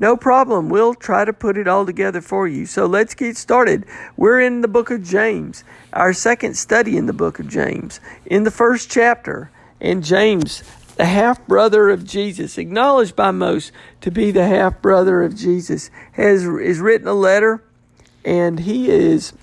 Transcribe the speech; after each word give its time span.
no 0.00 0.16
problem. 0.16 0.70
We'll 0.70 0.94
try 0.94 1.26
to 1.26 1.32
put 1.34 1.58
it 1.58 1.68
all 1.68 1.84
together 1.84 2.22
for 2.22 2.48
you. 2.48 2.64
So 2.64 2.86
let's 2.86 3.14
get 3.14 3.36
started. 3.36 3.84
We're 4.16 4.40
in 4.40 4.62
the 4.62 4.68
book 4.68 4.90
of 4.90 5.04
James, 5.04 5.62
our 5.92 6.14
second 6.14 6.54
study 6.56 6.96
in 6.96 7.04
the 7.04 7.12
book 7.12 7.38
of 7.38 7.48
James, 7.48 8.00
in 8.24 8.44
the 8.44 8.50
first 8.50 8.90
chapter. 8.90 9.50
And 9.78 10.02
James, 10.02 10.64
the 10.96 11.04
half 11.04 11.46
brother 11.46 11.90
of 11.90 12.06
Jesus, 12.06 12.56
acknowledged 12.56 13.14
by 13.14 13.30
most 13.30 13.72
to 14.00 14.10
be 14.10 14.30
the 14.30 14.46
half 14.46 14.80
brother 14.80 15.22
of 15.22 15.36
Jesus, 15.36 15.90
has 16.12 16.44
is 16.44 16.78
written 16.78 17.06
a 17.06 17.12
letter, 17.12 17.62
and 18.24 18.60
he 18.60 18.88
is 18.88 19.34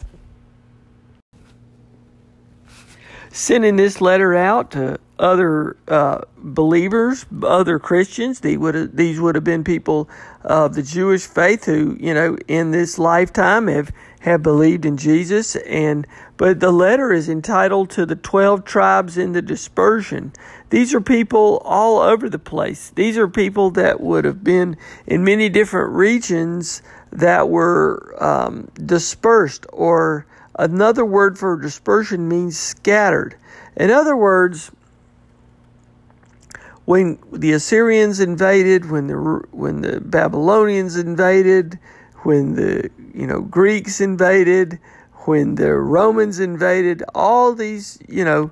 sending 3.31 3.75
this 3.75 4.01
letter 4.01 4.33
out 4.33 4.71
to 4.71 4.99
other 5.19 5.77
uh, 5.87 6.21
believers, 6.37 7.25
other 7.43 7.79
Christians. 7.79 8.39
These 8.39 8.57
would 8.57 8.75
have, 8.75 8.95
these 8.95 9.19
would 9.19 9.35
have 9.35 9.43
been 9.43 9.63
people 9.63 10.09
of 10.43 10.75
the 10.75 10.83
Jewish 10.83 11.25
faith 11.25 11.65
who, 11.65 11.97
you 11.99 12.13
know, 12.13 12.37
in 12.47 12.71
this 12.71 12.97
lifetime 12.97 13.67
have 13.67 13.91
have 14.19 14.43
believed 14.43 14.85
in 14.85 14.97
Jesus. 14.97 15.55
And 15.55 16.05
but 16.37 16.59
the 16.59 16.71
letter 16.71 17.11
is 17.13 17.29
entitled 17.29 17.89
to 17.91 18.05
the 18.05 18.15
twelve 18.15 18.65
tribes 18.65 19.17
in 19.17 19.31
the 19.33 19.41
dispersion. 19.41 20.33
These 20.69 20.93
are 20.93 21.01
people 21.01 21.61
all 21.63 21.99
over 21.99 22.29
the 22.29 22.39
place. 22.39 22.91
These 22.95 23.17
are 23.17 23.27
people 23.27 23.71
that 23.71 24.01
would 24.01 24.25
have 24.25 24.43
been 24.43 24.77
in 25.05 25.23
many 25.23 25.49
different 25.49 25.93
regions 25.93 26.81
that 27.11 27.47
were 27.49 28.15
um, 28.21 28.67
dispersed, 28.85 29.65
or 29.71 30.25
another 30.59 31.05
word 31.05 31.39
for 31.39 31.59
dispersion 31.59 32.27
means 32.27 32.57
scattered. 32.57 33.35
In 33.77 33.91
other 33.91 34.17
words, 34.17 34.71
when 36.87 37.19
the 37.33 37.51
Assyrians 37.51 38.21
invaded, 38.21 38.89
when 38.89 39.07
the 39.07 39.17
when 39.51 39.81
the 39.81 39.99
Babylonians 39.99 40.95
invaded, 40.95 41.77
when 42.23 42.55
the 42.55 42.89
you 43.13 43.27
know 43.27 43.41
Greeks 43.41 43.99
invaded, 43.99 44.79
when 45.25 45.55
the 45.55 45.73
Romans 45.73 46.39
invaded, 46.39 47.03
all 47.13 47.53
these 47.53 47.99
you 48.07 48.23
know, 48.23 48.49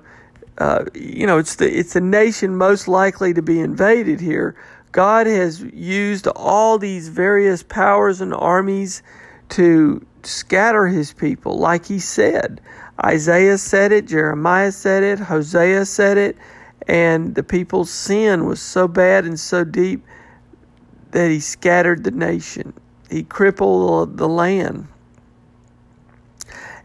uh, 0.58 0.84
you 0.92 1.26
know 1.26 1.38
it's 1.38 1.56
the 1.56 1.78
it's 1.78 1.94
the 1.94 2.00
nation 2.02 2.58
most 2.58 2.88
likely 2.88 3.32
to 3.32 3.40
be 3.40 3.58
invaded 3.58 4.20
here. 4.20 4.54
God 4.92 5.26
has 5.26 5.62
used 5.62 6.26
all 6.26 6.76
these 6.76 7.08
various 7.08 7.62
powers 7.62 8.20
and 8.20 8.34
armies 8.34 9.02
to 9.48 10.04
scatter 10.24 10.86
His 10.88 11.10
people, 11.10 11.56
like 11.56 11.86
He 11.86 11.98
said. 11.98 12.60
Isaiah 13.02 13.56
said 13.56 13.92
it, 13.92 14.06
Jeremiah 14.06 14.72
said 14.72 15.02
it, 15.02 15.20
Hosea 15.20 15.86
said 15.86 16.18
it 16.18 16.36
and 16.86 17.34
the 17.34 17.42
people's 17.42 17.90
sin 17.90 18.46
was 18.46 18.60
so 18.60 18.86
bad 18.86 19.24
and 19.24 19.38
so 19.38 19.64
deep 19.64 20.04
that 21.10 21.30
he 21.30 21.40
scattered 21.40 22.04
the 22.04 22.10
nation. 22.10 22.72
He 23.10 23.22
crippled 23.22 24.16
the 24.16 24.28
land. 24.28 24.88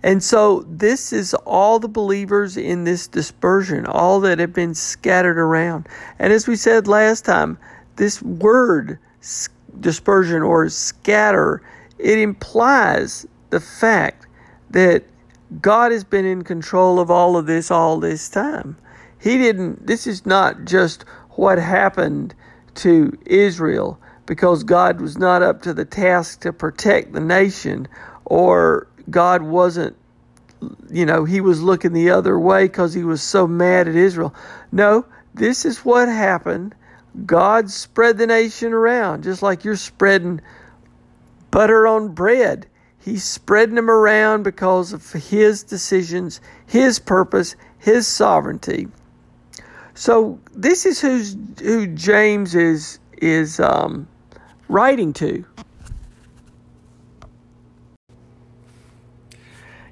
And 0.03 0.23
so, 0.23 0.65
this 0.67 1.13
is 1.13 1.35
all 1.45 1.77
the 1.77 1.87
believers 1.87 2.57
in 2.57 2.85
this 2.85 3.07
dispersion, 3.07 3.85
all 3.85 4.19
that 4.21 4.39
have 4.39 4.53
been 4.53 4.73
scattered 4.73 5.37
around. 5.37 5.87
And 6.17 6.33
as 6.33 6.47
we 6.47 6.55
said 6.55 6.87
last 6.87 7.23
time, 7.23 7.59
this 7.97 8.19
word 8.21 8.97
dispersion 9.79 10.41
or 10.41 10.69
scatter, 10.69 11.61
it 11.99 12.17
implies 12.17 13.27
the 13.51 13.59
fact 13.59 14.25
that 14.71 15.03
God 15.61 15.91
has 15.91 16.03
been 16.03 16.25
in 16.25 16.43
control 16.43 16.99
of 16.99 17.11
all 17.11 17.37
of 17.37 17.45
this 17.45 17.69
all 17.69 17.99
this 17.99 18.27
time. 18.27 18.77
He 19.21 19.37
didn't, 19.37 19.85
this 19.85 20.07
is 20.07 20.25
not 20.25 20.65
just 20.65 21.03
what 21.31 21.59
happened 21.59 22.33
to 22.75 23.17
Israel 23.25 23.99
because 24.25 24.63
God 24.63 24.99
was 24.99 25.17
not 25.17 25.43
up 25.43 25.61
to 25.61 25.73
the 25.73 25.85
task 25.85 26.41
to 26.41 26.51
protect 26.51 27.13
the 27.13 27.19
nation 27.19 27.87
or 28.25 28.87
God 29.09 29.43
wasn't, 29.43 29.95
you 30.89 31.05
know, 31.05 31.23
he 31.25 31.39
was 31.39 31.61
looking 31.61 31.93
the 31.93 32.09
other 32.09 32.39
way 32.39 32.65
because 32.65 32.95
he 32.95 33.03
was 33.03 33.21
so 33.21 33.45
mad 33.45 33.87
at 33.87 33.95
Israel. 33.95 34.33
No, 34.71 35.05
this 35.35 35.65
is 35.65 35.85
what 35.85 36.07
happened. 36.07 36.73
God 37.25 37.69
spread 37.69 38.17
the 38.17 38.27
nation 38.27 38.73
around, 38.73 39.23
just 39.23 39.43
like 39.43 39.63
you're 39.63 39.75
spreading 39.75 40.41
butter 41.51 41.85
on 41.85 42.09
bread. 42.09 42.67
He's 42.97 43.23
spreading 43.23 43.75
them 43.75 43.89
around 43.89 44.43
because 44.43 44.93
of 44.93 45.11
his 45.11 45.63
decisions, 45.63 46.41
his 46.65 46.97
purpose, 46.97 47.55
his 47.77 48.07
sovereignty. 48.07 48.87
So 49.93 50.39
this 50.53 50.85
is 50.85 50.99
who's, 51.01 51.35
who 51.59 51.87
James 51.87 52.55
is 52.55 52.99
is 53.21 53.59
um, 53.59 54.07
writing 54.67 55.13
to. 55.13 55.45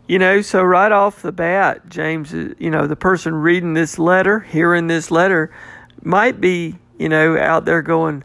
You 0.07 0.17
know, 0.17 0.41
so 0.41 0.63
right 0.63 0.91
off 0.91 1.21
the 1.21 1.31
bat, 1.31 1.87
James, 1.87 2.33
you 2.33 2.71
know, 2.71 2.87
the 2.87 2.95
person 2.95 3.35
reading 3.35 3.75
this 3.75 3.99
letter, 3.99 4.39
hearing 4.39 4.87
this 4.87 5.11
letter, 5.11 5.53
might 6.01 6.41
be, 6.41 6.75
you 6.97 7.09
know, 7.09 7.37
out 7.37 7.65
there 7.65 7.83
going, 7.83 8.23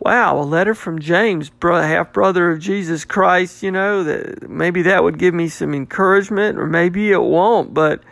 wow, 0.00 0.38
a 0.38 0.44
letter 0.44 0.74
from 0.74 0.98
James, 0.98 1.50
half 1.62 2.12
brother 2.12 2.50
of 2.50 2.58
Jesus 2.58 3.06
Christ, 3.06 3.62
you 3.62 3.70
know, 3.70 4.04
that 4.04 4.50
maybe 4.50 4.82
that 4.82 5.02
would 5.02 5.18
give 5.18 5.32
me 5.32 5.48
some 5.48 5.72
encouragement, 5.72 6.58
or 6.58 6.66
maybe 6.66 7.10
it 7.10 7.22
won't, 7.22 7.72
but 7.72 8.02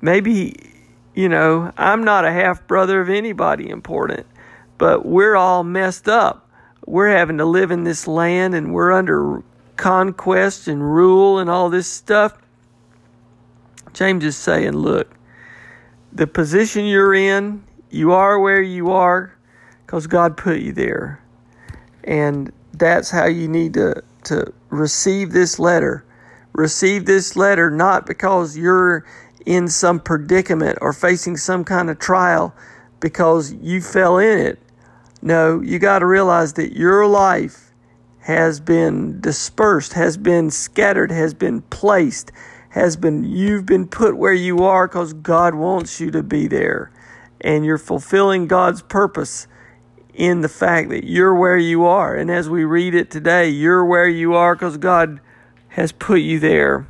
maybe 0.00 0.54
you 1.16 1.30
know, 1.30 1.72
I'm 1.78 2.04
not 2.04 2.26
a 2.26 2.30
half 2.30 2.66
brother 2.66 3.00
of 3.00 3.08
anybody 3.08 3.70
important, 3.70 4.26
but 4.76 5.06
we're 5.06 5.34
all 5.34 5.64
messed 5.64 6.08
up. 6.08 6.48
We're 6.84 7.08
having 7.08 7.38
to 7.38 7.46
live 7.46 7.70
in 7.70 7.84
this 7.84 8.06
land 8.06 8.54
and 8.54 8.72
we're 8.72 8.92
under 8.92 9.42
conquest 9.76 10.68
and 10.68 10.82
rule 10.82 11.38
and 11.38 11.48
all 11.48 11.70
this 11.70 11.90
stuff. 11.90 12.36
James 13.94 14.24
is 14.24 14.36
saying, 14.36 14.72
look, 14.72 15.10
the 16.12 16.26
position 16.26 16.84
you're 16.84 17.14
in, 17.14 17.64
you 17.90 18.12
are 18.12 18.38
where 18.38 18.60
you 18.60 18.90
are 18.90 19.34
because 19.86 20.06
God 20.06 20.36
put 20.36 20.60
you 20.60 20.72
there. 20.72 21.22
And 22.04 22.52
that's 22.74 23.10
how 23.10 23.24
you 23.24 23.48
need 23.48 23.72
to, 23.74 24.02
to 24.24 24.52
receive 24.68 25.32
this 25.32 25.58
letter. 25.58 26.04
Receive 26.52 27.06
this 27.06 27.36
letter 27.36 27.70
not 27.70 28.06
because 28.06 28.56
you're 28.56 29.06
in 29.46 29.68
some 29.68 30.00
predicament 30.00 30.76
or 30.82 30.92
facing 30.92 31.36
some 31.36 31.64
kind 31.64 31.88
of 31.88 31.98
trial 31.98 32.54
because 33.00 33.54
you 33.54 33.80
fell 33.80 34.18
in 34.18 34.38
it. 34.38 34.58
No, 35.22 35.60
you 35.60 35.78
got 35.78 36.00
to 36.00 36.06
realize 36.06 36.54
that 36.54 36.76
your 36.76 37.06
life 37.06 37.72
has 38.20 38.58
been 38.58 39.20
dispersed, 39.20 39.92
has 39.92 40.16
been 40.16 40.50
scattered, 40.50 41.12
has 41.12 41.32
been 41.32 41.62
placed, 41.62 42.32
has 42.70 42.96
been, 42.96 43.24
you've 43.24 43.64
been 43.64 43.86
put 43.86 44.16
where 44.16 44.32
you 44.32 44.64
are 44.64 44.88
because 44.88 45.12
God 45.12 45.54
wants 45.54 46.00
you 46.00 46.10
to 46.10 46.22
be 46.22 46.48
there. 46.48 46.90
And 47.40 47.64
you're 47.64 47.78
fulfilling 47.78 48.48
God's 48.48 48.82
purpose 48.82 49.46
in 50.12 50.40
the 50.40 50.48
fact 50.48 50.88
that 50.88 51.04
you're 51.04 51.34
where 51.34 51.56
you 51.56 51.84
are. 51.84 52.16
And 52.16 52.30
as 52.30 52.50
we 52.50 52.64
read 52.64 52.94
it 52.94 53.10
today, 53.10 53.48
you're 53.48 53.84
where 53.84 54.08
you 54.08 54.34
are 54.34 54.54
because 54.54 54.76
God 54.76 55.20
has 55.68 55.92
put 55.92 56.20
you 56.20 56.40
there. 56.40 56.88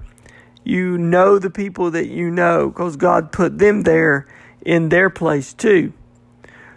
You 0.67 0.99
know 0.99 1.39
the 1.39 1.49
people 1.49 1.93
that 1.93 2.09
you 2.09 2.29
know 2.29 2.71
because 2.71 2.97
God 2.97 3.31
put 3.31 3.59
them 3.59 3.83
there 3.83 4.27
in 4.63 4.89
their 4.89 5.09
place 5.09 5.55
too. 5.55 5.93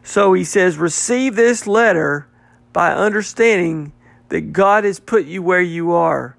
So 0.03 0.33
he 0.33 0.43
says, 0.43 0.77
receive 0.77 1.35
this 1.35 1.65
letter 1.65 2.27
by 2.71 2.93
understanding 2.93 3.91
that 4.27 4.53
God 4.53 4.83
has 4.83 4.99
put 4.99 5.25
you 5.25 5.41
where 5.41 5.61
you 5.61 5.91
are 5.91 6.37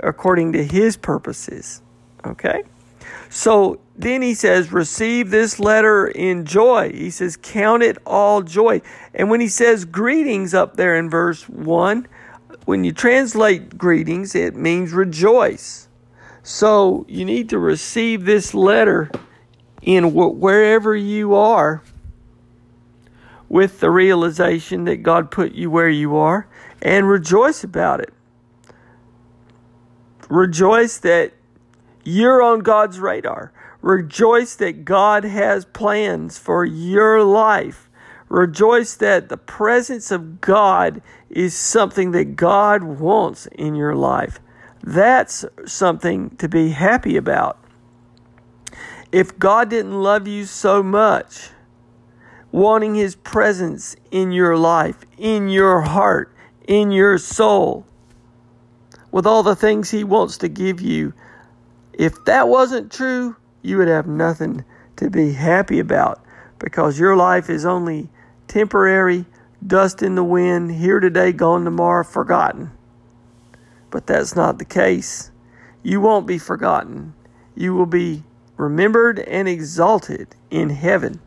according 0.00 0.54
to 0.54 0.64
his 0.64 0.96
purposes. 0.96 1.82
Okay? 2.24 2.64
So 3.30 3.78
then 3.96 4.20
he 4.20 4.34
says, 4.34 4.72
receive 4.72 5.30
this 5.30 5.60
letter 5.60 6.08
in 6.08 6.46
joy. 6.46 6.90
He 6.92 7.10
says, 7.10 7.36
count 7.36 7.84
it 7.84 7.98
all 8.06 8.42
joy. 8.42 8.82
And 9.14 9.30
when 9.30 9.40
he 9.40 9.48
says 9.48 9.84
greetings 9.84 10.52
up 10.52 10.74
there 10.74 10.96
in 10.96 11.08
verse 11.08 11.48
1, 11.48 12.08
when 12.64 12.82
you 12.82 12.90
translate 12.90 13.78
greetings, 13.78 14.34
it 14.34 14.56
means 14.56 14.92
rejoice. 14.92 15.87
So 16.50 17.04
you 17.10 17.26
need 17.26 17.50
to 17.50 17.58
receive 17.58 18.24
this 18.24 18.54
letter 18.54 19.10
in 19.82 20.14
wherever 20.14 20.96
you 20.96 21.34
are 21.34 21.82
with 23.50 23.80
the 23.80 23.90
realization 23.90 24.84
that 24.84 25.02
God 25.02 25.30
put 25.30 25.52
you 25.52 25.70
where 25.70 25.90
you 25.90 26.16
are 26.16 26.48
and 26.80 27.06
rejoice 27.06 27.64
about 27.64 28.00
it. 28.00 28.14
Rejoice 30.30 30.96
that 31.00 31.34
you're 32.02 32.42
on 32.42 32.60
God's 32.60 32.98
radar. 32.98 33.52
Rejoice 33.82 34.54
that 34.54 34.86
God 34.86 35.24
has 35.24 35.66
plans 35.66 36.38
for 36.38 36.64
your 36.64 37.22
life. 37.22 37.90
Rejoice 38.30 38.94
that 38.96 39.28
the 39.28 39.36
presence 39.36 40.10
of 40.10 40.40
God 40.40 41.02
is 41.28 41.54
something 41.54 42.12
that 42.12 42.36
God 42.36 42.82
wants 42.82 43.44
in 43.48 43.74
your 43.74 43.94
life. 43.94 44.40
That's 44.82 45.44
something 45.66 46.30
to 46.36 46.48
be 46.48 46.70
happy 46.70 47.16
about. 47.16 47.58
If 49.10 49.38
God 49.38 49.70
didn't 49.70 50.02
love 50.02 50.28
you 50.28 50.44
so 50.44 50.82
much, 50.82 51.50
wanting 52.52 52.94
His 52.94 53.16
presence 53.16 53.96
in 54.10 54.32
your 54.32 54.56
life, 54.56 55.04
in 55.16 55.48
your 55.48 55.80
heart, 55.80 56.34
in 56.66 56.90
your 56.90 57.18
soul, 57.18 57.86
with 59.10 59.26
all 59.26 59.42
the 59.42 59.56
things 59.56 59.90
He 59.90 60.04
wants 60.04 60.38
to 60.38 60.48
give 60.48 60.80
you, 60.80 61.14
if 61.92 62.24
that 62.26 62.48
wasn't 62.48 62.92
true, 62.92 63.36
you 63.62 63.78
would 63.78 63.88
have 63.88 64.06
nothing 64.06 64.64
to 64.96 65.10
be 65.10 65.32
happy 65.32 65.78
about 65.78 66.22
because 66.58 66.98
your 66.98 67.16
life 67.16 67.50
is 67.50 67.64
only 67.64 68.08
temporary, 68.46 69.24
dust 69.66 70.02
in 70.02 70.14
the 70.14 70.24
wind, 70.24 70.70
here 70.70 71.00
today, 71.00 71.32
gone 71.32 71.64
tomorrow, 71.64 72.04
forgotten. 72.04 72.70
But 73.90 74.06
that's 74.06 74.36
not 74.36 74.58
the 74.58 74.64
case. 74.64 75.30
You 75.82 76.00
won't 76.00 76.26
be 76.26 76.38
forgotten. 76.38 77.14
You 77.54 77.74
will 77.74 77.86
be 77.86 78.24
remembered 78.56 79.20
and 79.20 79.48
exalted 79.48 80.34
in 80.50 80.70
heaven. 80.70 81.20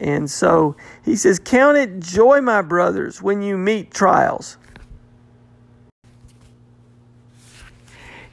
And 0.00 0.30
so 0.30 0.76
he 1.04 1.16
says, 1.16 1.38
Count 1.38 1.76
it 1.76 2.00
joy, 2.00 2.40
my 2.40 2.62
brothers, 2.62 3.20
when 3.20 3.42
you 3.42 3.58
meet 3.58 3.92
trials. 3.92 4.56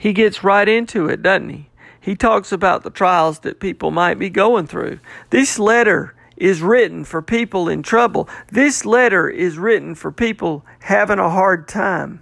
he 0.06 0.14
gets 0.14 0.44
right 0.44 0.70
into 0.70 1.08
it, 1.08 1.24
doesn't 1.24 1.50
he? 1.50 1.68
He 2.00 2.16
talks 2.16 2.52
about 2.52 2.84
the 2.84 2.92
trials 2.92 3.40
that 3.40 3.60
people 3.60 3.90
might 3.90 4.20
be 4.20 4.30
going 4.30 4.68
through. 4.68 5.00
This 5.32 5.58
letter 5.58 6.14
is 6.38 6.62
written 6.62 7.04
for 7.06 7.24
people 7.24 7.68
in 7.68 7.82
trouble. 7.82 8.30
This 8.52 8.86
letter 8.86 9.28
is 9.28 9.58
written 9.58 9.96
for 9.96 10.12
people 10.12 10.64
having 10.82 11.18
a 11.18 11.32
hard 11.32 11.68
time. 11.68 12.22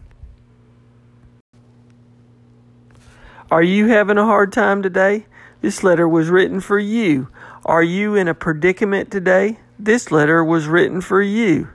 Are 3.53 3.61
you 3.61 3.85
having 3.85 4.17
a 4.17 4.25
hard 4.25 4.51
time 4.51 4.81
today? 4.81 5.27
This 5.61 5.83
letter 5.83 6.09
was 6.09 6.27
written 6.27 6.59
for 6.59 6.79
you. 6.79 7.27
Are 7.63 7.83
you 7.83 8.15
in 8.15 8.27
a 8.27 8.33
predicament 8.33 9.11
today? 9.11 9.59
This 9.77 10.11
letter 10.11 10.43
was 10.43 10.65
written 10.65 11.01
for 11.01 11.21
you. 11.21 11.69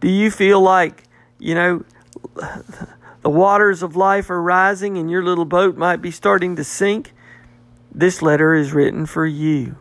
Do 0.00 0.08
you 0.08 0.30
feel 0.30 0.58
like, 0.58 1.04
you 1.38 1.54
know, 1.54 1.84
the 3.20 3.28
waters 3.28 3.82
of 3.82 3.94
life 3.94 4.30
are 4.30 4.40
rising 4.40 4.96
and 4.96 5.10
your 5.10 5.22
little 5.22 5.44
boat 5.44 5.76
might 5.76 6.00
be 6.00 6.10
starting 6.10 6.56
to 6.56 6.64
sink, 6.64 7.12
this 7.94 8.22
letter 8.22 8.54
is 8.54 8.72
written 8.72 9.04
for 9.04 9.26
you. 9.26 9.76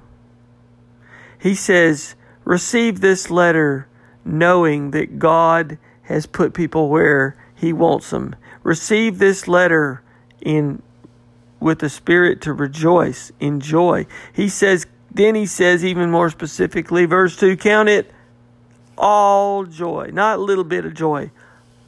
He 1.39 1.55
says, 1.55 2.15
Receive 2.43 2.99
this 2.99 3.29
letter 3.29 3.87
knowing 4.25 4.91
that 4.91 5.17
God 5.17 5.77
has 6.01 6.25
put 6.25 6.53
people 6.53 6.89
where 6.89 7.37
He 7.55 7.71
wants 7.71 8.09
them. 8.09 8.35
Receive 8.63 9.17
this 9.17 9.47
letter 9.47 10.03
in 10.41 10.81
with 11.59 11.79
the 11.79 11.89
spirit 11.89 12.41
to 12.41 12.53
rejoice 12.53 13.31
in 13.39 13.59
joy. 13.59 14.05
He 14.33 14.49
says, 14.49 14.85
then 15.11 15.35
he 15.35 15.45
says 15.45 15.83
even 15.83 16.11
more 16.11 16.29
specifically, 16.29 17.05
verse 17.05 17.37
2 17.37 17.57
count 17.57 17.89
it 17.89 18.11
all 18.97 19.63
joy, 19.63 20.09
not 20.11 20.39
a 20.39 20.41
little 20.41 20.63
bit 20.63 20.85
of 20.85 20.93
joy, 20.93 21.31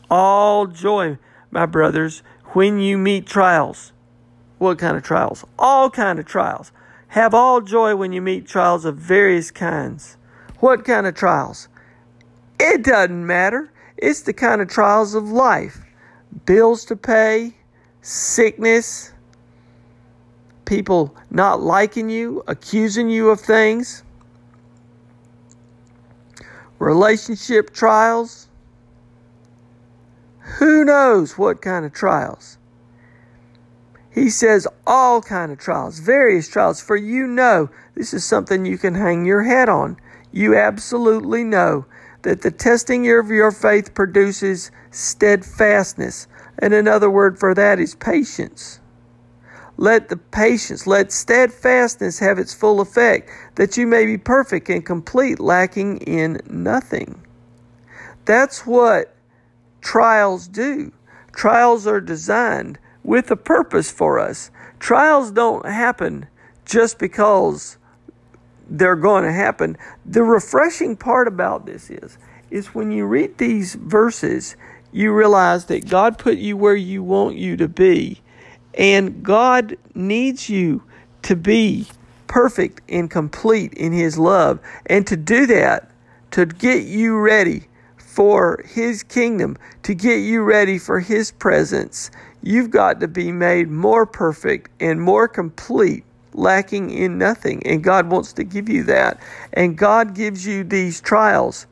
all 0.10 0.68
joy 0.68 1.18
my 1.52 1.66
brothers, 1.66 2.22
when 2.54 2.80
you 2.80 2.98
meet 2.98 3.26
trials. 3.26 3.92
What 4.58 4.78
kind 4.78 4.98
of 4.98 5.04
trials? 5.04 5.46
All 5.58 5.90
kind 5.90 6.20
of 6.20 6.26
trials. 6.26 6.72
Have 7.10 7.34
all 7.34 7.62
joy 7.62 7.96
when 7.96 8.12
you 8.12 8.22
meet 8.22 8.48
trials 8.48 8.86
of 8.86 8.98
various 8.98 9.52
kinds. 9.52 10.18
What 10.60 10.86
kind 10.86 11.08
of 11.08 11.16
trials? 11.16 11.68
It 12.60 12.84
doesn't 12.84 13.26
matter. 13.26 13.72
It's 13.98 14.22
the 14.22 14.34
kind 14.34 14.62
of 14.62 14.68
trials 14.68 15.16
of 15.16 15.30
life. 15.30 15.80
Bills 16.46 16.86
to 16.86 16.96
pay, 16.96 17.56
sickness, 18.02 19.14
people 20.70 21.16
not 21.32 21.60
liking 21.60 22.12
you, 22.12 22.44
accusing 22.48 23.10
you 23.10 23.32
of 23.32 23.42
things, 23.42 24.04
relationship 26.78 27.74
trials, 27.74 28.48
who 30.60 30.86
knows 30.86 31.40
what 31.40 31.60
kind 31.60 31.86
of 31.88 31.92
trials? 31.92 32.60
He 34.12 34.30
says 34.30 34.68
all 34.86 35.24
kind 35.24 35.52
of 35.52 35.58
trials, 35.58 35.98
various 35.98 36.48
trials, 36.48 36.80
for 36.80 36.96
you 36.96 37.26
know 37.26 37.72
this 37.96 38.14
is 38.14 38.24
something 38.24 38.64
you 38.64 38.78
can 38.78 38.94
hang 38.94 39.26
your 39.26 39.42
head 39.42 39.70
on. 39.70 39.98
You 40.32 40.56
absolutely 40.56 41.44
know 41.44 41.88
that 42.22 42.44
the 42.44 42.52
testing 42.52 43.10
of 43.12 43.30
your 43.32 43.52
faith 43.52 43.96
produces 43.96 44.70
steadfastness. 44.92 46.28
And 46.60 46.76
another 46.76 47.10
word 47.10 47.40
for 47.40 47.56
that 47.56 47.80
is 47.80 47.96
patience. 47.96 48.79
Let 49.80 50.10
the 50.10 50.18
patience, 50.18 50.86
let 50.86 51.10
steadfastness 51.10 52.20
have 52.20 52.38
its 52.38 52.54
full 52.54 52.82
effect, 52.82 53.30
that 53.56 53.78
you 53.78 53.88
may 53.88 54.06
be 54.06 54.18
perfect 54.18 54.68
and 54.68 54.86
complete, 54.86 55.40
lacking 55.40 56.00
in 56.00 56.42
nothing. 56.50 57.22
That's 58.26 58.66
what 58.66 59.16
trials 59.80 60.50
do. 60.50 60.92
Trials 61.32 61.88
are 61.88 62.02
designed 62.02 62.78
with 63.06 63.32
a 63.32 63.38
purpose 63.38 63.90
for 63.90 64.20
us. 64.20 64.52
Trials 64.80 65.32
don't 65.32 65.66
happen 65.66 66.28
just 66.66 67.00
because 67.00 67.78
they're 68.70 68.98
going 68.98 69.24
to 69.24 69.32
happen. 69.32 69.78
The 70.06 70.24
refreshing 70.24 70.98
part 70.98 71.30
about 71.30 71.66
this 71.66 71.90
is 71.90 72.18
is 72.52 72.76
when 72.76 72.92
you 72.92 73.06
read 73.06 73.38
these 73.38 73.76
verses, 73.76 74.58
you 74.92 75.14
realize 75.14 75.68
that 75.68 75.88
God 75.88 76.18
put 76.18 76.38
you 76.38 76.58
where 76.58 76.76
you 76.76 77.02
want 77.02 77.38
you 77.38 77.56
to 77.56 77.70
be, 77.70 78.22
and 78.80 79.22
God 79.22 79.78
needs 79.94 80.50
you 80.50 80.82
to 81.24 81.36
be 81.36 81.86
perfect 82.28 82.82
and 82.90 83.12
complete 83.12 83.74
in 83.74 83.92
his 83.92 84.18
love. 84.18 84.60
And 84.86 85.06
to 85.06 85.18
do 85.18 85.46
that, 85.48 85.92
to 86.32 86.46
get 86.46 86.86
you 86.86 87.20
ready 87.20 87.66
for 87.98 88.64
His 88.66 89.04
kingdom, 89.04 89.58
to 89.84 89.94
get 89.94 90.18
you 90.18 90.42
ready 90.42 90.78
for 90.78 91.02
His 91.02 91.32
presence, 91.32 92.10
you've 92.42 92.70
got 92.70 93.02
to 93.02 93.08
be 93.08 93.32
made 93.32 93.70
more 93.70 94.06
perfect 94.06 94.72
and 94.80 95.02
more 95.02 95.28
complete, 95.28 96.06
lacking 96.34 96.90
in 96.90 97.18
nothing. 97.18 97.62
And 97.66 97.84
God 97.84 98.10
wants 98.10 98.32
to 98.34 98.44
give 98.46 98.70
you 98.70 98.84
that. 98.84 99.20
And 99.54 99.78
God 99.78 100.16
gives 100.16 100.46
you 100.46 100.64
these 100.64 101.02
trials. 101.02 101.68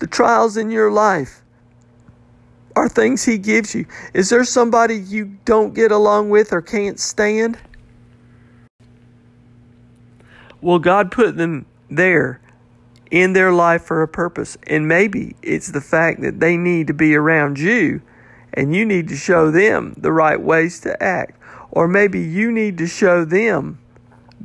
The 0.00 0.08
trials 0.08 0.56
in 0.56 0.70
your 0.70 0.90
life 0.90 1.43
are 2.76 2.88
things 2.88 3.24
He 3.24 3.38
gives 3.38 3.74
you. 3.74 3.86
Is 4.12 4.30
there 4.30 4.44
somebody 4.44 4.96
you 4.96 5.36
don't 5.44 5.74
get 5.74 5.92
along 5.92 6.30
with 6.30 6.52
or 6.52 6.62
can't 6.62 6.98
stand? 6.98 7.58
Well, 10.60 10.78
God 10.78 11.12
put 11.12 11.36
them 11.36 11.66
there 11.90 12.40
in 13.10 13.32
their 13.32 13.52
life 13.52 13.82
for 13.82 14.02
a 14.02 14.08
purpose. 14.08 14.56
And 14.66 14.88
maybe 14.88 15.36
it's 15.42 15.70
the 15.70 15.80
fact 15.80 16.20
that 16.22 16.40
they 16.40 16.56
need 16.56 16.88
to 16.88 16.94
be 16.94 17.14
around 17.14 17.58
you 17.58 18.02
and 18.52 18.74
you 18.74 18.84
need 18.84 19.08
to 19.08 19.16
show 19.16 19.50
them 19.50 19.94
the 19.96 20.12
right 20.12 20.40
ways 20.40 20.80
to 20.80 21.02
act. 21.02 21.38
Or 21.70 21.86
maybe 21.88 22.20
you 22.20 22.50
need 22.50 22.78
to 22.78 22.86
show 22.86 23.24
them 23.24 23.78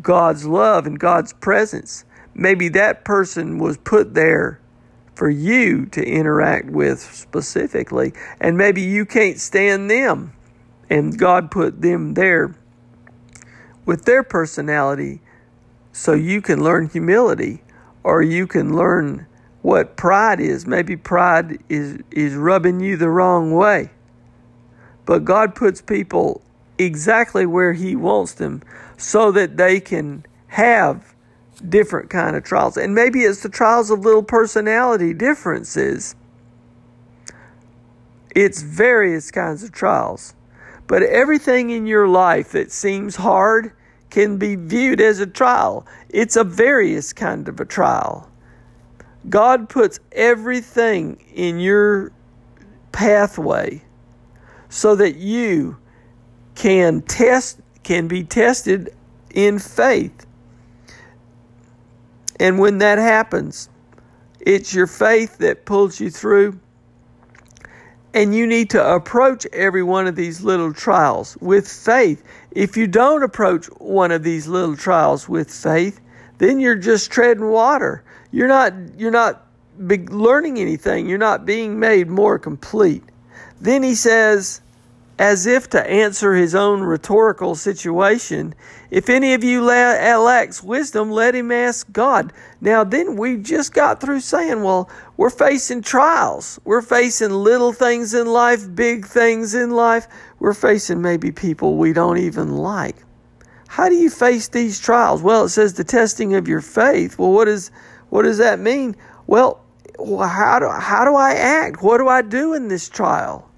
God's 0.02 0.46
love 0.46 0.86
and 0.86 1.00
God's 1.00 1.34
presence. 1.34 2.06
Maybe 2.34 2.70
that 2.70 3.06
person 3.06 3.60
was 3.60 3.78
put 3.78 4.14
there 4.14 4.59
for 5.20 5.30
you 5.30 5.86
to 5.86 6.02
interact 6.02 6.70
with 6.70 7.02
specifically. 7.02 8.14
And 8.40 8.58
maybe 8.58 8.82
you 8.82 9.06
can't 9.06 9.38
stand 9.38 9.92
them, 9.92 10.32
and 10.90 11.20
God 11.20 11.52
put 11.52 11.82
them 11.82 12.14
there 12.14 12.56
with 13.86 14.06
their 14.06 14.24
personality 14.24 15.20
so 15.92 16.14
you 16.14 16.42
can 16.42 16.64
learn 16.64 16.88
humility 16.88 17.62
or 18.02 18.22
you 18.22 18.48
can 18.48 18.74
learn 18.74 19.28
what 19.62 19.98
pride 19.98 20.40
is. 20.40 20.66
Maybe 20.66 20.96
pride 20.96 21.62
is, 21.68 22.00
is 22.12 22.36
rubbing 22.36 22.80
you 22.80 22.96
the 22.96 23.10
wrong 23.10 23.52
way. 23.52 23.90
But 25.06 25.26
God 25.26 25.54
puts 25.54 25.82
people 25.82 26.42
exactly 26.78 27.46
where 27.46 27.74
He 27.74 27.94
wants 27.94 28.36
them 28.36 28.62
so 28.96 29.34
that 29.34 29.58
they 29.58 29.82
can 29.82 30.26
have 30.48 31.14
different 31.60 32.10
kind 32.10 32.36
of 32.36 32.44
trials. 32.44 32.78
And 32.78 32.96
maybe 32.96 33.22
it's 33.22 33.44
the 33.44 33.50
trials 33.50 33.90
of 33.90 34.00
little 34.00 34.24
personality 34.24 35.14
differences. 35.14 36.16
It's 38.36 38.62
various 38.62 39.32
kinds 39.32 39.64
of 39.64 39.72
trials. 39.72 40.36
But 40.88 41.04
everything 41.04 41.70
in 41.70 41.86
your 41.86 42.08
life 42.08 42.52
that 42.52 42.72
seems 42.72 43.18
hard 43.18 43.74
can 44.10 44.38
be 44.38 44.56
viewed 44.56 45.02
as 45.02 45.20
a 45.20 45.28
trial. 45.28 45.86
It's 46.10 46.36
a 46.36 46.44
various 46.44 47.14
kind 47.14 47.48
of 47.48 47.60
a 47.60 47.66
trial. 47.66 48.30
God 49.28 49.70
puts 49.70 50.00
everything 50.12 51.24
in 51.34 51.60
your 51.60 52.12
pathway 52.92 53.84
so 54.70 54.96
that 54.96 55.16
you 55.16 55.78
can 56.56 57.02
test 57.02 57.60
can 57.84 58.08
be 58.08 58.24
tested 58.24 58.94
in 59.34 59.60
faith. 59.60 60.26
And 62.40 62.60
when 62.60 62.78
that 62.80 62.98
happens, 62.98 63.70
it's 64.40 64.74
your 64.74 64.88
faith 64.88 65.38
that 65.40 65.66
pulls 65.66 66.00
you 66.00 66.10
through. 66.10 66.60
And 68.14 68.34
you 68.34 68.48
need 68.48 68.72
to 68.72 68.96
approach 68.96 69.46
every 69.54 69.84
one 69.84 70.08
of 70.08 70.16
these 70.16 70.42
little 70.42 70.74
trials 70.74 71.38
with 71.42 71.68
faith. 71.68 72.24
If 72.52 72.76
you 72.76 72.88
don't 72.88 73.22
approach 73.22 73.68
one 73.78 74.12
of 74.12 74.24
these 74.24 74.48
little 74.48 74.76
trials 74.76 75.30
with 75.30 75.52
faith, 75.52 76.00
then 76.40 76.60
you're 76.60 76.76
just 76.76 77.12
treading 77.12 77.50
water. 77.50 78.04
You're 78.32 78.48
not 78.48 78.74
you're 78.98 79.12
not 79.12 79.46
learning 79.78 80.58
anything. 80.58 81.08
You're 81.08 81.20
not 81.20 81.46
being 81.46 81.80
made 81.80 82.08
more 82.08 82.40
complete. 82.40 83.04
Then 83.62 83.84
he 83.84 83.94
says, 83.94 84.62
as 85.20 85.46
if 85.46 85.70
to 85.70 85.90
answer 85.90 86.34
his 86.34 86.56
own 86.56 86.82
rhetorical 86.82 87.54
situation, 87.54 88.56
if 88.90 89.10
any 89.10 89.34
of 89.34 89.44
you 89.44 89.70
uh, 89.70 90.18
lacks 90.18 90.64
wisdom, 90.64 91.12
let 91.12 91.36
him 91.36 91.52
ask 91.52 91.92
God. 91.92 92.32
Now, 92.62 92.86
then 92.86 93.18
we 93.18 93.36
just 93.36 93.74
got 93.74 94.00
through 94.00 94.22
saying, 94.22 94.64
well, 94.64 94.90
we're 95.18 95.30
facing 95.30 95.82
trials. 95.82 96.58
We're 96.64 96.82
facing 96.82 97.32
little 97.32 97.74
things 97.74 98.14
in 98.14 98.28
life, 98.28 98.74
big 98.74 99.06
things 99.06 99.54
in 99.54 99.72
life. 99.72 100.08
We're 100.40 100.54
facing 100.54 101.02
maybe 101.02 101.34
people 101.34 101.76
we 101.76 101.92
don't 101.92 102.18
even 102.18 102.56
like. 102.56 102.96
How 103.68 103.90
do 103.90 103.96
you 103.96 104.10
face 104.10 104.48
these 104.48 104.80
trials? 104.80 105.22
Well, 105.22 105.46
it 105.46 105.50
says 105.50 105.74
the 105.74 105.84
testing 105.84 106.34
of 106.34 106.48
your 106.48 106.62
faith. 106.62 107.20
Well, 107.20 107.34
what 107.34 107.50
is 107.50 107.72
what 108.08 108.24
does 108.24 108.40
that 108.40 108.60
mean? 108.60 108.96
Well, 109.28 109.64
how 110.00 110.60
do 110.60 110.70
how 110.70 111.04
do 111.04 111.16
I 111.16 111.34
act? 111.34 111.84
What 111.84 111.98
do 111.98 112.08
I 112.08 112.22
do 112.22 112.54
in 112.54 112.70
this 112.70 112.90
trial? 112.90 113.49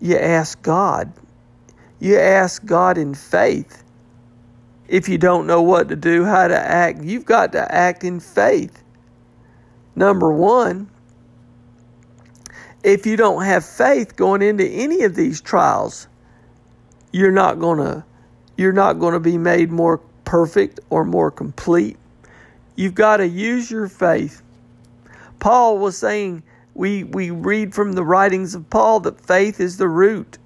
You 0.00 0.18
ask 0.18 0.60
God. 0.62 1.12
You 2.00 2.18
ask 2.18 2.64
God 2.64 2.98
in 2.98 3.14
faith. 3.14 3.82
If 4.88 5.08
you 5.08 5.16
don't 5.18 5.46
know 5.46 5.62
what 5.62 5.88
to 5.88 5.96
do, 5.96 6.24
how 6.24 6.48
to 6.48 6.58
act, 6.58 7.02
you've 7.02 7.24
got 7.24 7.52
to 7.52 7.74
act 7.74 8.04
in 8.04 8.20
faith. 8.20 8.82
Number 9.96 10.32
one, 10.32 10.90
if 12.82 13.06
you 13.06 13.16
don't 13.16 13.44
have 13.44 13.64
faith 13.64 14.16
going 14.16 14.42
into 14.42 14.66
any 14.66 15.02
of 15.04 15.14
these 15.14 15.40
trials, 15.40 16.06
you're 17.12 17.32
not 17.32 17.58
to 17.78 18.04
you're 18.56 18.72
not 18.72 18.94
to 19.14 19.20
be 19.20 19.38
made 19.38 19.70
more 19.70 19.98
perfect 20.24 20.80
or 20.90 21.04
more 21.04 21.30
complete. 21.30 21.96
You've 22.76 22.94
got 22.94 23.16
to 23.18 23.26
use 23.26 23.70
your 23.70 23.88
faith. 23.88 24.42
Paul 25.40 25.78
was 25.78 25.96
saying 25.96 26.42
we 26.74 27.04
we 27.04 27.30
read 27.30 27.74
from 27.74 27.92
the 27.92 28.04
writings 28.04 28.54
of 28.54 28.68
Paul 28.70 29.00
that 29.00 29.20
faith 29.20 29.60
is 29.60 29.76
the 29.76 29.88
root 29.88 30.38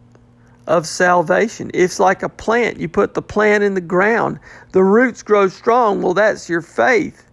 of 0.67 0.87
salvation. 0.87 1.71
It's 1.73 1.99
like 1.99 2.23
a 2.23 2.29
plant. 2.29 2.79
You 2.79 2.89
put 2.89 3.15
the 3.15 3.23
plant 3.23 3.65
in 3.65 3.75
the 3.75 3.81
ground, 3.81 4.39
the 4.73 4.85
roots 4.85 5.23
grow 5.23 5.49
strong. 5.49 6.03
Well, 6.03 6.15
that's 6.15 6.49
your 6.49 6.61
faith. 6.63 7.25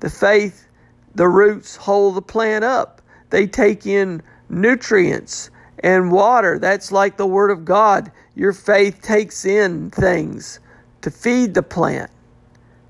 The 0.00 0.10
faith, 0.10 0.68
the 1.14 1.28
roots 1.28 1.76
hold 1.76 2.16
the 2.16 2.22
plant 2.22 2.64
up. 2.64 3.00
They 3.30 3.46
take 3.46 3.86
in 3.86 4.22
nutrients 4.50 5.50
and 5.82 6.12
water. 6.12 6.58
That's 6.58 6.92
like 6.92 7.16
the 7.16 7.26
Word 7.26 7.50
of 7.50 7.64
God. 7.64 8.12
Your 8.34 8.52
faith 8.52 9.00
takes 9.00 9.46
in 9.46 9.90
things 9.90 10.60
to 11.02 11.10
feed 11.10 11.54
the 11.54 11.62
plant, 11.62 12.10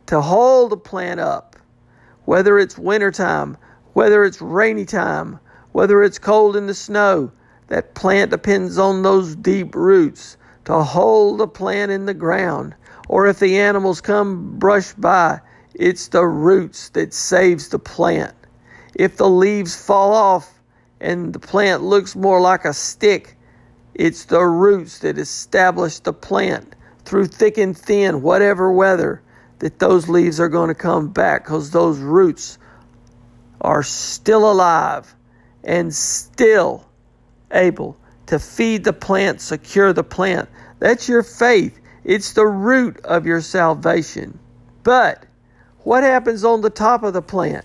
to 0.06 0.20
hold 0.20 0.72
the 0.72 0.76
plant 0.76 1.20
up, 1.20 1.56
whether 2.24 2.58
it's 2.58 2.76
wintertime, 2.76 3.56
whether 3.92 4.24
it's 4.24 4.40
rainy 4.40 4.84
time, 4.84 5.38
whether 5.74 6.04
it's 6.04 6.20
cold 6.20 6.54
in 6.54 6.68
the 6.68 6.72
snow. 6.74 7.32
That 7.66 7.96
plant 7.96 8.30
depends 8.30 8.78
on 8.78 9.02
those 9.02 9.34
deep 9.34 9.74
roots 9.74 10.36
to 10.66 10.84
hold 10.84 11.40
the 11.40 11.48
plant 11.48 11.90
in 11.90 12.06
the 12.06 12.14
ground. 12.14 12.76
Or 13.08 13.26
if 13.26 13.40
the 13.40 13.58
animals 13.58 14.00
come 14.00 14.56
brush 14.56 14.92
by, 14.92 15.40
it's 15.74 16.06
the 16.06 16.24
roots 16.24 16.90
that 16.90 17.12
saves 17.12 17.70
the 17.70 17.80
plant. 17.80 18.36
If 18.94 19.16
the 19.16 19.28
leaves 19.28 19.74
fall 19.74 20.12
off 20.12 20.48
and 21.00 21.32
the 21.32 21.40
plant 21.40 21.82
looks 21.82 22.14
more 22.14 22.40
like 22.40 22.64
a 22.64 22.72
stick, 22.72 23.36
it's 23.94 24.26
the 24.26 24.44
roots 24.44 25.00
that 25.00 25.18
establish 25.18 25.98
the 25.98 26.12
plant 26.12 26.76
through 27.04 27.26
thick 27.26 27.58
and 27.58 27.76
thin, 27.76 28.22
whatever 28.22 28.70
weather, 28.70 29.22
that 29.58 29.80
those 29.80 30.08
leaves 30.08 30.38
are 30.38 30.48
going 30.48 30.68
to 30.68 30.74
come 30.76 31.08
back 31.08 31.46
because 31.46 31.72
those 31.72 31.98
roots 31.98 32.58
are 33.60 33.82
still 33.82 34.48
alive 34.48 35.16
and 35.64 35.94
still 35.94 36.86
able 37.50 37.96
to 38.26 38.38
feed 38.38 38.84
the 38.84 38.92
plant, 38.92 39.40
secure 39.40 39.92
the 39.92 40.04
plant. 40.04 40.48
That's 40.78 41.08
your 41.08 41.22
faith. 41.22 41.80
It's 42.04 42.32
the 42.32 42.46
root 42.46 43.00
of 43.04 43.26
your 43.26 43.40
salvation. 43.40 44.38
But 44.82 45.24
what 45.80 46.02
happens 46.02 46.44
on 46.44 46.60
the 46.60 46.70
top 46.70 47.02
of 47.02 47.12
the 47.12 47.22
plant? 47.22 47.64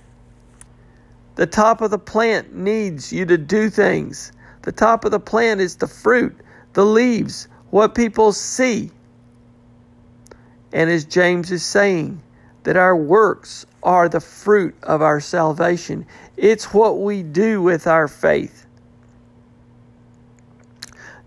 The 1.35 1.47
top 1.47 1.81
of 1.81 1.91
the 1.91 1.99
plant 1.99 2.55
needs 2.55 3.13
you 3.13 3.25
to 3.25 3.37
do 3.37 3.69
things. 3.69 4.31
The 4.63 4.71
top 4.71 5.05
of 5.05 5.11
the 5.11 5.19
plant 5.19 5.61
is 5.61 5.77
the 5.77 5.87
fruit, 5.87 6.35
the 6.73 6.85
leaves, 6.85 7.47
what 7.69 7.95
people 7.95 8.33
see. 8.33 8.91
And 10.71 10.89
as 10.89 11.05
James 11.05 11.51
is 11.51 11.63
saying, 11.63 12.21
that 12.63 12.77
our 12.77 12.95
works 12.95 13.65
are 13.81 14.09
the 14.09 14.19
fruit 14.19 14.75
of 14.83 15.01
our 15.01 15.19
salvation. 15.19 16.05
It's 16.39 16.73
what 16.73 16.99
we 16.99 17.21
do 17.21 17.61
with 17.61 17.85
our 17.85 18.07
faith 18.07 18.65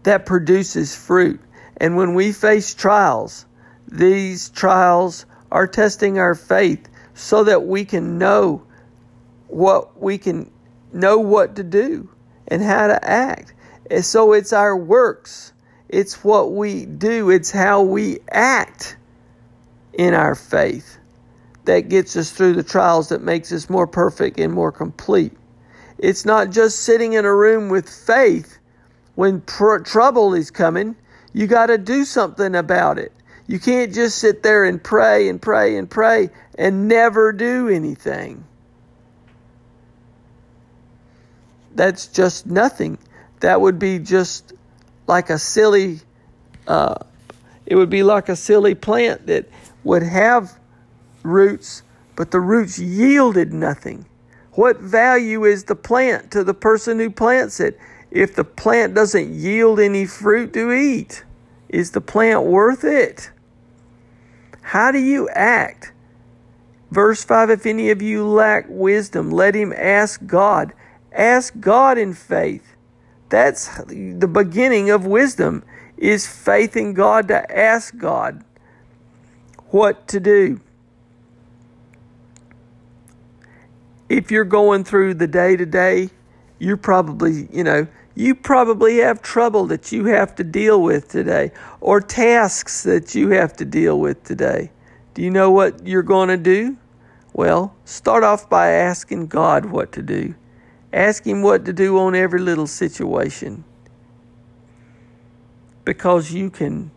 that 0.05 0.25
produces 0.25 0.97
fruit. 0.97 1.39
And 1.77 1.99
when 1.99 2.15
we 2.15 2.33
face 2.33 2.73
trials, 2.73 3.45
these 3.87 4.49
trials 4.49 5.27
are 5.51 5.67
testing 5.67 6.19
our 6.19 6.35
faith 6.35 6.89
so 7.13 7.45
that 7.45 7.67
we 7.67 7.85
can 7.85 8.17
know 8.17 8.63
what 9.49 10.01
we 10.01 10.17
can 10.17 10.51
know 10.95 11.19
what 11.19 11.57
to 11.57 11.63
do 11.63 12.09
and 12.49 12.63
how 12.63 12.87
to 12.87 13.05
act. 13.05 13.53
And 13.91 14.03
so 14.03 14.33
it's 14.33 14.55
our 14.55 14.75
works. 14.75 15.53
It's 15.91 16.25
what 16.25 16.53
we 16.53 16.87
do. 16.87 17.29
It's 17.29 17.51
how 17.51 17.83
we 17.83 18.21
act 18.31 18.97
in 19.93 20.15
our 20.15 20.35
faith 20.35 20.97
that 21.65 21.89
gets 21.89 22.17
us 22.17 22.31
through 22.31 22.55
the 22.55 22.63
trials 22.63 23.09
that 23.09 23.23
makes 23.23 23.53
us 23.53 23.71
more 23.71 23.87
perfect 23.87 24.39
and 24.39 24.53
more 24.53 24.73
complete. 24.73 25.33
It's 25.99 26.25
not 26.25 26.51
just 26.51 26.81
sitting 26.81 27.13
in 27.13 27.25
a 27.25 27.35
room 27.35 27.69
with 27.69 27.89
faith 27.89 28.59
when 29.15 29.41
pr- 29.43 29.79
trouble 29.79 30.35
is 30.35 30.51
coming. 30.51 30.97
You 31.33 31.47
got 31.47 31.67
to 31.67 31.79
do 31.79 32.05
something 32.05 32.55
about 32.55 32.99
it. 32.99 33.13
You 33.47 33.61
can't 33.61 33.93
just 33.93 34.19
sit 34.19 34.43
there 34.43 34.65
and 34.65 34.83
pray 34.83 35.29
and 35.29 35.41
pray 35.41 35.77
and 35.77 35.89
pray 35.89 36.31
and 36.57 36.89
never 36.89 37.33
do 37.33 37.69
anything. 37.69 38.45
That's 41.75 42.07
just 42.07 42.47
nothing. 42.47 42.99
That 43.41 43.61
would 43.61 43.79
be 43.79 43.99
just 43.99 44.53
like 45.07 45.31
a 45.31 45.39
silly, 45.39 46.01
uh, 46.67 46.97
it 47.67 47.77
would 47.77 47.91
be 47.91 48.03
like 48.03 48.29
a 48.29 48.37
silly 48.37 48.75
plant 48.75 49.27
that 49.27 49.49
would 49.85 50.03
have 50.03 50.59
roots, 51.23 51.83
but 52.17 52.31
the 52.31 52.41
roots 52.41 52.79
yielded 52.79 53.53
nothing. 53.53 54.07
What 54.53 54.81
value 54.81 55.45
is 55.45 55.65
the 55.65 55.75
plant 55.75 56.31
to 56.33 56.45
the 56.45 56.55
person 56.55 56.99
who 56.99 57.11
plants 57.11 57.61
it 57.61 57.79
if 58.11 58.35
the 58.35 58.45
plant 58.45 58.95
doesn't 58.95 59.33
yield 59.33 59.81
any 59.81 60.05
fruit 60.07 60.53
to 60.53 60.73
eat? 60.73 61.25
Is 61.69 61.93
the 61.93 62.01
plant 62.03 62.45
worth 62.45 62.85
it? 62.85 63.31
How 64.61 64.93
do 64.93 64.99
you 64.99 65.29
act 65.31 65.93
Verse 66.93 67.25
5 67.25 67.49
If 67.49 67.65
any 67.65 67.91
of 67.91 68.03
you 68.03 68.29
lack 68.29 68.67
wisdom, 68.69 69.31
let 69.31 69.55
him 69.55 69.73
ask 69.75 70.25
God. 70.27 70.75
Ask 71.11 71.59
God 71.59 71.97
in 71.97 72.13
faith. 72.13 72.77
That's 73.31 73.83
the 73.87 74.29
beginning 74.31 74.91
of 74.91 75.07
wisdom 75.07 75.65
is 75.97 76.27
faith 76.27 76.77
in 76.77 76.93
God 76.93 77.29
to 77.29 77.51
ask 77.51 77.97
God 77.97 78.45
what 79.71 80.07
to 80.09 80.21
do. 80.21 80.61
If 84.13 84.31
you're 84.31 84.45
going 84.45 84.85
through 84.85 85.15
the 85.15 85.27
day 85.27 85.57
to 85.57 85.65
day, 85.65 86.11
you're 86.59 86.77
probably, 86.77 87.49
you 87.51 87.65
know, 87.65 87.87
you 88.15 88.35
probably 88.35 88.99
have 88.99 89.23
trouble 89.23 89.65
that 89.69 89.91
you 89.91 90.05
have 90.05 90.35
to 90.35 90.45
deal 90.45 90.83
with 90.83 91.09
today 91.09 91.51
or 91.81 91.99
tasks 91.99 92.83
that 92.83 93.15
you 93.15 93.31
have 93.31 93.57
to 93.57 93.65
deal 93.65 93.99
with 93.99 94.23
today. 94.23 94.71
Do 95.15 95.23
you 95.23 95.31
know 95.31 95.51
what 95.51 95.87
you're 95.87 96.03
going 96.03 96.29
to 96.29 96.37
do? 96.37 96.77
Well, 97.33 97.75
start 97.87 98.23
off 98.23 98.51
by 98.51 98.73
asking 98.73 99.29
God 99.29 99.65
what 99.65 99.93
to 99.93 100.03
do. 100.03 100.35
Ask 100.93 101.27
Him 101.27 101.41
what 101.41 101.65
to 101.65 101.73
do 101.73 101.99
on 101.99 102.15
every 102.15 102.41
little 102.41 102.67
situation. 102.67 103.65
Because 105.87 106.33
you 106.33 106.51
can 106.51 106.91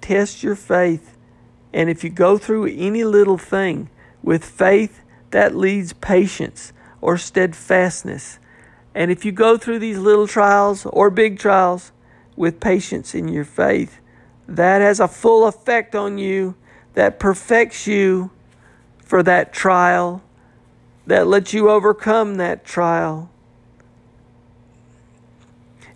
test 0.00 0.42
your 0.42 0.56
faith. 0.56 1.16
And 1.72 1.88
if 1.88 2.02
you 2.02 2.10
go 2.10 2.38
through 2.38 2.66
any 2.76 3.04
little 3.04 3.38
thing 3.38 3.88
with 4.20 4.44
faith, 4.44 5.04
that 5.30 5.54
leads 5.54 5.92
patience 5.92 6.72
or 7.00 7.16
steadfastness. 7.16 8.38
And 8.94 9.10
if 9.10 9.24
you 9.24 9.32
go 9.32 9.56
through 9.56 9.78
these 9.78 9.98
little 9.98 10.26
trials 10.26 10.86
or 10.86 11.10
big 11.10 11.38
trials 11.38 11.92
with 12.36 12.60
patience 12.60 13.14
in 13.14 13.28
your 13.28 13.44
faith, 13.44 14.00
that 14.48 14.80
has 14.80 14.98
a 14.98 15.08
full 15.08 15.46
effect 15.46 15.94
on 15.94 16.18
you, 16.18 16.54
that 16.94 17.20
perfects 17.20 17.86
you 17.86 18.30
for 18.98 19.22
that 19.22 19.52
trial, 19.52 20.22
that 21.06 21.26
lets 21.26 21.52
you 21.52 21.70
overcome 21.70 22.36
that 22.36 22.64
trial. 22.64 23.30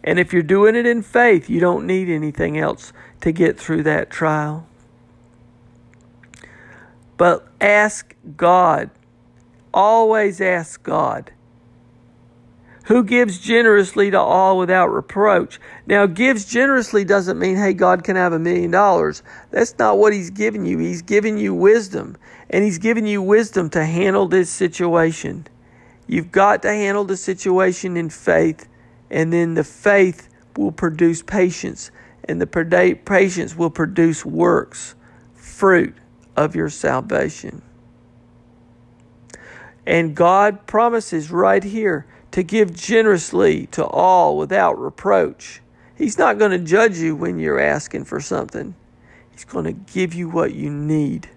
And 0.04 0.18
if 0.18 0.32
you're 0.32 0.42
doing 0.42 0.74
it 0.74 0.86
in 0.86 1.02
faith, 1.02 1.48
you 1.48 1.60
don't 1.60 1.86
need 1.86 2.08
anything 2.08 2.58
else 2.58 2.92
to 3.20 3.32
get 3.32 3.58
through 3.58 3.84
that 3.84 4.10
trial. 4.10 4.66
But 7.16 7.46
ask 7.60 8.14
God. 8.36 8.90
Always 9.74 10.40
ask 10.40 10.82
God 10.82 11.32
who 12.84 13.04
gives 13.04 13.38
generously 13.38 14.10
to 14.10 14.18
all 14.18 14.58
without 14.58 14.92
reproach. 14.92 15.60
Now, 15.86 16.06
gives 16.06 16.44
generously 16.44 17.04
doesn't 17.04 17.38
mean, 17.38 17.56
hey, 17.56 17.72
God 17.72 18.02
can 18.02 18.16
have 18.16 18.32
a 18.32 18.38
million 18.38 18.70
dollars. 18.70 19.22
That's 19.50 19.78
not 19.78 19.98
what 19.98 20.12
He's 20.12 20.30
giving 20.30 20.66
you. 20.66 20.78
He's 20.78 21.02
giving 21.02 21.38
you 21.38 21.54
wisdom, 21.54 22.16
and 22.50 22.64
He's 22.64 22.78
giving 22.78 23.06
you 23.06 23.22
wisdom 23.22 23.70
to 23.70 23.84
handle 23.84 24.26
this 24.26 24.50
situation. 24.50 25.46
You've 26.06 26.32
got 26.32 26.62
to 26.62 26.70
handle 26.70 27.04
the 27.04 27.16
situation 27.16 27.96
in 27.96 28.10
faith, 28.10 28.68
and 29.10 29.32
then 29.32 29.54
the 29.54 29.64
faith 29.64 30.28
will 30.56 30.72
produce 30.72 31.22
patience, 31.22 31.90
and 32.24 32.40
the 32.40 32.98
patience 33.04 33.56
will 33.56 33.70
produce 33.70 34.26
works, 34.26 34.94
fruit 35.34 35.94
of 36.36 36.56
your 36.56 36.68
salvation. 36.68 37.62
And 39.86 40.14
God 40.14 40.66
promises 40.66 41.30
right 41.30 41.62
here 41.62 42.06
to 42.30 42.42
give 42.42 42.74
generously 42.74 43.66
to 43.66 43.84
all 43.84 44.38
without 44.38 44.80
reproach. 44.80 45.60
He's 45.96 46.18
not 46.18 46.38
going 46.38 46.52
to 46.52 46.58
judge 46.58 46.98
you 46.98 47.14
when 47.14 47.38
you're 47.38 47.60
asking 47.60 48.04
for 48.04 48.20
something. 48.20 48.74
He's 49.30 49.44
going 49.44 49.64
to 49.64 49.72
give 49.72 50.14
you 50.14 50.28
what 50.28 50.54
you 50.54 50.70
need. 50.70 51.30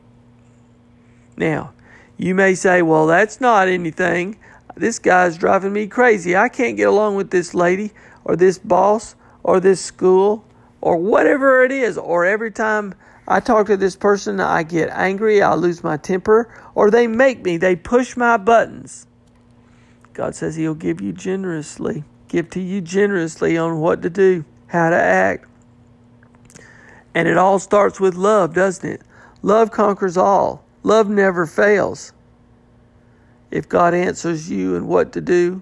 Now, 1.38 1.74
you 2.18 2.34
may 2.34 2.56
say, 2.56 2.82
well, 2.82 3.08
that's 3.08 3.42
not 3.42 3.68
anything. 3.68 4.38
This 4.76 5.00
guy's 5.00 5.38
driving 5.38 5.74
me 5.74 5.88
crazy. 5.88 6.36
I 6.36 6.50
can't 6.50 6.78
get 6.78 6.88
along 6.88 7.16
with 7.16 7.32
this 7.32 7.54
lady 7.54 7.92
or 8.24 8.36
this 8.36 8.58
boss 8.58 9.16
or 9.44 9.60
this 9.60 9.82
school 9.82 10.46
or 10.82 10.98
whatever 10.98 11.64
it 11.64 11.72
is. 11.72 11.98
Or 11.98 12.26
every 12.26 12.52
time 12.52 12.94
I 13.28 13.40
talk 13.40 13.68
to 13.68 13.78
this 13.78 13.96
person, 13.96 14.40
I 14.40 14.64
get 14.64 14.90
angry, 14.92 15.42
I 15.42 15.56
lose 15.56 15.84
my 15.84 15.98
temper, 15.98 16.54
or 16.76 16.92
they 16.92 17.08
make 17.08 17.44
me, 17.44 17.58
they 17.58 17.76
push 17.76 18.16
my 18.16 18.38
buttons. 18.38 19.08
God 20.14 20.36
says 20.36 20.56
He'll 20.56 20.76
give 20.76 21.02
you 21.02 21.12
generously, 21.12 22.04
give 22.28 22.50
to 22.52 22.62
you 22.62 22.82
generously 22.82 23.58
on 23.58 23.80
what 23.80 24.02
to 24.04 24.10
do, 24.10 24.46
how 24.68 24.90
to 24.90 24.96
act. 24.96 25.48
And 27.16 27.28
it 27.28 27.38
all 27.38 27.60
starts 27.60 28.00
with 28.00 28.16
love, 28.16 28.54
doesn't 28.54 28.88
it? 28.88 29.02
Love 29.42 29.72
conquers 29.72 30.18
all. 30.18 30.64
Love 30.84 31.10
never 31.10 31.46
fails. 31.46 32.14
If 33.50 33.68
God 33.68 33.94
answers 33.94 34.52
you 34.52 34.76
and 34.76 34.88
what 34.88 35.14
to 35.14 35.22
do 35.22 35.62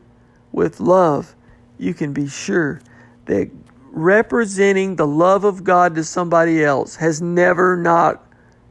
with 0.51 0.79
love, 0.79 1.35
you 1.77 1.93
can 1.93 2.11
be 2.11 2.27
sure 2.27 2.81
that 3.25 3.49
representing 3.93 4.95
the 4.95 5.07
love 5.07 5.43
of 5.43 5.63
God 5.63 5.95
to 5.95 6.03
somebody 6.03 6.63
else 6.63 6.95
has 6.97 7.21
never 7.21 7.77
not 7.77 8.25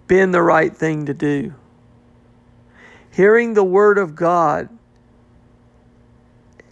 been 0.08 0.32
the 0.32 0.42
right 0.42 0.76
thing 0.76 1.06
to 1.06 1.14
do. 1.14 1.54
Hearing 3.12 3.54
the 3.54 3.64
Word 3.64 3.98
of 3.98 4.16
God 4.16 4.68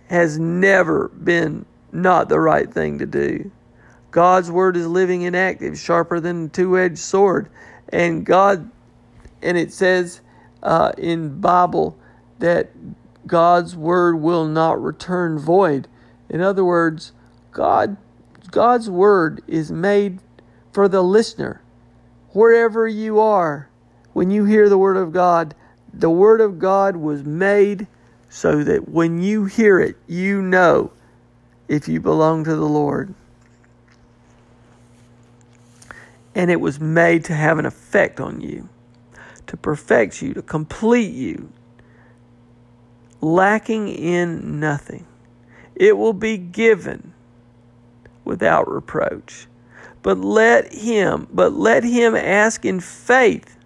has 0.08 0.38
never 0.38 1.08
been 1.08 1.64
not 1.92 2.28
the 2.28 2.40
right 2.40 2.72
thing 2.72 2.98
to 2.98 3.06
do. 3.06 3.50
God's 4.10 4.50
word 4.50 4.76
is 4.76 4.86
living 4.86 5.24
and 5.24 5.36
active, 5.36 5.78
sharper 5.78 6.18
than 6.18 6.46
a 6.46 6.48
two-edged 6.48 6.98
sword, 6.98 7.48
and 7.90 8.26
God, 8.26 8.68
and 9.40 9.56
it 9.56 9.72
says 9.72 10.20
uh, 10.64 10.90
in 10.98 11.40
Bible 11.40 11.96
that 12.40 12.70
God's 13.24 13.76
word 13.76 14.16
will 14.16 14.46
not 14.46 14.82
return 14.82 15.38
void. 15.38 15.86
In 16.28 16.40
other 16.40 16.64
words, 16.64 17.12
God, 17.52 17.96
God's 18.50 18.90
word 18.90 19.42
is 19.46 19.70
made 19.70 20.18
for 20.72 20.88
the 20.88 21.02
listener, 21.02 21.62
wherever 22.30 22.86
you 22.86 23.20
are. 23.20 23.68
When 24.12 24.30
you 24.30 24.44
hear 24.44 24.68
the 24.68 24.78
word 24.78 24.96
of 24.96 25.12
God, 25.12 25.54
the 25.92 26.10
word 26.10 26.40
of 26.40 26.58
God 26.58 26.96
was 26.96 27.24
made 27.24 27.86
so 28.28 28.62
that 28.64 28.88
when 28.88 29.22
you 29.22 29.44
hear 29.44 29.78
it, 29.78 29.96
you 30.06 30.42
know 30.42 30.92
if 31.68 31.88
you 31.88 32.00
belong 32.00 32.44
to 32.44 32.56
the 32.56 32.68
Lord. 32.68 33.14
And 36.34 36.50
it 36.50 36.60
was 36.60 36.80
made 36.80 37.24
to 37.26 37.34
have 37.34 37.58
an 37.58 37.66
effect 37.66 38.20
on 38.20 38.40
you, 38.40 38.68
to 39.46 39.56
perfect 39.56 40.22
you, 40.22 40.34
to 40.34 40.42
complete 40.42 41.12
you, 41.12 41.52
lacking 43.20 43.88
in 43.88 44.60
nothing. 44.60 45.06
It 45.74 45.96
will 45.96 46.12
be 46.12 46.36
given 46.36 47.12
without 48.24 48.70
reproach. 48.70 49.46
But 50.02 50.18
let 50.18 50.72
him, 50.72 51.28
but 51.32 51.52
let 51.52 51.84
him 51.84 52.14
ask 52.14 52.64
in 52.64 52.80
faith 52.80 53.58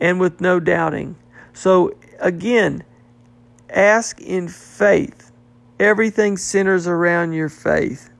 and 0.00 0.18
with 0.18 0.40
no 0.40 0.60
doubting. 0.60 1.16
So 1.52 1.94
again, 2.20 2.84
Ask 3.72 4.20
in 4.20 4.48
faith. 4.48 5.32
Everything 5.80 6.36
centers 6.36 6.86
around 6.86 7.32
your 7.32 7.48
faith. 7.48 8.10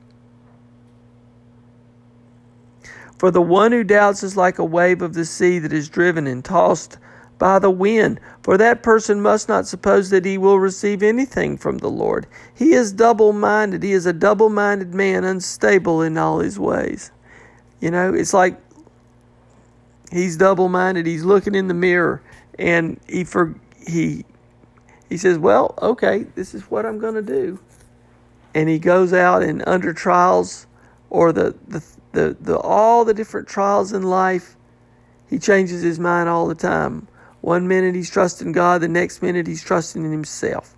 For 3.19 3.29
the 3.31 3.41
one 3.41 3.71
who 3.71 3.83
doubts 3.83 4.23
is 4.23 4.35
like 4.35 4.57
a 4.57 4.65
wave 4.65 5.01
of 5.01 5.13
the 5.13 5.23
sea 5.23 5.59
that 5.59 5.71
is 5.71 5.87
driven 5.87 6.27
and 6.27 6.43
tossed 6.43 6.97
by 7.37 7.59
the 7.59 7.71
wind. 7.71 8.19
For 8.41 8.57
that 8.57 8.83
person 8.83 9.21
must 9.21 9.49
not 9.49 9.67
suppose 9.67 10.09
that 10.09 10.25
he 10.25 10.37
will 10.37 10.59
receive 10.59 11.03
anything 11.03 11.57
from 11.57 11.79
the 11.79 11.89
Lord. 11.89 12.27
He 12.53 12.73
is 12.73 12.91
double 12.91 13.33
minded. 13.33 13.83
He 13.83 13.93
is 13.93 14.05
a 14.05 14.13
double 14.13 14.49
minded 14.49 14.93
man, 14.93 15.23
unstable 15.23 16.01
in 16.01 16.17
all 16.17 16.39
his 16.39 16.59
ways. 16.59 17.11
You 17.79 17.91
know, 17.91 18.13
it's 18.13 18.33
like 18.33 18.57
he's 20.11 20.37
double 20.37 20.69
minded. 20.69 21.05
He's 21.05 21.23
looking 21.23 21.55
in 21.55 21.67
the 21.67 21.73
mirror 21.73 22.21
and 22.57 22.99
he 23.07 23.23
for, 23.23 23.55
he 23.85 24.25
he 25.13 25.17
says, 25.17 25.37
Well, 25.37 25.75
okay, 25.79 26.25
this 26.33 26.55
is 26.55 26.63
what 26.71 26.87
I'm 26.87 26.97
going 26.97 27.13
to 27.13 27.21
do. 27.21 27.59
And 28.55 28.67
he 28.67 28.79
goes 28.79 29.13
out 29.13 29.43
and 29.43 29.63
under 29.67 29.93
trials 29.93 30.65
or 31.11 31.31
the, 31.31 31.55
the, 31.67 31.83
the, 32.13 32.37
the, 32.41 32.57
all 32.57 33.05
the 33.05 33.13
different 33.13 33.47
trials 33.47 33.93
in 33.93 34.01
life, 34.01 34.55
he 35.29 35.37
changes 35.37 35.83
his 35.83 35.99
mind 35.99 36.29
all 36.29 36.47
the 36.47 36.55
time. 36.55 37.07
One 37.43 37.67
minute 37.67 37.93
he's 37.93 38.09
trusting 38.09 38.53
God, 38.53 38.79
the 38.79 38.87
next 38.87 39.21
minute 39.21 39.47
he's 39.47 39.61
trusting 39.61 40.05
in 40.05 40.13
himself. 40.13 40.77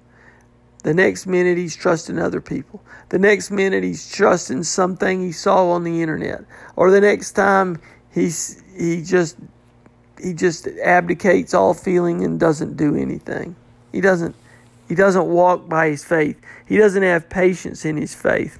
The 0.81 0.95
next 0.95 1.27
minute 1.27 1.59
he's 1.59 1.75
trusting 1.75 2.17
other 2.17 2.41
people. 2.41 2.81
The 3.09 3.19
next 3.19 3.51
minute 3.51 3.83
he's 3.83 4.11
trusting 4.11 4.63
something 4.63 5.21
he 5.21 5.31
saw 5.31 5.69
on 5.69 5.83
the 5.83 6.01
internet. 6.01 6.43
Or 6.75 6.89
the 6.89 7.01
next 7.01 7.33
time 7.33 7.79
he's 8.11 8.63
he 8.75 9.03
just 9.03 9.37
he 10.19 10.33
just 10.33 10.67
abdicates 10.83 11.53
all 11.53 11.75
feeling 11.75 12.23
and 12.23 12.39
doesn't 12.39 12.77
do 12.77 12.95
anything. 12.95 13.55
He 13.91 14.01
doesn't 14.01 14.35
he 14.89 14.95
doesn't 14.95 15.27
walk 15.27 15.69
by 15.69 15.89
his 15.89 16.03
faith. 16.03 16.41
He 16.65 16.77
doesn't 16.77 17.03
have 17.03 17.29
patience 17.29 17.85
in 17.85 17.95
his 17.95 18.15
faith. 18.15 18.59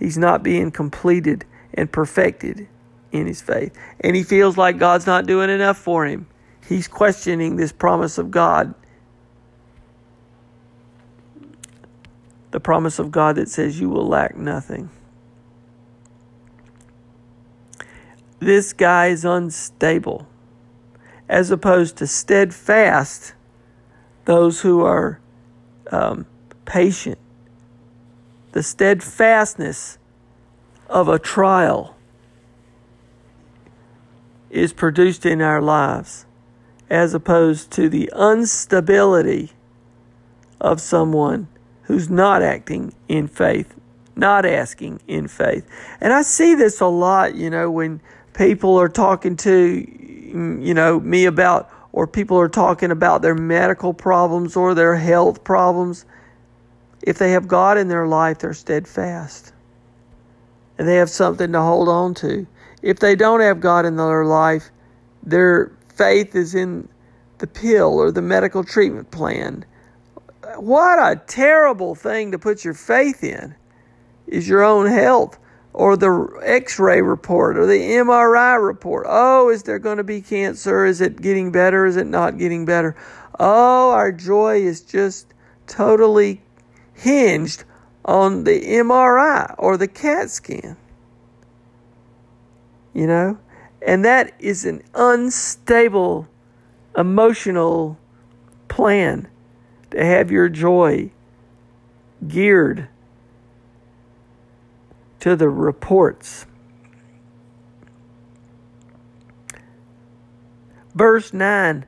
He's 0.00 0.18
not 0.18 0.42
being 0.42 0.72
completed 0.72 1.44
and 1.74 1.92
perfected 1.92 2.66
in 3.12 3.28
his 3.28 3.40
faith. 3.40 3.72
And 4.00 4.16
he 4.16 4.24
feels 4.24 4.56
like 4.56 4.78
God's 4.78 5.06
not 5.06 5.26
doing 5.26 5.48
enough 5.48 5.78
for 5.78 6.06
him. 6.06 6.26
He's 6.68 6.88
questioning 6.88 7.56
this 7.56 7.72
promise 7.72 8.18
of 8.18 8.30
God. 8.30 8.74
The 12.50 12.60
promise 12.60 12.98
of 12.98 13.10
God 13.10 13.36
that 13.36 13.48
says 13.48 13.80
you 13.80 13.88
will 13.88 14.06
lack 14.06 14.36
nothing. 14.36 14.90
This 18.38 18.72
guy 18.72 19.08
is 19.08 19.24
unstable, 19.24 20.26
as 21.28 21.50
opposed 21.50 21.96
to 21.96 22.06
steadfast, 22.06 23.34
those 24.24 24.60
who 24.60 24.82
are 24.82 25.18
um, 25.90 26.26
patient. 26.64 27.18
The 28.52 28.62
steadfastness 28.62 29.98
of 30.88 31.08
a 31.08 31.18
trial 31.18 31.96
is 34.50 34.72
produced 34.72 35.26
in 35.26 35.42
our 35.42 35.60
lives 35.60 36.26
as 36.90 37.14
opposed 37.14 37.70
to 37.72 37.88
the 37.88 38.10
instability 38.16 39.52
of 40.60 40.80
someone 40.80 41.48
who's 41.82 42.08
not 42.08 42.42
acting 42.42 42.94
in 43.08 43.28
faith, 43.28 43.74
not 44.16 44.46
asking 44.46 45.00
in 45.06 45.28
faith. 45.28 45.66
And 46.00 46.12
I 46.12 46.22
see 46.22 46.54
this 46.54 46.80
a 46.80 46.86
lot, 46.86 47.34
you 47.34 47.50
know, 47.50 47.70
when 47.70 48.00
people 48.34 48.78
are 48.78 48.88
talking 48.88 49.36
to, 49.36 49.82
mm, 49.82 50.64
you 50.64 50.74
know, 50.74 51.00
me 51.00 51.26
about, 51.26 51.70
or 51.92 52.06
people 52.06 52.38
are 52.38 52.48
talking 52.48 52.90
about 52.90 53.22
their 53.22 53.34
medical 53.34 53.92
problems 53.92 54.56
or 54.56 54.74
their 54.74 54.96
health 54.96 55.44
problems. 55.44 56.04
If 57.02 57.18
they 57.18 57.32
have 57.32 57.46
God 57.46 57.76
in 57.76 57.88
their 57.88 58.06
life, 58.06 58.38
they're 58.38 58.54
steadfast 58.54 59.52
and 60.78 60.88
they 60.88 60.96
have 60.96 61.10
something 61.10 61.52
to 61.52 61.60
hold 61.60 61.88
on 61.88 62.14
to. 62.14 62.46
If 62.82 62.98
they 62.98 63.14
don't 63.14 63.40
have 63.40 63.60
God 63.60 63.86
in 63.86 63.96
their 63.96 64.24
life, 64.24 64.70
their 65.22 65.72
faith 65.96 66.34
is 66.34 66.54
in 66.54 66.88
the 67.38 67.46
pill 67.46 67.98
or 67.98 68.10
the 68.10 68.22
medical 68.22 68.64
treatment 68.64 69.10
plan. 69.10 69.64
What 70.56 70.98
a 70.98 71.20
terrible 71.26 71.94
thing 71.94 72.32
to 72.32 72.38
put 72.38 72.64
your 72.64 72.74
faith 72.74 73.24
in 73.24 73.54
is 74.26 74.48
your 74.48 74.62
own 74.62 74.86
health 74.86 75.38
or 75.72 75.96
the 75.96 76.38
x 76.42 76.78
ray 76.78 77.02
report 77.02 77.58
or 77.58 77.66
the 77.66 77.80
MRI 77.80 78.64
report. 78.64 79.06
Oh, 79.08 79.50
is 79.50 79.64
there 79.64 79.78
going 79.78 79.96
to 79.96 80.04
be 80.04 80.20
cancer? 80.20 80.84
Is 80.84 81.00
it 81.00 81.20
getting 81.20 81.50
better? 81.50 81.84
Is 81.84 81.96
it 81.96 82.06
not 82.06 82.38
getting 82.38 82.64
better? 82.64 82.96
Oh, 83.38 83.90
our 83.90 84.12
joy 84.12 84.62
is 84.62 84.80
just 84.80 85.34
totally 85.66 86.42
hinged 86.94 87.64
on 88.04 88.44
the 88.44 88.60
MRI 88.60 89.54
or 89.58 89.76
the 89.76 89.88
CAT 89.88 90.30
scan. 90.30 90.76
You 92.92 93.08
know? 93.08 93.38
And 93.84 94.04
that 94.04 94.32
is 94.38 94.64
an 94.64 94.82
unstable 94.94 96.26
emotional 96.96 97.98
plan 98.68 99.28
to 99.90 100.04
have 100.04 100.30
your 100.30 100.48
joy 100.48 101.10
geared 102.26 102.88
to 105.20 105.36
the 105.36 105.48
reports. 105.48 106.46
Verse 110.94 111.32
9. 111.32 111.84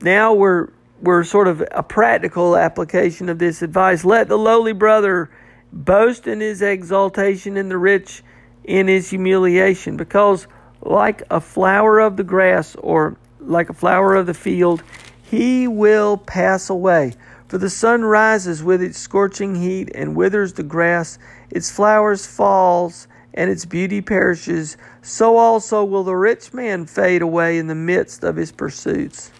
Now 0.00 0.32
we're 0.32 0.68
we're 1.00 1.24
sort 1.24 1.48
of 1.48 1.62
a 1.72 1.82
practical 1.82 2.56
application 2.56 3.28
of 3.28 3.38
this 3.38 3.60
advice. 3.60 4.04
Let 4.04 4.28
the 4.28 4.38
lowly 4.38 4.72
brother 4.72 5.30
boast 5.72 6.26
in 6.26 6.40
his 6.40 6.62
exaltation 6.62 7.58
and 7.58 7.70
the 7.70 7.76
rich 7.76 8.22
in 8.64 8.88
his 8.88 9.10
humiliation, 9.10 9.96
because 9.96 10.46
like 10.86 11.22
a 11.30 11.40
flower 11.40 11.98
of 11.98 12.16
the 12.16 12.24
grass 12.24 12.76
or 12.76 13.16
like 13.40 13.68
a 13.68 13.74
flower 13.74 14.14
of 14.14 14.26
the 14.26 14.34
field, 14.34 14.82
he 15.22 15.68
will 15.68 16.16
pass 16.16 16.70
away. 16.70 17.14
For 17.48 17.58
the 17.58 17.70
sun 17.70 18.04
rises 18.04 18.62
with 18.62 18.82
its 18.82 18.98
scorching 18.98 19.54
heat 19.54 19.90
and 19.94 20.16
withers 20.16 20.54
the 20.54 20.62
grass, 20.62 21.18
its 21.50 21.70
flowers 21.70 22.26
falls, 22.26 23.06
and 23.34 23.50
its 23.50 23.64
beauty 23.64 24.00
perishes. 24.00 24.76
So 25.02 25.36
also 25.36 25.84
will 25.84 26.04
the 26.04 26.16
rich 26.16 26.52
man 26.52 26.86
fade 26.86 27.22
away 27.22 27.58
in 27.58 27.66
the 27.66 27.74
midst 27.74 28.24
of 28.24 28.36
his 28.36 28.50
pursuits. 28.50 29.30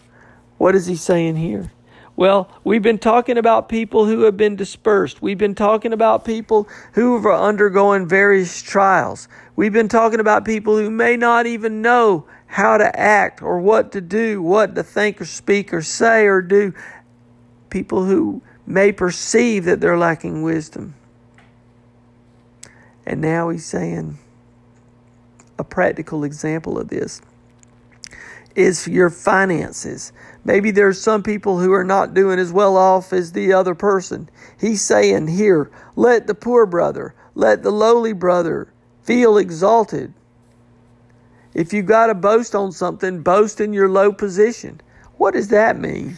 What 0.59 0.74
is 0.74 0.87
he 0.87 0.96
saying 0.96 1.37
here? 1.37 1.72
Well, 2.16 2.50
we've 2.64 2.83
been 2.83 2.98
talking 2.98 3.37
about 3.37 3.68
people 3.68 4.07
who 4.07 4.22
have 4.22 4.38
been 4.38 4.57
dispersed. 4.57 5.20
We've 5.20 5.37
been 5.37 5.55
talking 5.55 5.92
about 5.92 6.24
people 6.24 6.66
who 6.92 7.16
are 7.26 7.35
undergoing 7.35 8.09
various 8.09 8.62
trials. 8.62 9.29
We've 9.55 9.72
been 9.72 9.88
talking 9.88 10.18
about 10.18 10.46
people 10.46 10.79
who 10.79 10.90
may 10.90 11.18
not 11.18 11.44
even 11.44 11.83
know 11.83 12.26
how 12.46 12.79
to 12.79 12.98
act 12.98 13.42
or 13.42 13.61
what 13.61 13.92
to 13.92 14.00
do, 14.00 14.40
what 14.40 14.74
to 14.76 14.83
think 14.83 15.20
or 15.20 15.26
speak 15.26 15.74
or 15.74 15.83
say 15.83 16.26
or 16.26 16.40
do. 16.40 16.72
People 17.68 18.07
who 18.07 18.40
may 18.66 18.92
perceive 18.92 19.64
that 19.64 19.83
they're 19.83 19.98
lacking 19.98 20.42
wisdom. 20.42 20.94
And 23.05 23.20
now 23.20 23.50
he's 23.50 23.66
saying 23.66 24.18
a 25.59 25.64
practical 25.64 26.24
example 26.24 26.79
of 26.79 26.88
this 26.88 27.20
is 28.57 28.88
your 28.88 29.11
finances. 29.11 30.12
Maybe 30.45 30.71
there's 30.71 31.01
some 31.01 31.23
people 31.23 31.59
who 31.61 31.73
are 31.73 31.85
not 31.85 32.14
doing 32.14 32.38
as 32.38 32.53
well 32.53 32.77
off 32.77 33.12
as 33.12 33.33
the 33.33 33.53
other 33.53 33.75
person. 33.75 34.29
He's 34.59 34.83
saying 34.83 35.29
here, 35.29 35.71
let 35.95 36.27
the 36.27 36.35
poor 36.35 36.66
brother, 36.66 37.14
let 37.35 37.62
the 37.62 37.71
lowly 37.71 38.14
brother 38.14 38.73
feel 39.03 39.37
exalted. 39.37 40.12
If 41.53 41.73
you 41.73 41.83
got 41.83 42.07
to 42.07 42.14
boast 42.14 42.55
on 42.55 42.73
something, 42.73 43.23
boast 43.23 43.61
in 43.61 43.73
your 43.73 43.88
low 43.88 44.12
position. 44.12 44.81
What 45.19 45.35
does 45.35 45.49
that 45.49 45.79
mean? 45.79 46.16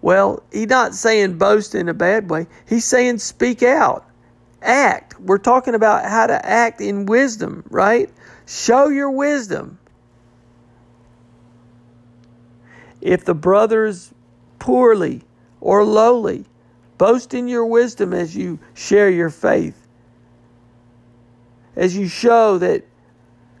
Well, 0.00 0.42
he's 0.52 0.68
not 0.68 0.94
saying 0.94 1.38
boast 1.38 1.74
in 1.74 1.88
a 1.88 1.94
bad 1.94 2.28
way. 2.28 2.46
He's 2.68 2.84
saying 2.84 3.18
speak 3.18 3.62
out, 3.62 4.04
act. 4.60 5.18
We're 5.20 5.38
talking 5.38 5.74
about 5.74 6.04
how 6.04 6.26
to 6.26 6.46
act 6.46 6.80
in 6.80 7.06
wisdom, 7.06 7.64
right? 7.70 8.10
Show 8.46 8.88
your 8.88 9.10
wisdom. 9.10 9.78
If 13.02 13.24
the 13.24 13.34
brother's 13.34 14.14
poorly 14.60 15.22
or 15.60 15.84
lowly, 15.84 16.46
boast 16.98 17.34
in 17.34 17.48
your 17.48 17.66
wisdom 17.66 18.14
as 18.14 18.36
you 18.36 18.60
share 18.74 19.10
your 19.10 19.28
faith. 19.28 19.86
As 21.74 21.96
you 21.96 22.06
show 22.06 22.58
that 22.58 22.84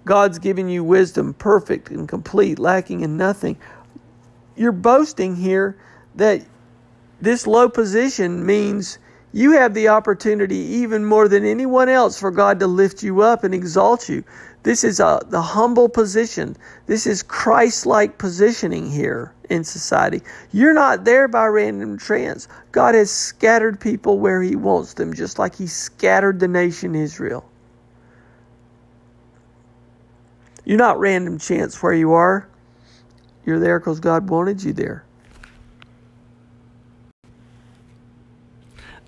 God's 0.04 0.38
given 0.38 0.68
you 0.68 0.84
wisdom, 0.84 1.34
perfect 1.34 1.90
and 1.90 2.08
complete, 2.08 2.58
lacking 2.58 3.00
in 3.00 3.16
nothing. 3.16 3.56
You're 4.54 4.70
boasting 4.70 5.34
here 5.34 5.76
that 6.14 6.44
this 7.20 7.46
low 7.46 7.68
position 7.68 8.46
means 8.46 8.98
you 9.32 9.52
have 9.52 9.72
the 9.72 9.88
opportunity, 9.88 10.56
even 10.56 11.04
more 11.04 11.26
than 11.26 11.44
anyone 11.44 11.88
else, 11.88 12.18
for 12.18 12.30
God 12.30 12.60
to 12.60 12.66
lift 12.66 13.02
you 13.02 13.22
up 13.22 13.44
and 13.44 13.54
exalt 13.54 14.08
you. 14.08 14.22
This 14.62 14.84
is 14.84 15.00
a, 15.00 15.20
the 15.28 15.40
humble 15.40 15.88
position. 15.88 16.56
This 16.86 17.06
is 17.06 17.22
Christ 17.22 17.86
like 17.86 18.18
positioning 18.18 18.90
here 18.90 19.32
in 19.48 19.64
society. 19.64 20.22
You're 20.52 20.74
not 20.74 21.04
there 21.04 21.28
by 21.28 21.46
random 21.46 21.98
chance. 21.98 22.46
God 22.70 22.94
has 22.94 23.10
scattered 23.10 23.80
people 23.80 24.18
where 24.18 24.42
He 24.42 24.54
wants 24.54 24.94
them, 24.94 25.14
just 25.14 25.38
like 25.38 25.56
He 25.56 25.66
scattered 25.66 26.38
the 26.38 26.48
nation 26.48 26.94
Israel. 26.94 27.44
You're 30.64 30.78
not 30.78 31.00
random 31.00 31.38
chance 31.38 31.82
where 31.82 31.94
you 31.94 32.12
are. 32.12 32.46
You're 33.44 33.58
there 33.58 33.80
because 33.80 33.98
God 33.98 34.28
wanted 34.28 34.62
you 34.62 34.72
there. 34.72 35.04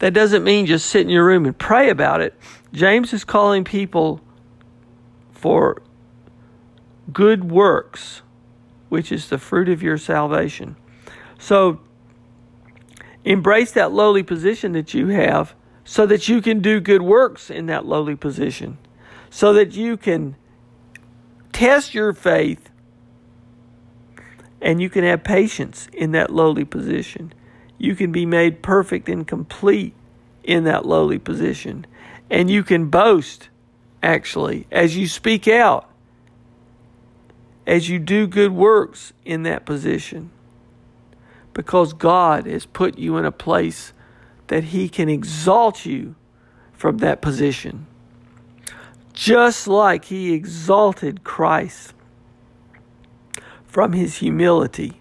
That 0.04 0.12
doesn't 0.12 0.44
mean 0.44 0.66
just 0.66 0.84
sit 0.84 1.00
in 1.00 1.08
your 1.08 1.24
room 1.24 1.46
and 1.46 1.56
pray 1.56 1.88
about 1.88 2.20
it. 2.20 2.34
James 2.74 3.14
is 3.14 3.24
calling 3.24 3.64
people 3.64 4.20
for 5.32 5.80
good 7.10 7.50
works, 7.50 8.20
which 8.90 9.10
is 9.10 9.30
the 9.30 9.38
fruit 9.38 9.66
of 9.70 9.82
your 9.82 9.96
salvation. 9.96 10.76
So 11.38 11.80
embrace 13.24 13.72
that 13.72 13.92
lowly 13.92 14.22
position 14.22 14.72
that 14.72 14.92
you 14.92 15.06
have 15.06 15.54
so 15.84 16.04
that 16.04 16.28
you 16.28 16.42
can 16.42 16.60
do 16.60 16.80
good 16.80 17.00
works 17.00 17.48
in 17.48 17.64
that 17.68 17.86
lowly 17.86 18.14
position, 18.14 18.76
so 19.30 19.54
that 19.54 19.72
you 19.72 19.96
can 19.96 20.36
test 21.54 21.94
your 21.94 22.12
faith 22.12 22.68
and 24.60 24.82
you 24.82 24.90
can 24.90 25.02
have 25.02 25.24
patience 25.24 25.88
in 25.94 26.12
that 26.12 26.28
lowly 26.28 26.66
position. 26.66 27.32
You 27.84 27.94
can 27.94 28.12
be 28.12 28.24
made 28.24 28.62
perfect 28.62 29.10
and 29.10 29.26
complete 29.26 29.92
in 30.42 30.64
that 30.64 30.86
lowly 30.86 31.18
position. 31.18 31.86
And 32.30 32.50
you 32.50 32.62
can 32.62 32.88
boast 32.88 33.50
actually, 34.02 34.66
as 34.72 34.96
you 34.96 35.06
speak 35.06 35.46
out, 35.46 35.90
as 37.66 37.90
you 37.90 37.98
do 37.98 38.26
good 38.26 38.52
works 38.52 39.12
in 39.26 39.42
that 39.42 39.66
position. 39.66 40.30
Because 41.52 41.92
God 41.92 42.46
has 42.46 42.64
put 42.64 42.98
you 42.98 43.18
in 43.18 43.26
a 43.26 43.30
place 43.30 43.92
that 44.46 44.64
He 44.64 44.88
can 44.88 45.10
exalt 45.10 45.84
you 45.84 46.14
from 46.72 46.98
that 46.98 47.20
position. 47.20 47.86
Just 49.12 49.68
like 49.68 50.06
He 50.06 50.32
exalted 50.32 51.22
Christ 51.22 51.92
from 53.74 53.92
his 53.92 54.18
humility 54.18 55.00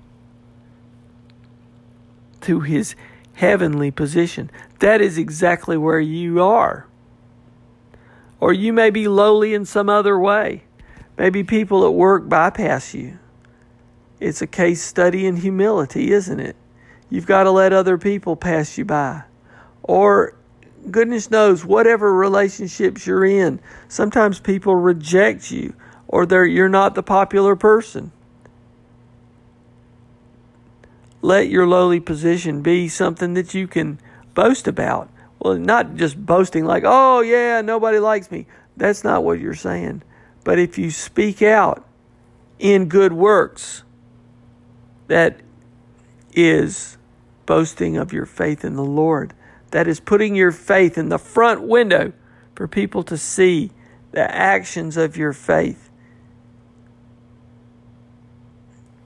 to 2.43 2.61
his 2.61 2.95
heavenly 3.33 3.91
position. 3.91 4.49
That 4.79 5.01
is 5.01 5.17
exactly 5.17 5.77
where 5.77 5.99
you 5.99 6.41
are. 6.41 6.87
Or 8.39 8.53
you 8.53 8.73
may 8.73 8.89
be 8.89 9.07
lowly 9.07 9.53
in 9.53 9.65
some 9.65 9.89
other 9.89 10.19
way. 10.19 10.63
Maybe 11.17 11.43
people 11.43 11.85
at 11.85 11.93
work 11.93 12.27
bypass 12.27 12.93
you. 12.93 13.19
It's 14.19 14.41
a 14.41 14.47
case 14.47 14.81
study 14.81 15.25
in 15.25 15.37
humility, 15.37 16.11
isn't 16.11 16.39
it? 16.39 16.55
You've 17.09 17.25
got 17.25 17.43
to 17.43 17.51
let 17.51 17.73
other 17.73 17.97
people 17.97 18.35
pass 18.35 18.77
you 18.77 18.85
by. 18.85 19.23
Or, 19.83 20.35
goodness 20.89 21.29
knows, 21.29 21.65
whatever 21.65 22.13
relationships 22.13 23.05
you're 23.05 23.25
in, 23.25 23.59
sometimes 23.87 24.39
people 24.39 24.75
reject 24.75 25.51
you 25.51 25.73
or 26.07 26.25
you're 26.45 26.69
not 26.69 26.95
the 26.95 27.03
popular 27.03 27.55
person. 27.55 28.11
Let 31.23 31.47
your 31.47 31.65
lowly 31.65 32.01
position 32.01 32.61
be 32.61 32.89
something 32.89 33.33
that 33.35 33.53
you 33.53 33.65
can 33.65 33.97
boast 34.33 34.67
about. 34.67 35.09
Well, 35.39 35.55
not 35.55 35.95
just 35.95 36.25
boasting 36.25 36.65
like, 36.65 36.83
oh, 36.85 37.21
yeah, 37.21 37.61
nobody 37.61 37.97
likes 37.97 38.29
me. 38.29 38.45
That's 38.75 39.05
not 39.05 39.23
what 39.23 39.39
you're 39.39 39.55
saying. 39.55 40.03
But 40.43 40.59
if 40.59 40.77
you 40.77 40.91
speak 40.91 41.41
out 41.41 41.87
in 42.59 42.89
good 42.89 43.13
works, 43.13 43.83
that 45.07 45.39
is 46.33 46.97
boasting 47.45 47.95
of 47.95 48.11
your 48.11 48.25
faith 48.25 48.65
in 48.65 48.75
the 48.75 48.83
Lord. 48.83 49.33
That 49.71 49.87
is 49.87 50.01
putting 50.01 50.35
your 50.35 50.51
faith 50.51 50.97
in 50.97 51.07
the 51.07 51.17
front 51.17 51.61
window 51.61 52.11
for 52.53 52.67
people 52.67 53.01
to 53.03 53.17
see 53.17 53.71
the 54.11 54.29
actions 54.29 54.97
of 54.97 55.15
your 55.15 55.31
faith. 55.31 55.89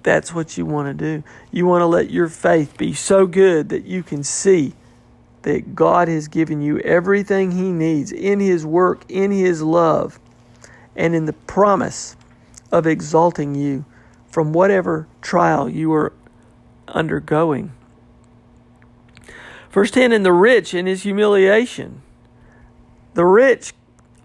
That's 0.08 0.34
what 0.34 0.58
you 0.58 0.65
want 0.65 0.88
to 0.88 0.93
do. 0.93 1.22
You 1.52 1.65
want 1.65 1.82
to 1.82 1.86
let 1.86 2.10
your 2.10 2.30
faith 2.30 2.78
be 2.78 2.93
so 2.93 3.28
good 3.28 3.67
that 3.67 3.84
you 3.84 4.04
can 4.04 4.24
see 4.24 4.72
that 5.41 5.76
God 5.76 6.08
has 6.08 6.30
given 6.30 6.62
you 6.62 6.80
everything 6.80 7.52
He 7.52 7.74
needs 7.74 8.13
in 8.13 8.39
His 8.39 8.65
work, 8.65 9.04
in 9.10 9.32
His 9.32 9.62
love, 9.62 10.17
and 10.96 11.13
in 11.13 11.26
the 11.26 11.34
promise 11.34 12.15
of 12.72 12.88
exalting 12.88 13.54
you 13.54 13.84
from 14.30 14.54
whatever 14.54 15.10
trial 15.22 15.67
you 15.67 15.91
are 15.91 16.13
undergoing. 16.88 17.74
Verse 19.72 19.91
10 19.91 20.13
And 20.13 20.26
the 20.26 20.32
rich 20.32 20.74
in 20.74 20.86
his 20.86 21.04
humiliation. 21.04 22.02
The 23.13 23.26
rich 23.26 23.74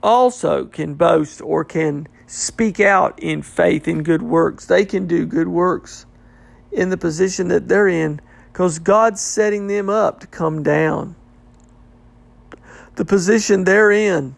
also 0.01 0.66
can 0.66 0.95
boast 0.95 1.42
or 1.42 1.64
can 1.64 2.07
speak 2.33 2.81
out 2.81 3.18
in 3.21 3.42
faith 3.42 3.87
in 3.87 4.03
good 4.03 4.23
works. 4.23 4.64
They 4.64 4.87
can 4.87 5.07
do 5.07 5.27
good 5.27 5.49
works 5.49 6.07
in 6.73 6.88
the 6.88 6.97
position 6.97 7.49
that 7.49 7.68
they're 7.68 7.88
in 7.88 8.23
because 8.51 8.79
God's 8.79 9.21
setting 9.21 9.66
them 9.66 9.90
up 9.90 10.21
to 10.21 10.27
come 10.27 10.62
down. 10.62 11.14
The 12.95 13.05
position 13.05 13.64
they're 13.64 13.90
in 13.90 14.35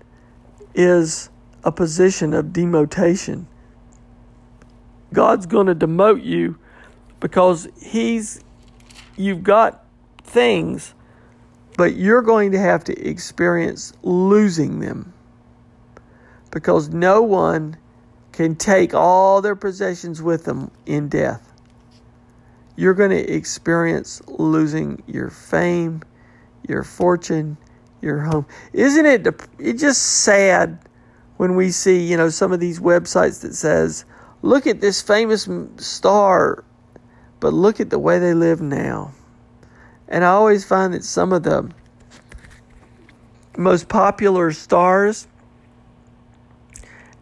is 0.75 1.31
a 1.63 1.71
position 1.71 2.35
of 2.35 2.53
demotation. 2.53 3.47
God's 5.13 5.47
going 5.47 5.69
to 5.69 5.75
demote 5.77 6.25
you 6.25 6.59
because 7.21 7.69
he's 7.81 8.43
you've 9.17 9.45
got 9.45 9.85
things 10.25 10.95
but 11.77 11.95
you're 11.95 12.23
going 12.23 12.51
to 12.53 12.59
have 12.59 12.83
to 12.85 13.09
experience 13.09 13.93
losing 14.03 14.81
them 14.81 15.13
because 16.51 16.89
no 16.89 17.23
one 17.23 17.77
can 18.35 18.57
take 18.57 18.93
all 18.95 19.41
their 19.41 19.55
possessions 19.55 20.21
with 20.21 20.45
them 20.45 20.69
in 20.87 21.09
death. 21.09 21.53
You're 22.75 22.95
going 22.95 23.11
to 23.11 23.33
experience 23.33 24.21
losing 24.27 25.05
your 25.07 25.31
fame, 25.31 26.03
your 26.69 26.83
fortune, 26.83 27.57
your 28.03 28.23
home. 28.23 28.45
Isn't 28.73 29.07
it 29.07 29.27
it's 29.61 29.81
just 29.81 30.03
sad 30.03 30.81
when 31.37 31.55
we 31.55 31.71
see, 31.71 32.01
you 32.01 32.17
know, 32.17 32.29
some 32.29 32.53
of 32.53 32.59
these 32.59 32.81
websites 32.81 33.41
that 33.43 33.55
says, 33.55 34.05
"Look 34.43 34.67
at 34.67 34.81
this 34.81 35.01
famous 35.01 35.49
star, 35.77 36.65
but 37.39 37.53
look 37.53 37.79
at 37.79 37.91
the 37.91 38.01
way 38.01 38.19
they 38.19 38.35
live 38.35 38.61
now." 38.61 39.13
And 40.09 40.25
I 40.25 40.29
always 40.31 40.65
find 40.65 40.93
that 40.93 41.05
some 41.05 41.33
of 41.33 41.45
the 41.45 41.71
most 43.57 43.89
popular 43.89 44.51
stars 44.51 45.29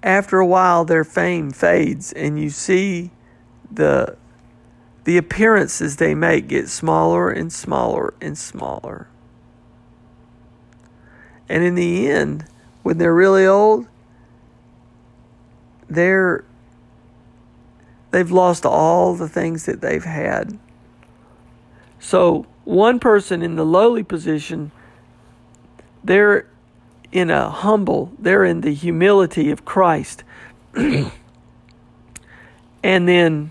after 0.03 0.38
a 0.38 0.47
while 0.47 0.85
their 0.85 1.05
fame 1.05 1.51
fades 1.51 2.12
and 2.12 2.41
you 2.41 2.51
see 2.51 3.11
the 3.71 4.17
the 5.05 5.17
appearances 5.17 5.97
they 5.97 6.15
make 6.15 6.47
get 6.49 6.69
smaller 6.69 7.31
and 7.31 7.53
smaller 7.53 8.15
and 8.21 8.38
smaller. 8.38 9.09
And 11.49 11.65
in 11.65 11.75
the 11.75 12.09
end, 12.09 12.47
when 12.83 12.99
they're 12.99 13.15
really 13.15 13.45
old, 13.45 13.88
they're 15.88 16.45
they've 18.12 18.31
lost 18.31 18.65
all 18.65 19.15
the 19.15 19.29
things 19.29 19.67
that 19.67 19.81
they've 19.81 20.05
had. 20.05 20.59
So, 21.99 22.47
one 22.65 23.01
person 23.01 23.43
in 23.43 23.57
the 23.57 23.65
lowly 23.65 24.03
position, 24.05 24.71
they're 26.05 26.49
in 27.12 27.31
a 27.31 27.51
humble, 27.51 28.12
they're 28.18 28.44
in 28.44 28.62
the 28.62 28.72
humility 28.72 29.51
of 29.51 29.64
Christ. 29.64 30.25
and 30.75 31.12
then 32.83 33.51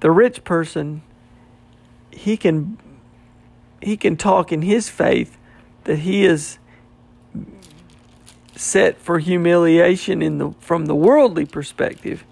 the 0.00 0.10
rich 0.10 0.44
person, 0.44 1.02
he 2.10 2.36
can 2.36 2.78
he 3.80 3.96
can 3.96 4.16
talk 4.16 4.52
in 4.52 4.62
his 4.62 4.88
faith 4.88 5.38
that 5.84 6.00
he 6.00 6.24
is 6.24 6.58
set 8.54 8.98
for 8.98 9.20
humiliation 9.20 10.20
in 10.20 10.38
the 10.38 10.50
from 10.58 10.86
the 10.86 10.94
worldly 10.94 11.46
perspective 11.46 12.24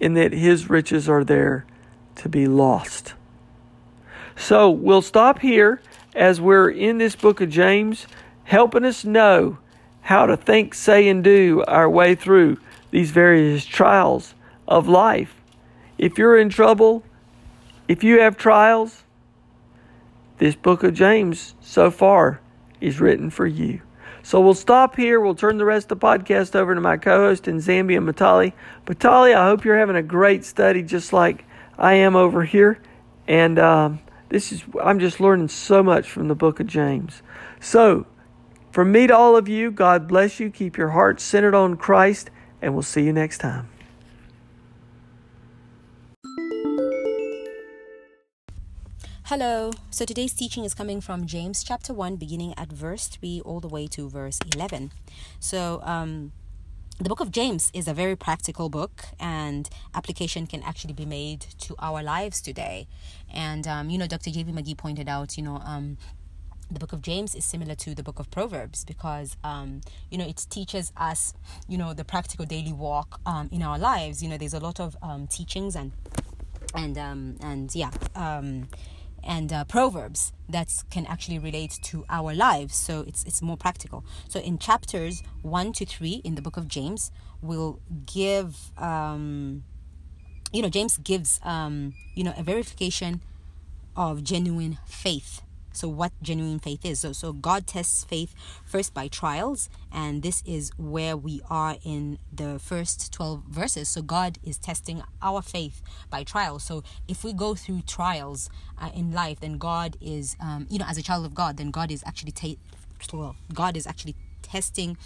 in 0.00 0.14
that 0.14 0.32
his 0.32 0.68
riches 0.68 1.08
are 1.08 1.22
there 1.22 1.64
to 2.16 2.28
be 2.28 2.46
lost. 2.46 3.14
So 4.36 4.70
we'll 4.70 5.02
stop 5.02 5.38
here 5.38 5.80
as 6.14 6.40
we're 6.40 6.70
in 6.70 6.98
this 6.98 7.14
book 7.14 7.40
of 7.40 7.50
James 7.50 8.06
helping 8.44 8.84
us 8.84 9.04
know 9.04 9.58
how 10.06 10.24
to 10.24 10.36
think, 10.36 10.72
say, 10.72 11.08
and 11.08 11.24
do 11.24 11.64
our 11.66 11.90
way 11.90 12.14
through 12.14 12.56
these 12.92 13.10
various 13.10 13.64
trials 13.64 14.36
of 14.68 14.86
life. 14.86 15.34
If 15.98 16.16
you're 16.16 16.38
in 16.38 16.48
trouble, 16.48 17.02
if 17.88 18.04
you 18.04 18.20
have 18.20 18.36
trials, 18.36 19.02
this 20.38 20.54
book 20.54 20.84
of 20.84 20.94
James 20.94 21.56
so 21.60 21.90
far 21.90 22.40
is 22.80 23.00
written 23.00 23.30
for 23.30 23.48
you. 23.48 23.82
So 24.22 24.40
we'll 24.40 24.54
stop 24.54 24.94
here. 24.94 25.18
We'll 25.20 25.34
turn 25.34 25.58
the 25.58 25.64
rest 25.64 25.90
of 25.90 25.98
the 25.98 26.06
podcast 26.06 26.54
over 26.54 26.72
to 26.72 26.80
my 26.80 26.98
co 26.98 27.26
host 27.26 27.48
in 27.48 27.56
Zambia, 27.56 27.98
Matali. 27.98 28.52
Matali, 28.86 29.34
I 29.34 29.46
hope 29.46 29.64
you're 29.64 29.78
having 29.78 29.96
a 29.96 30.04
great 30.04 30.44
study 30.44 30.84
just 30.84 31.12
like 31.12 31.44
I 31.78 31.94
am 31.94 32.14
over 32.14 32.44
here. 32.44 32.78
And 33.26 33.58
um, 33.58 33.98
this 34.28 34.52
is, 34.52 34.62
I'm 34.80 35.00
just 35.00 35.18
learning 35.18 35.48
so 35.48 35.82
much 35.82 36.08
from 36.08 36.28
the 36.28 36.36
book 36.36 36.60
of 36.60 36.68
James. 36.68 37.22
So, 37.58 38.06
from 38.76 38.92
me 38.92 39.06
to 39.06 39.16
all 39.16 39.38
of 39.38 39.48
you, 39.48 39.70
God 39.70 40.06
bless 40.06 40.38
you. 40.38 40.50
Keep 40.50 40.76
your 40.76 40.90
heart 40.90 41.18
centered 41.18 41.54
on 41.54 41.78
Christ, 41.78 42.28
and 42.60 42.74
we'll 42.74 42.82
see 42.82 43.04
you 43.04 43.12
next 43.14 43.38
time. 43.38 43.70
Hello. 49.24 49.70
So 49.88 50.04
today's 50.04 50.34
teaching 50.34 50.62
is 50.64 50.74
coming 50.74 51.00
from 51.00 51.26
James 51.26 51.64
chapter 51.64 51.94
1, 51.94 52.16
beginning 52.16 52.52
at 52.58 52.70
verse 52.70 53.08
3 53.08 53.40
all 53.46 53.60
the 53.60 53.68
way 53.68 53.86
to 53.86 54.10
verse 54.10 54.40
11. 54.54 54.92
So, 55.40 55.80
um, 55.82 56.32
the 56.98 57.08
book 57.08 57.20
of 57.20 57.30
James 57.30 57.70
is 57.72 57.88
a 57.88 57.94
very 57.94 58.16
practical 58.16 58.68
book, 58.68 59.04
and 59.18 59.70
application 59.94 60.46
can 60.46 60.62
actually 60.62 60.92
be 60.92 61.06
made 61.06 61.40
to 61.60 61.74
our 61.78 62.02
lives 62.02 62.42
today. 62.42 62.88
And, 63.32 63.66
um, 63.66 63.88
you 63.88 63.96
know, 63.96 64.06
Dr. 64.06 64.30
J.B. 64.30 64.52
McGee 64.52 64.76
pointed 64.76 65.08
out, 65.08 65.38
you 65.38 65.42
know, 65.42 65.62
um, 65.64 65.96
the 66.70 66.78
book 66.78 66.92
of 66.92 67.02
James 67.02 67.34
is 67.34 67.44
similar 67.44 67.74
to 67.76 67.94
the 67.94 68.02
book 68.02 68.18
of 68.18 68.30
Proverbs 68.30 68.84
because 68.84 69.36
um, 69.44 69.80
you 70.10 70.18
know 70.18 70.26
it 70.26 70.46
teaches 70.50 70.92
us 70.96 71.32
you 71.68 71.78
know 71.78 71.94
the 71.94 72.04
practical 72.04 72.44
daily 72.44 72.72
walk 72.72 73.20
um, 73.26 73.48
in 73.52 73.62
our 73.62 73.78
lives. 73.78 74.22
You 74.22 74.28
know, 74.28 74.38
there's 74.38 74.54
a 74.54 74.60
lot 74.60 74.80
of 74.80 74.96
um, 75.02 75.26
teachings 75.26 75.76
and 75.76 75.92
and 76.74 76.98
um, 76.98 77.36
and 77.40 77.74
yeah 77.74 77.90
um, 78.14 78.68
and 79.22 79.52
uh, 79.52 79.64
proverbs 79.64 80.32
that 80.48 80.72
can 80.90 81.06
actually 81.06 81.38
relate 81.38 81.78
to 81.82 82.04
our 82.08 82.34
lives. 82.34 82.74
So 82.74 83.04
it's 83.06 83.24
it's 83.24 83.42
more 83.42 83.56
practical. 83.56 84.04
So 84.28 84.40
in 84.40 84.58
chapters 84.58 85.22
one 85.42 85.72
to 85.74 85.86
three 85.86 86.20
in 86.24 86.34
the 86.34 86.42
book 86.42 86.56
of 86.56 86.68
James, 86.68 87.10
will 87.40 87.80
give 88.06 88.72
um, 88.76 89.64
you 90.52 90.62
know 90.62 90.68
James 90.68 90.98
gives 90.98 91.40
um, 91.44 91.94
you 92.14 92.24
know 92.24 92.34
a 92.36 92.42
verification 92.42 93.20
of 93.96 94.22
genuine 94.22 94.78
faith 94.84 95.40
so 95.76 95.88
what 95.88 96.12
genuine 96.22 96.58
faith 96.58 96.84
is. 96.84 97.00
So 97.00 97.12
so 97.12 97.32
god 97.32 97.66
tests 97.66 98.04
faith 98.04 98.34
first 98.64 98.94
by 98.94 99.08
trials 99.08 99.68
and 99.92 100.22
this 100.22 100.42
is 100.46 100.70
where 100.76 101.16
we 101.16 101.40
are 101.50 101.76
in 101.84 102.18
the 102.32 102.58
first 102.58 103.12
12 103.12 103.42
verses. 103.48 103.88
So 103.88 104.02
god 104.02 104.38
is 104.42 104.58
testing 104.58 105.02
our 105.22 105.42
faith 105.42 105.82
by 106.10 106.22
trials. 106.24 106.64
So 106.64 106.82
if 107.08 107.24
we 107.24 107.32
go 107.32 107.54
through 107.54 107.82
trials 107.86 108.50
uh, 108.80 108.90
in 108.94 109.12
life 109.12 109.40
then 109.40 109.58
god 109.58 109.96
is 110.00 110.36
um, 110.40 110.66
you 110.70 110.78
know 110.78 110.86
as 110.88 110.98
a 110.98 111.02
child 111.02 111.24
of 111.26 111.34
god 111.34 111.56
then 111.56 111.70
god 111.70 111.90
is 111.90 112.02
actually 112.06 112.32
ta- 112.32 112.60
well, 113.12 113.36
god 113.52 113.76
is 113.76 113.86
actually 113.86 114.16
testing 114.42 114.96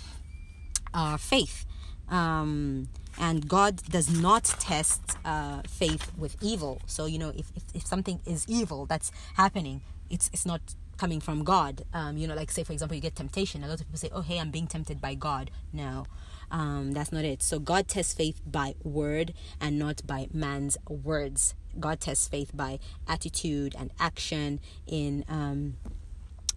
our 0.94 1.18
faith. 1.18 1.66
Um, 2.08 2.88
and 3.18 3.48
God 3.48 3.82
does 3.88 4.10
not 4.10 4.44
test 4.44 5.02
uh, 5.24 5.62
faith 5.66 6.10
with 6.16 6.36
evil. 6.40 6.80
So 6.86 7.06
you 7.06 7.18
know, 7.18 7.30
if, 7.30 7.50
if, 7.56 7.62
if 7.74 7.86
something 7.86 8.20
is 8.26 8.46
evil 8.48 8.86
that's 8.86 9.12
happening, 9.34 9.82
it's 10.10 10.28
it's 10.32 10.44
not 10.44 10.60
coming 10.98 11.20
from 11.20 11.44
God. 11.44 11.84
Um, 11.94 12.18
you 12.18 12.28
know, 12.28 12.34
like 12.34 12.50
say 12.50 12.62
for 12.62 12.72
example, 12.72 12.94
you 12.94 13.00
get 13.00 13.16
temptation. 13.16 13.64
A 13.64 13.68
lot 13.68 13.80
of 13.80 13.86
people 13.86 13.98
say, 13.98 14.10
"Oh, 14.12 14.20
hey, 14.20 14.38
I'm 14.38 14.50
being 14.50 14.66
tempted 14.66 15.00
by 15.00 15.14
God." 15.14 15.50
No, 15.72 16.04
um, 16.50 16.92
that's 16.92 17.12
not 17.12 17.24
it. 17.24 17.42
So 17.42 17.58
God 17.58 17.88
tests 17.88 18.12
faith 18.12 18.40
by 18.46 18.74
word 18.82 19.32
and 19.60 19.78
not 19.78 20.06
by 20.06 20.28
man's 20.32 20.76
words. 20.88 21.54
God 21.78 22.00
tests 22.00 22.28
faith 22.28 22.50
by 22.54 22.78
attitude 23.08 23.74
and 23.78 23.90
action 23.98 24.60
in 24.86 25.24
um, 25.28 25.76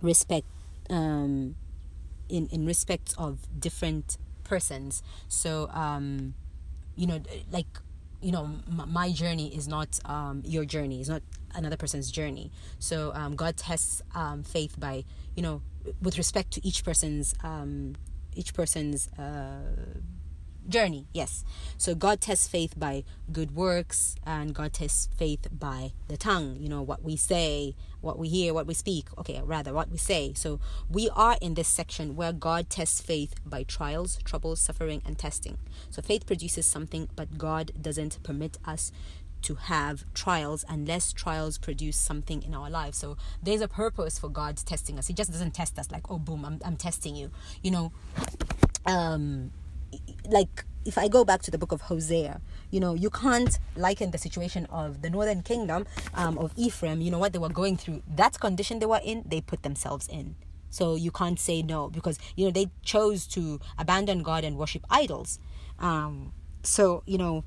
respect 0.02 0.48
um, 0.90 1.56
in 2.28 2.48
in 2.48 2.66
respect 2.66 3.14
of 3.18 3.40
different 3.60 4.18
persons. 4.44 5.04
So 5.28 5.70
um, 5.72 6.34
you 6.96 7.08
know, 7.08 7.22
like 7.52 7.68
you 8.24 8.32
know, 8.32 8.46
m- 8.46 8.88
my 8.88 9.12
journey 9.12 9.54
is 9.56 9.68
not 9.68 10.00
um, 10.06 10.42
your 10.46 10.66
journey. 10.66 11.00
It's 11.02 11.10
not 11.10 11.22
another 11.54 11.78
person's 11.78 12.10
journey. 12.10 12.52
So 12.80 13.12
um, 13.14 13.36
God 13.36 13.58
tests 13.58 14.02
um, 14.16 14.44
faith 14.44 14.80
by 14.80 15.04
you 15.36 15.44
know, 15.44 15.62
with 16.02 16.18
respect 16.18 16.52
to 16.52 16.68
each 16.68 16.84
person's 16.84 17.36
um, 17.44 17.96
each 18.36 18.54
person's 18.54 19.08
uh, 19.14 19.60
journey 20.68 21.06
yes 21.14 21.44
so 21.78 21.94
god 21.94 22.22
tests 22.22 22.48
faith 22.48 22.74
by 22.78 23.04
good 23.32 23.56
works 23.56 24.16
and 24.26 24.54
god 24.54 24.74
tests 24.74 25.10
faith 25.18 25.48
by 25.52 25.92
the 26.08 26.18
tongue 26.18 26.56
you 26.60 26.70
know 26.70 26.82
what 26.82 27.04
we 27.04 27.16
say 27.16 27.76
what 28.02 28.18
we 28.18 28.28
hear 28.28 28.54
what 28.54 28.68
we 28.68 28.74
speak 28.74 29.08
okay 29.18 29.42
rather 29.44 29.74
what 29.74 29.90
we 29.90 29.98
say 29.98 30.34
so 30.34 30.60
we 30.90 31.10
are 31.16 31.38
in 31.42 31.54
this 31.54 31.68
section 31.68 32.16
where 32.16 32.34
god 32.34 32.70
tests 32.70 33.02
faith 33.02 33.36
by 33.46 33.64
trials 33.64 34.20
troubles 34.24 34.60
suffering 34.60 35.02
and 35.06 35.18
testing 35.18 35.58
so 35.90 36.02
faith 36.02 36.26
produces 36.26 36.66
something 36.66 37.10
but 37.16 37.38
god 37.38 37.72
doesn't 37.82 38.22
permit 38.24 38.58
us 38.66 38.92
to 39.44 39.56
have 39.56 40.06
trials 40.14 40.66
unless 40.68 41.14
trials 41.14 41.58
produce 41.58 41.98
something 41.98 42.42
in 42.42 42.56
our 42.56 42.70
lives. 42.70 42.98
So 42.98 43.18
there's 43.42 43.62
a 43.62 43.68
purpose 43.68 44.18
for 44.18 44.30
God 44.30 44.58
testing 44.58 44.98
us. 44.98 45.08
He 45.08 45.14
just 45.14 45.32
doesn't 45.32 45.52
test 45.54 45.78
us 45.78 45.92
like, 45.92 46.10
oh, 46.10 46.18
boom, 46.18 46.46
I'm, 46.46 46.60
I'm 46.66 46.78
testing 46.78 47.16
you. 47.16 47.30
You 47.62 47.72
know, 47.72 47.92
um, 48.86 49.52
like 50.30 50.66
if 50.86 50.98
I 50.98 51.08
go 51.08 51.24
back 51.24 51.42
to 51.44 51.52
the 51.52 51.58
book 51.58 51.72
of 51.72 51.82
Hosea, 51.82 52.42
you 52.72 52.80
know, 52.80 52.94
you 52.94 53.10
can't 53.10 53.58
liken 53.76 54.12
the 54.12 54.18
situation 54.18 54.66
of 54.68 55.02
the 55.02 55.10
northern 55.10 55.42
kingdom 55.42 55.86
um, 56.14 56.38
of 56.38 56.52
Ephraim, 56.58 57.02
you 57.02 57.12
know, 57.12 57.20
what 57.20 57.34
they 57.34 57.40
were 57.40 57.50
going 57.50 57.78
through, 57.78 58.04
that 58.16 58.40
condition 58.40 58.80
they 58.80 58.86
were 58.86 59.02
in, 59.04 59.24
they 59.26 59.42
put 59.42 59.64
themselves 59.64 60.08
in. 60.08 60.36
So 60.70 60.96
you 60.96 61.12
can't 61.12 61.40
say 61.40 61.62
no 61.62 61.90
because, 61.90 62.18
you 62.36 62.46
know, 62.46 62.52
they 62.52 62.72
chose 62.84 63.28
to 63.28 63.60
abandon 63.78 64.24
God 64.24 64.44
and 64.44 64.58
worship 64.58 64.86
idols. 64.90 65.40
Um, 65.80 66.34
so, 66.64 67.04
you 67.06 67.18
know, 67.18 67.44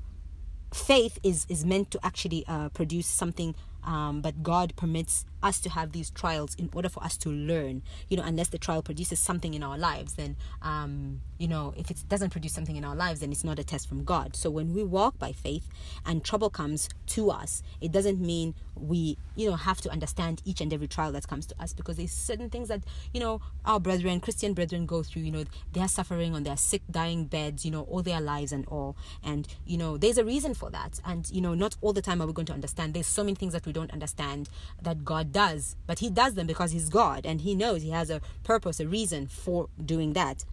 faith 0.73 1.19
is, 1.23 1.45
is 1.49 1.65
meant 1.65 1.91
to 1.91 1.99
actually 2.05 2.45
uh, 2.47 2.69
produce 2.69 3.07
something 3.07 3.53
um, 3.87 4.19
but 4.21 4.43
God 4.43 4.75
permits 4.75 5.25
us 5.43 5.59
to 5.61 5.69
have 5.69 5.91
these 5.91 6.09
trials 6.09 6.55
in 6.55 6.69
order 6.73 6.89
for 6.89 7.03
us 7.03 7.17
to 7.17 7.29
learn. 7.29 7.83
You 8.09 8.17
know, 8.17 8.23
unless 8.23 8.49
the 8.49 8.57
trial 8.57 8.81
produces 8.81 9.19
something 9.19 9.53
in 9.53 9.63
our 9.63 9.77
lives, 9.77 10.13
then 10.13 10.35
um, 10.61 11.21
you 11.37 11.47
know, 11.47 11.73
if 11.77 11.91
it 11.91 12.03
doesn't 12.07 12.31
produce 12.31 12.53
something 12.53 12.75
in 12.75 12.83
our 12.83 12.95
lives, 12.95 13.19
then 13.19 13.31
it's 13.31 13.43
not 13.43 13.59
a 13.59 13.63
test 13.63 13.87
from 13.87 14.03
God. 14.03 14.35
So 14.35 14.49
when 14.49 14.73
we 14.73 14.83
walk 14.83 15.19
by 15.19 15.31
faith 15.31 15.69
and 16.05 16.23
trouble 16.23 16.49
comes 16.49 16.89
to 17.07 17.29
us, 17.29 17.61
it 17.79 17.91
doesn't 17.91 18.19
mean 18.19 18.55
we, 18.75 19.17
you 19.35 19.49
know, 19.49 19.55
have 19.55 19.81
to 19.81 19.89
understand 19.89 20.41
each 20.45 20.61
and 20.61 20.73
every 20.73 20.87
trial 20.87 21.11
that 21.11 21.27
comes 21.27 21.45
to 21.47 21.55
us 21.61 21.73
because 21.73 21.97
there's 21.97 22.11
certain 22.11 22.49
things 22.49 22.67
that, 22.67 22.81
you 23.13 23.19
know, 23.19 23.41
our 23.65 23.79
brethren, 23.79 24.19
Christian 24.19 24.53
brethren 24.53 24.85
go 24.85 25.03
through, 25.03 25.23
you 25.23 25.31
know, 25.31 25.43
they 25.73 25.81
are 25.81 25.87
suffering 25.87 26.33
on 26.35 26.43
their 26.43 26.57
sick, 26.57 26.81
dying 26.89 27.25
beds, 27.25 27.65
you 27.65 27.71
know, 27.71 27.83
all 27.83 28.01
their 28.01 28.21
lives 28.21 28.51
and 28.51 28.65
all. 28.67 28.95
And, 29.23 29.47
you 29.65 29.77
know, 29.77 29.97
there's 29.97 30.17
a 30.17 30.25
reason 30.25 30.53
for 30.53 30.69
that. 30.71 30.99
And, 31.05 31.29
you 31.31 31.41
know, 31.41 31.53
not 31.53 31.75
all 31.81 31.93
the 31.93 32.01
time 32.01 32.21
are 32.21 32.27
we 32.27 32.33
going 32.33 32.45
to 32.47 32.53
understand. 32.53 32.93
There's 32.93 33.07
so 33.07 33.23
many 33.23 33.35
things 33.35 33.53
that 33.53 33.65
we 33.65 33.73
don't 33.73 33.91
understand 33.91 34.49
that 34.81 35.05
God 35.05 35.33
does, 35.37 35.75
but 35.85 35.99
He 35.99 36.09
does 36.09 36.33
them 36.33 36.47
because 36.47 36.71
He's 36.71 36.89
God 36.89 37.21
and 37.23 37.41
He 37.41 37.53
knows 37.53 37.83
He 37.83 37.91
has 37.91 38.09
a 38.09 38.19
purpose, 38.43 38.79
a 38.79 38.87
reason 38.87 39.27
for 39.27 39.69
doing 39.93 40.13
that. 40.13 40.43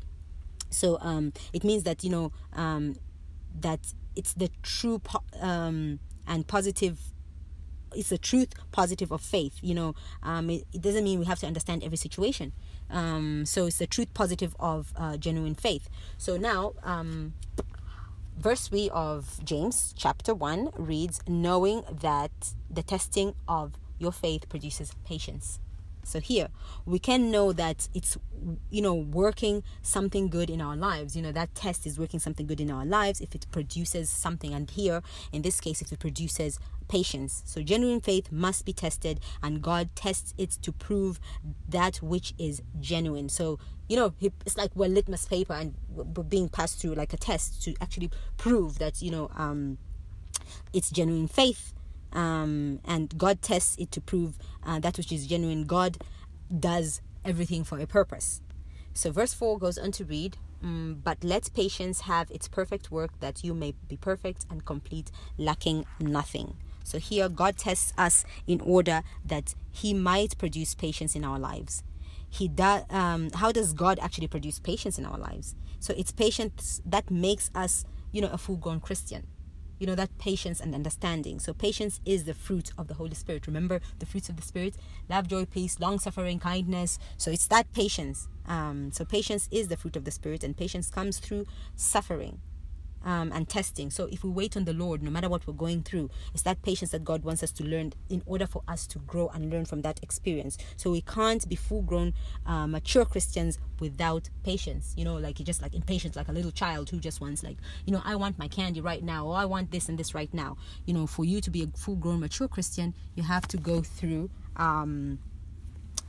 So 0.69 0.99
um, 1.01 1.33
it 1.55 1.65
means 1.65 1.85
that 1.85 2.05
you 2.05 2.11
know 2.11 2.33
um, 2.53 2.97
that 3.61 3.95
it's 4.15 4.35
the 4.35 4.51
true 4.63 4.99
po- 4.99 5.25
um, 5.41 6.01
and 6.27 6.47
positive. 6.47 6.99
It's 7.97 8.11
the 8.11 8.19
truth 8.19 8.51
positive 8.73 9.11
of 9.13 9.21
faith. 9.23 9.59
You 9.63 9.75
know, 9.75 9.95
um, 10.23 10.51
it, 10.51 10.65
it, 10.73 10.83
doesn't 10.83 11.05
mean 11.05 11.21
we 11.21 11.27
have 11.27 11.39
to 11.41 11.47
understand 11.47 11.85
every 11.85 11.97
situation. 11.97 12.53
Um, 12.91 13.47
so 13.47 13.67
it's 13.67 13.79
the 13.79 13.87
truth 13.87 14.13
positive 14.13 14.55
of 14.59 14.93
uh, 14.97 15.17
genuine 15.17 15.55
faith. 15.55 15.89
So 16.19 16.37
now, 16.37 16.75
um, 16.83 17.35
verse 18.37 18.67
3 18.67 18.91
of 18.93 19.39
James 19.45 19.95
chapter 19.97 20.35
1 20.35 20.71
reads, 20.77 21.21
Knowing 21.29 21.85
that 22.01 22.33
the 22.69 22.83
testing 22.83 23.35
of 23.47 23.75
your 24.05 24.13
faith 24.13 24.49
produces 24.49 24.93
patience. 25.05 25.59
So 26.05 26.21
here 26.21 26.49
we 26.85 26.99
can 26.99 27.31
know 27.31 27.53
that 27.53 27.89
it's 27.95 28.19
you 28.71 28.83
know 28.83 28.95
working 28.95 29.63
something 29.83 30.29
good 30.29 30.51
in 30.51 30.61
our 30.61 30.77
lives. 30.77 31.17
You 31.17 31.23
know 31.23 31.33
that 31.33 31.55
test 31.55 31.87
is 31.87 31.99
working 31.99 32.21
something 32.21 32.47
good 32.47 32.61
in 32.61 32.71
our 32.71 32.85
lives 32.85 33.21
if 33.21 33.35
it 33.35 33.47
produces 33.51 34.11
something 34.11 34.53
and 34.53 34.71
here 34.71 35.01
in 35.33 35.43
this 35.43 35.61
case 35.61 35.81
if 35.81 35.91
it 35.93 35.99
produces 35.99 36.59
patience. 36.89 37.43
So 37.47 37.63
genuine 37.63 38.01
faith 38.01 38.31
must 38.31 38.67
be 38.67 38.75
tested 38.75 39.21
and 39.43 39.63
God 39.63 39.89
tests 39.95 40.35
it 40.37 40.51
to 40.63 40.73
prove 40.73 41.19
that 41.69 41.97
which 42.03 42.35
is 42.39 42.63
genuine. 42.81 43.29
So 43.31 43.59
you 43.89 43.97
know 43.97 44.13
it's 44.21 44.59
like 44.59 44.73
we're 44.75 44.89
litmus 44.89 45.27
paper 45.27 45.55
and 45.55 45.75
we're 45.89 46.23
being 46.23 46.51
passed 46.51 46.81
through 46.81 46.95
like 46.95 47.15
a 47.15 47.21
test 47.31 47.63
to 47.63 47.75
actually 47.81 48.11
prove 48.37 48.79
that 48.79 49.01
you 49.01 49.11
know 49.11 49.31
um 49.37 49.79
it's 50.75 50.91
genuine 50.91 51.29
faith 51.29 51.73
um, 52.15 52.81
and 52.85 53.17
God 53.19 53.43
tests 53.43 53.77
it 53.79 53.91
to 53.93 54.01
prove 54.01 54.39
uh, 54.65 54.79
that 54.81 54.97
which 54.97 55.13
is 55.13 55.27
genuine. 55.27 55.65
God 55.65 55.99
does 56.59 57.03
everything 57.25 57.65
for 57.65 57.79
a 57.79 57.87
purpose. 57.87 58.41
So, 58.93 59.11
verse 59.11 59.35
4 59.35 59.59
goes 59.59 59.77
on 59.77 59.91
to 59.93 60.05
read, 60.05 60.37
mm, 60.65 61.03
But 61.03 61.25
let 61.25 61.53
patience 61.53 62.03
have 62.03 62.31
its 62.31 62.47
perfect 62.47 62.91
work, 62.91 63.11
that 63.21 63.43
you 63.43 63.53
may 63.55 63.75
be 63.89 63.97
perfect 63.97 64.47
and 64.49 64.65
complete, 64.65 65.11
lacking 65.37 65.85
nothing. 65.99 66.57
So, 66.85 66.99
here 66.99 67.29
God 67.29 67.57
tests 67.57 67.93
us 67.99 68.25
in 68.47 68.61
order 68.61 69.03
that 69.25 69.55
He 69.73 69.93
might 69.93 70.39
produce 70.39 70.75
patience 70.75 71.17
in 71.17 71.25
our 71.25 71.39
lives. 71.39 71.83
He 72.31 72.47
does. 72.47 72.85
Um, 72.91 73.31
how 73.33 73.51
does 73.51 73.73
God 73.73 73.99
actually 74.01 74.29
produce 74.29 74.59
patience 74.61 74.99
in 74.99 75.07
our 75.07 75.19
lives? 75.19 75.57
So, 75.81 75.93
it's 75.97 76.13
patience 76.13 76.81
that 76.87 77.11
makes 77.11 77.51
us, 77.55 77.85
you 78.13 78.21
know, 78.21 78.31
a 78.31 78.39
full-grown 78.39 78.81
Christian 78.81 79.27
you 79.79 79.87
know 79.87 79.95
that 79.95 80.17
patience 80.19 80.61
and 80.61 80.75
understanding. 80.75 81.39
So 81.39 81.53
patience 81.53 82.01
is 82.05 82.25
the 82.25 82.35
fruit 82.35 82.73
of 82.79 82.89
the 82.89 82.95
holy 82.95 83.15
spirit. 83.15 83.47
Remember 83.47 83.81
the 83.99 84.07
fruits 84.07 84.29
of 84.29 84.37
the 84.37 84.43
spirit 84.43 84.77
love 85.09 85.29
joy 85.29 85.45
peace 85.45 85.81
long 85.81 85.99
suffering 85.99 86.39
kindness. 86.39 86.99
So 87.17 87.31
it's 87.31 87.47
that 87.49 87.73
patience. 87.73 88.29
Um, 88.47 88.93
so 88.93 89.05
patience 89.05 89.49
is 89.51 89.69
the 89.69 89.77
fruit 89.77 89.97
of 89.97 90.05
the 90.05 90.11
spirit 90.11 90.45
and 90.45 90.57
patience 90.57 90.91
comes 90.91 91.19
through 91.19 91.47
suffering 91.77 92.41
um, 93.05 93.31
and 93.33 93.49
testing. 93.49 93.91
So 93.91 94.07
if 94.07 94.25
we 94.25 94.31
wait 94.31 94.57
on 94.57 94.65
the 94.65 94.73
Lord, 94.73 95.03
no 95.03 95.11
matter 95.11 95.29
what 95.29 95.47
we're 95.47 95.55
going 95.55 95.83
through, 95.83 96.11
it's 96.33 96.43
that 96.43 96.63
patience 96.63 96.91
that 96.91 97.05
God 97.05 97.23
wants 97.23 97.43
us 97.43 97.53
to 97.53 97.65
learn 97.65 97.93
in 98.09 98.23
order 98.27 98.47
for 98.47 98.63
us 98.67 98.87
to 98.89 98.99
grow 99.01 99.29
and 99.29 99.51
learn 99.51 99.65
from 99.67 99.83
that 99.83 100.01
experience. 100.03 100.59
So 100.77 100.91
we 100.91 101.03
can't 101.03 101.47
be 101.49 101.57
full 101.57 101.83
grown, 101.83 102.15
uh, 102.47 102.67
mature 102.67 103.05
Christians 103.05 103.59
without 103.79 104.31
patience. 104.43 104.95
You 104.97 105.05
know, 105.05 105.17
like 105.17 105.39
you 105.39 105.45
just 105.45 105.63
like 105.63 105.75
impatient, 105.75 106.17
like 106.17 106.29
a 106.29 106.33
little 106.33 106.51
child 106.51 106.91
who 106.91 106.99
just 106.99 107.21
wants 107.21 107.43
like, 107.43 107.59
you 107.85 107.93
know, 107.93 108.03
I 108.05 108.17
want 108.17 108.39
my 108.39 108.49
candy 108.49 108.81
right 108.81 109.03
now, 109.03 109.27
or 109.27 109.37
I 109.37 109.45
want 109.45 109.71
this 109.71 109.89
and 109.89 109.99
this 109.99 110.15
right 110.15 110.33
now. 110.33 110.57
You 110.87 110.95
know, 110.95 111.07
for 111.07 111.25
you 111.25 111.41
to 111.43 111.51
be 111.51 111.63
a 111.63 111.67
full 111.77 111.97
grown, 111.97 112.21
mature 112.21 112.49
Christian, 112.49 112.95
you 113.15 113.23
have 113.23 113.47
to 113.49 113.57
go 113.57 113.83
through. 113.83 114.31
Um, 114.57 115.19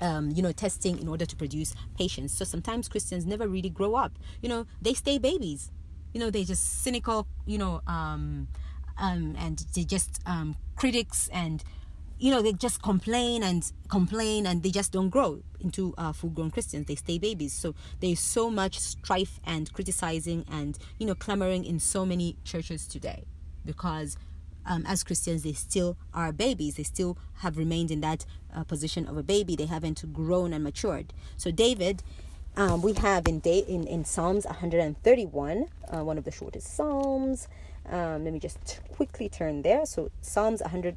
um, 0.01 0.29
you 0.31 0.41
know, 0.41 0.51
testing 0.51 0.99
in 0.99 1.07
order 1.07 1.25
to 1.25 1.35
produce 1.37 1.73
patience. 1.97 2.33
So 2.33 2.43
sometimes 2.43 2.89
Christians 2.89 3.25
never 3.25 3.47
really 3.47 3.69
grow 3.69 3.95
up. 3.95 4.11
You 4.41 4.49
know, 4.49 4.67
they 4.81 4.93
stay 4.93 5.17
babies 5.17 5.71
you 6.15 6.21
know 6.21 6.29
they're 6.31 6.45
just 6.45 6.81
cynical 6.81 7.27
you 7.45 7.57
know 7.57 7.81
um, 7.87 8.47
um, 8.97 9.35
and 9.37 9.65
they 9.75 9.83
just 9.83 10.21
um, 10.25 10.55
critics 10.77 11.29
and 11.33 11.61
you 12.17 12.31
know 12.31 12.41
they 12.41 12.53
just 12.53 12.81
complain 12.81 13.43
and 13.43 13.73
complain 13.89 14.45
and 14.47 14.63
they 14.63 14.71
just 14.71 14.93
don't 14.93 15.09
grow 15.09 15.43
into 15.59 15.93
uh, 15.97 16.13
full-grown 16.13 16.49
christians 16.49 16.87
they 16.87 16.95
stay 16.95 17.17
babies 17.17 17.51
so 17.51 17.75
there's 17.99 18.21
so 18.21 18.49
much 18.49 18.79
strife 18.79 19.41
and 19.45 19.73
criticizing 19.73 20.45
and 20.49 20.79
you 20.97 21.05
know 21.05 21.13
clamoring 21.13 21.65
in 21.65 21.79
so 21.81 22.05
many 22.05 22.37
churches 22.45 22.87
today 22.87 23.25
because 23.65 24.17
um, 24.67 24.83
as 24.87 25.03
Christians, 25.03 25.43
they 25.43 25.53
still 25.53 25.95
are 26.11 26.31
babies. 26.31 26.75
They 26.75 26.83
still 26.83 27.19
have 27.35 27.55
remained 27.55 27.91
in 27.91 28.01
that 28.01 28.25
uh, 28.51 28.63
position 28.63 29.07
of 29.07 29.15
a 29.15 29.21
baby. 29.21 29.55
They 29.55 29.67
haven't 29.67 30.11
grown 30.11 30.53
and 30.53 30.63
matured. 30.63 31.13
So 31.37 31.51
David, 31.51 32.01
um, 32.57 32.81
we 32.81 32.93
have 32.93 33.27
in, 33.27 33.39
day, 33.39 33.59
in 33.67 33.85
in 33.87 34.05
Psalms 34.05 34.45
131, 34.45 35.65
uh, 35.89 36.03
one 36.03 36.17
of 36.17 36.23
the 36.23 36.31
shortest 36.31 36.75
psalms. 36.75 37.47
Um, 37.89 38.23
let 38.23 38.33
me 38.33 38.39
just 38.39 38.79
quickly 38.93 39.29
turn 39.29 39.61
there. 39.61 39.85
So 39.85 40.09
Psalms 40.21 40.61
100, 40.61 40.95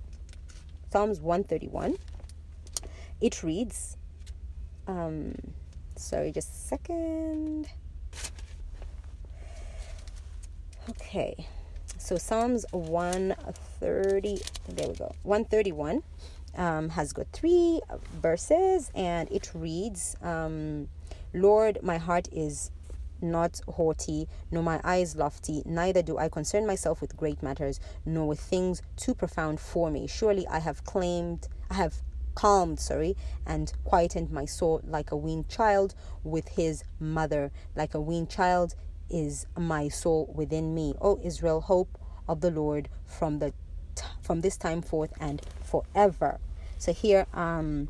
Psalms 0.90 1.20
131. 1.20 1.96
It 3.20 3.42
reads. 3.42 3.96
Um, 4.86 5.34
sorry, 5.96 6.32
just 6.32 6.50
a 6.50 6.56
second. 6.56 7.68
Okay. 10.90 11.46
So 11.98 12.16
Psalms 12.16 12.64
130, 12.70 14.40
there 14.68 14.88
we 14.88 14.94
go. 14.94 15.14
131 15.24 16.02
um, 16.56 16.88
has 16.90 17.12
got 17.12 17.26
three 17.32 17.80
verses 18.22 18.90
and 18.94 19.30
it 19.30 19.50
reads, 19.52 20.16
um, 20.22 20.88
Lord, 21.34 21.78
my 21.82 21.98
heart 21.98 22.28
is 22.32 22.70
not 23.20 23.60
haughty, 23.68 24.28
nor 24.50 24.62
my 24.62 24.80
eyes 24.84 25.16
lofty, 25.16 25.62
neither 25.66 26.02
do 26.02 26.18
I 26.18 26.28
concern 26.28 26.66
myself 26.66 27.00
with 27.00 27.16
great 27.16 27.42
matters, 27.42 27.80
nor 28.04 28.28
with 28.28 28.40
things 28.40 28.82
too 28.96 29.14
profound 29.14 29.60
for 29.60 29.90
me. 29.90 30.06
Surely 30.06 30.46
I 30.46 30.60
have 30.60 30.84
claimed, 30.84 31.48
I 31.70 31.74
have 31.74 31.96
calmed, 32.34 32.78
sorry, 32.78 33.16
and 33.46 33.72
quietened 33.84 34.30
my 34.30 34.44
soul 34.44 34.80
like 34.84 35.10
a 35.10 35.16
weaned 35.16 35.48
child 35.48 35.94
with 36.22 36.48
his 36.48 36.84
mother. 37.00 37.50
Like 37.74 37.94
a 37.94 38.00
weaned 38.00 38.30
child 38.30 38.74
is 39.10 39.46
my 39.56 39.88
soul 39.88 40.32
within 40.34 40.74
me. 40.74 40.94
O 41.00 41.18
Israel, 41.22 41.62
hope 41.62 41.98
of 42.28 42.40
the 42.40 42.50
Lord 42.50 42.88
from 43.04 43.38
the 43.40 43.52
t- 43.96 44.04
from 44.22 44.42
this 44.42 44.56
time 44.56 44.82
forth 44.82 45.12
and 45.18 45.42
forever. 45.62 46.38
So 46.78 46.92
here 46.92 47.26
um 47.34 47.88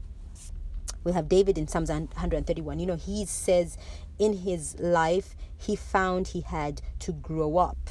we 1.05 1.13
have 1.13 1.29
David 1.29 1.59
in 1.59 1.69
Psalms 1.69 1.91
131. 1.91 2.79
You 2.79 2.87
know, 2.87 2.97
he 2.97 3.25
says 3.25 3.77
in 4.19 4.39
his 4.39 4.79
life 4.79 5.37
he 5.57 5.77
found 5.77 6.29
he 6.29 6.41
had 6.41 6.83
to 7.01 7.13
grow 7.13 7.57
up 7.59 7.91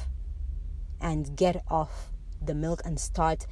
and 1.00 1.36
get 1.36 1.64
off 1.68 2.10
the 2.40 2.54
milk 2.54 2.82
and 2.84 2.98
start 2.98 3.46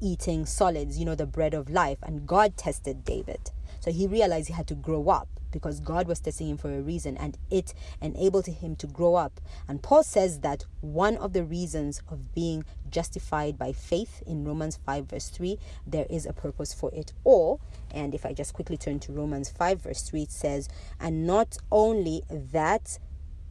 eating 0.00 0.46
solids, 0.46 0.98
you 0.98 1.04
know, 1.04 1.14
the 1.14 1.26
bread 1.26 1.54
of 1.54 1.70
life. 1.70 1.98
And 2.02 2.26
God 2.26 2.56
tested 2.56 3.04
David. 3.04 3.50
So 3.80 3.90
he 3.90 4.06
realized 4.06 4.48
he 4.48 4.54
had 4.54 4.66
to 4.68 4.74
grow 4.74 5.08
up 5.08 5.28
because 5.56 5.80
God 5.80 6.06
was 6.06 6.20
testing 6.20 6.50
him 6.50 6.58
for 6.58 6.70
a 6.70 6.82
reason 6.82 7.16
and 7.16 7.38
it 7.50 7.72
enabled 8.02 8.46
him 8.46 8.76
to 8.76 8.86
grow 8.86 9.14
up. 9.14 9.40
And 9.66 9.82
Paul 9.82 10.02
says 10.02 10.40
that 10.40 10.66
one 10.82 11.16
of 11.16 11.32
the 11.32 11.44
reasons 11.44 12.02
of 12.10 12.34
being 12.34 12.64
justified 12.90 13.56
by 13.56 13.72
faith 13.72 14.22
in 14.26 14.44
Romans 14.44 14.78
5, 14.84 15.06
verse 15.06 15.30
3, 15.30 15.58
there 15.86 16.06
is 16.10 16.26
a 16.26 16.34
purpose 16.34 16.74
for 16.74 16.90
it 16.92 17.14
all. 17.24 17.60
And 17.90 18.14
if 18.14 18.26
I 18.26 18.34
just 18.34 18.52
quickly 18.52 18.76
turn 18.76 19.00
to 19.00 19.12
Romans 19.12 19.48
5, 19.48 19.80
verse 19.80 20.02
3, 20.02 20.22
it 20.22 20.30
says, 20.30 20.68
And 21.00 21.26
not 21.26 21.56
only 21.72 22.22
that, 22.28 22.98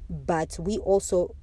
but 0.08 0.58
we 0.60 0.78
also 0.78 1.34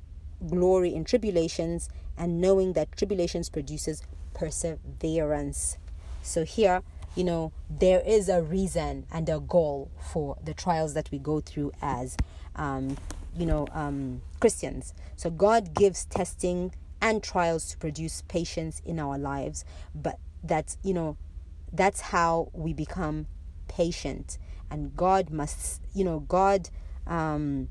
glory 0.47 0.95
in 0.95 1.05
tribulations 1.05 1.89
and 2.17 2.41
knowing 2.41 2.75
that 2.75 2.97
tribulations 2.97 3.49
produces 3.49 4.03
perseverance. 4.35 5.79
So 6.23 6.45
here, 6.45 6.83
you 7.15 7.25
know, 7.25 7.53
there 7.69 8.03
is 8.07 8.29
a 8.29 8.43
reason 8.43 9.07
and 9.13 9.29
a 9.29 9.41
goal 9.41 9.91
for 10.13 10.37
the 10.43 10.55
trials 10.55 10.95
that 10.95 11.11
we 11.11 11.19
go 11.19 11.41
through 11.41 11.73
as, 11.83 12.17
um, 12.57 12.97
you 13.37 13.47
know, 13.47 13.67
um, 13.73 14.23
Christians. 14.41 14.95
So 15.17 15.31
God 15.31 15.75
gives 15.75 16.05
testing 16.07 16.75
and 17.01 17.23
trials 17.23 17.69
to 17.71 17.79
produce 17.79 18.23
patience 18.29 18.81
in 18.85 18.99
our 18.99 19.19
lives, 19.19 19.65
but 19.95 20.19
that's, 20.43 20.79
you 20.83 20.95
know, 20.95 21.17
that's 21.73 22.01
how 22.01 22.51
we 22.53 22.73
become 22.73 23.27
patient. 23.69 24.39
And 24.71 24.97
God 24.97 25.31
must, 25.31 25.83
you 25.95 26.05
know, 26.05 26.21
God, 26.21 26.71
um, 27.07 27.69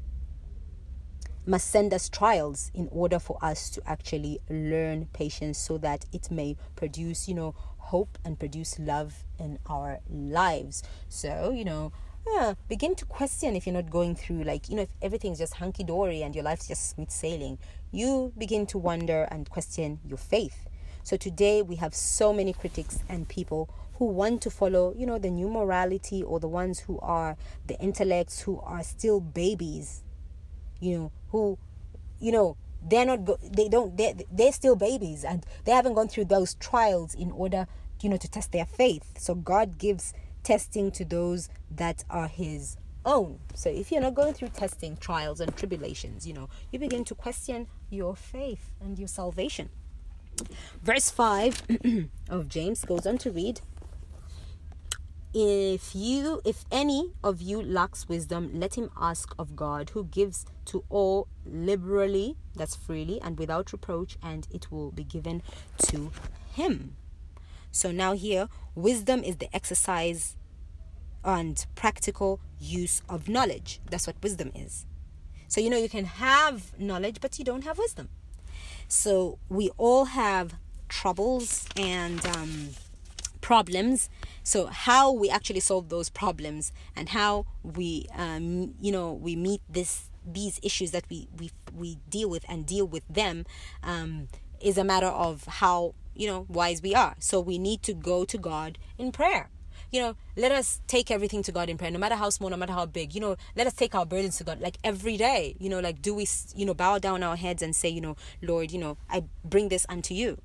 must 1.46 1.70
send 1.70 1.94
us 1.94 2.10
trials 2.10 2.72
in 2.74 2.88
order 2.92 3.18
for 3.18 3.38
us 3.42 3.70
to 3.72 3.82
actually 3.86 4.40
learn 4.50 5.08
patience 5.14 5.58
so 5.58 5.78
that 5.80 6.06
it 6.14 6.30
may 6.30 6.56
produce, 6.76 7.28
you 7.28 7.34
know, 7.34 7.56
hope 7.92 8.18
and 8.26 8.40
produce 8.40 8.80
love 8.80 9.26
in 9.40 9.60
our 9.68 10.00
lives. 10.10 10.84
So, 11.10 11.52
you 11.52 11.66
know, 11.66 11.92
uh, 12.38 12.56
begin 12.70 12.96
to 12.96 13.06
question 13.06 13.56
if 13.56 13.66
you're 13.66 13.74
not 13.74 13.90
going 13.90 14.16
through, 14.16 14.44
like, 14.44 14.70
you 14.70 14.76
know, 14.76 14.84
if 14.84 14.94
everything's 15.02 15.40
just 15.40 15.56
hunky 15.56 15.84
dory 15.84 16.22
and 16.24 16.36
your 16.36 16.44
life's 16.44 16.68
just 16.68 16.90
smooth 16.90 17.10
sailing, 17.10 17.58
you 17.92 18.34
begin 18.38 18.66
to 18.68 18.78
wonder 18.78 19.28
and 19.32 19.50
question 19.50 20.00
your 20.06 20.18
faith. 20.18 20.68
So 21.04 21.18
today 21.18 21.62
we 21.62 21.78
have 21.78 21.94
so 21.96 22.34
many 22.34 22.54
critics 22.54 23.00
and 23.10 23.28
people 23.28 23.70
who 23.96 24.06
want 24.06 24.42
to 24.44 24.50
follow, 24.50 24.94
you 24.98 25.06
know, 25.06 25.20
the 25.20 25.30
new 25.30 25.50
morality 25.50 26.24
or 26.24 26.40
the 26.40 26.48
ones 26.48 26.80
who 26.80 27.00
are 27.00 27.38
the 27.68 27.80
intellects 27.80 28.42
who 28.42 28.60
are 28.62 28.84
still 28.84 29.20
babies 29.20 30.04
you 30.82 30.98
know, 30.98 31.12
who, 31.30 31.58
you 32.20 32.32
know, 32.32 32.58
they're 32.84 33.06
not, 33.06 33.24
go- 33.24 33.40
they 33.44 33.70
don't, 33.70 33.96
they're, 33.96 34.14
they're 34.32 34.52
still 34.52 34.76
babies 34.76 35.24
and 35.24 35.46
they 35.64 35.72
haven't 35.72 35.94
gone 35.94 36.08
through 36.08 36.26
those 36.26 36.56
trials 36.56 37.14
in 37.14 37.32
order, 37.32 37.68
you 38.04 38.10
know, 38.10 38.18
to 38.18 38.30
test 38.30 38.52
their 38.52 38.66
faith. 38.66 39.18
So 39.18 39.36
God 39.36 39.78
gives 39.78 40.14
testing 40.44 40.92
to 40.92 41.06
those 41.06 41.50
that 41.70 42.04
are 42.10 42.28
His 42.28 42.78
own. 43.06 43.40
So 43.54 43.70
if 43.70 43.92
you're 43.92 44.02
not 44.02 44.16
going 44.16 44.34
through 44.34 44.50
testing, 44.50 44.98
trials, 44.98 45.40
and 45.40 45.56
tribulations, 45.56 46.28
you 46.28 46.34
know, 46.34 46.50
you 46.72 46.80
begin 46.80 47.04
to 47.06 47.16
question 47.16 47.68
your 47.90 48.16
faith 48.16 48.72
and 48.80 48.98
your 48.98 49.08
salvation. 49.08 49.70
Verse 50.82 51.10
5 51.10 52.10
of 52.30 52.48
James 52.48 52.84
goes 52.86 53.06
on 53.06 53.18
to 53.20 53.32
read 53.32 53.62
if 55.34 55.96
you 55.96 56.42
if 56.44 56.66
any 56.72 57.14
of 57.24 57.42
you 57.42 57.62
lacks 57.62 58.10
wisdom 58.10 58.52
let 58.54 58.76
him 58.76 58.90
ask 59.00 59.34
of 59.40 59.56
god 59.56 59.90
who 59.92 60.04
gives 60.04 60.46
to 60.66 60.84
all 60.90 61.26
liberally 61.46 62.36
that's 62.54 62.76
freely 62.76 63.18
and 63.22 63.40
without 63.40 63.72
reproach 63.72 64.18
and 64.22 64.46
it 64.52 64.70
will 64.70 64.92
be 64.92 65.06
given 65.06 65.42
to 65.78 66.12
him 66.52 66.98
so 67.72 67.92
now 67.92 68.14
here 68.14 68.48
wisdom 68.76 69.24
is 69.24 69.38
the 69.38 69.54
exercise 69.56 70.36
and 71.24 71.66
practical 71.76 72.40
use 72.60 73.02
of 73.08 73.30
knowledge. 73.30 73.80
That's 73.90 74.08
what 74.08 74.16
wisdom 74.24 74.52
is. 74.56 74.86
So 75.48 75.62
you 75.62 75.70
know 75.70 75.78
you 75.78 75.90
can 75.90 76.06
have 76.06 76.78
knowledge 76.80 77.20
but 77.22 77.38
you 77.40 77.46
don't 77.46 77.64
have 77.64 77.78
wisdom. 77.78 78.10
So 78.88 79.40
we 79.50 79.70
all 79.78 80.06
have 80.06 80.56
troubles 80.90 81.68
and 81.78 82.26
um 82.26 82.70
problems. 83.42 84.10
So 84.44 84.68
how 84.68 85.12
we 85.12 85.30
actually 85.30 85.60
solve 85.60 85.90
those 85.90 86.10
problems 86.10 86.72
and 86.96 87.10
how 87.10 87.46
we 87.64 88.08
um, 88.16 88.76
you 88.80 88.92
know 88.92 89.12
we 89.14 89.36
meet 89.36 89.62
this 89.70 90.10
these 90.26 90.60
issues 90.64 90.92
that 90.92 91.04
we 91.10 91.28
we 91.38 91.52
we 91.76 91.98
deal 92.10 92.30
with 92.30 92.46
and 92.48 92.66
deal 92.66 92.88
with 92.88 93.04
them 93.10 93.46
um, 93.84 94.28
is 94.62 94.78
a 94.78 94.84
matter 94.84 95.08
of 95.08 95.46
how 95.46 95.96
you 96.22 96.28
know 96.28 96.46
wise 96.48 96.82
we 96.82 96.94
are. 96.94 97.16
So 97.20 97.40
we 97.40 97.58
need 97.58 97.82
to 97.84 97.94
go 97.94 98.26
to 98.26 98.38
god 98.38 98.78
in 98.98 99.12
prayer. 99.12 99.50
You 99.92 100.00
know 100.02 100.16
let 100.38 100.52
us 100.52 100.80
take 100.88 101.10
everything 101.12 101.42
to 101.44 101.52
god 101.52 101.68
in 101.70 101.78
prayer 101.78 101.92
no 101.92 102.00
matter 102.00 102.16
how 102.16 102.30
small 102.30 102.50
no 102.50 102.58
matter 102.58 102.74
how 102.74 102.86
big. 102.86 103.16
You 103.16 103.22
know 103.22 103.36
let 103.56 103.68
us 103.68 103.74
take 103.74 103.96
our 103.96 104.06
burdens 104.06 104.38
to 104.38 104.44
god 104.44 104.62
like 104.62 104.78
every 104.84 105.18
day. 105.18 105.56
You 105.60 105.70
know 105.70 105.80
like 105.80 106.02
do 106.02 106.14
we 106.14 106.28
you 106.56 106.66
know 106.66 106.76
bow 106.76 107.00
down 107.00 107.24
our 107.24 107.36
heads 107.36 107.62
and 107.62 107.76
say 107.76 107.90
you 107.90 108.02
know 108.02 108.16
lord 108.42 108.72
you 108.72 108.80
know 108.80 108.98
i 109.10 109.24
bring 109.44 109.70
this 109.70 109.86
unto 109.90 110.14
you. 110.14 110.38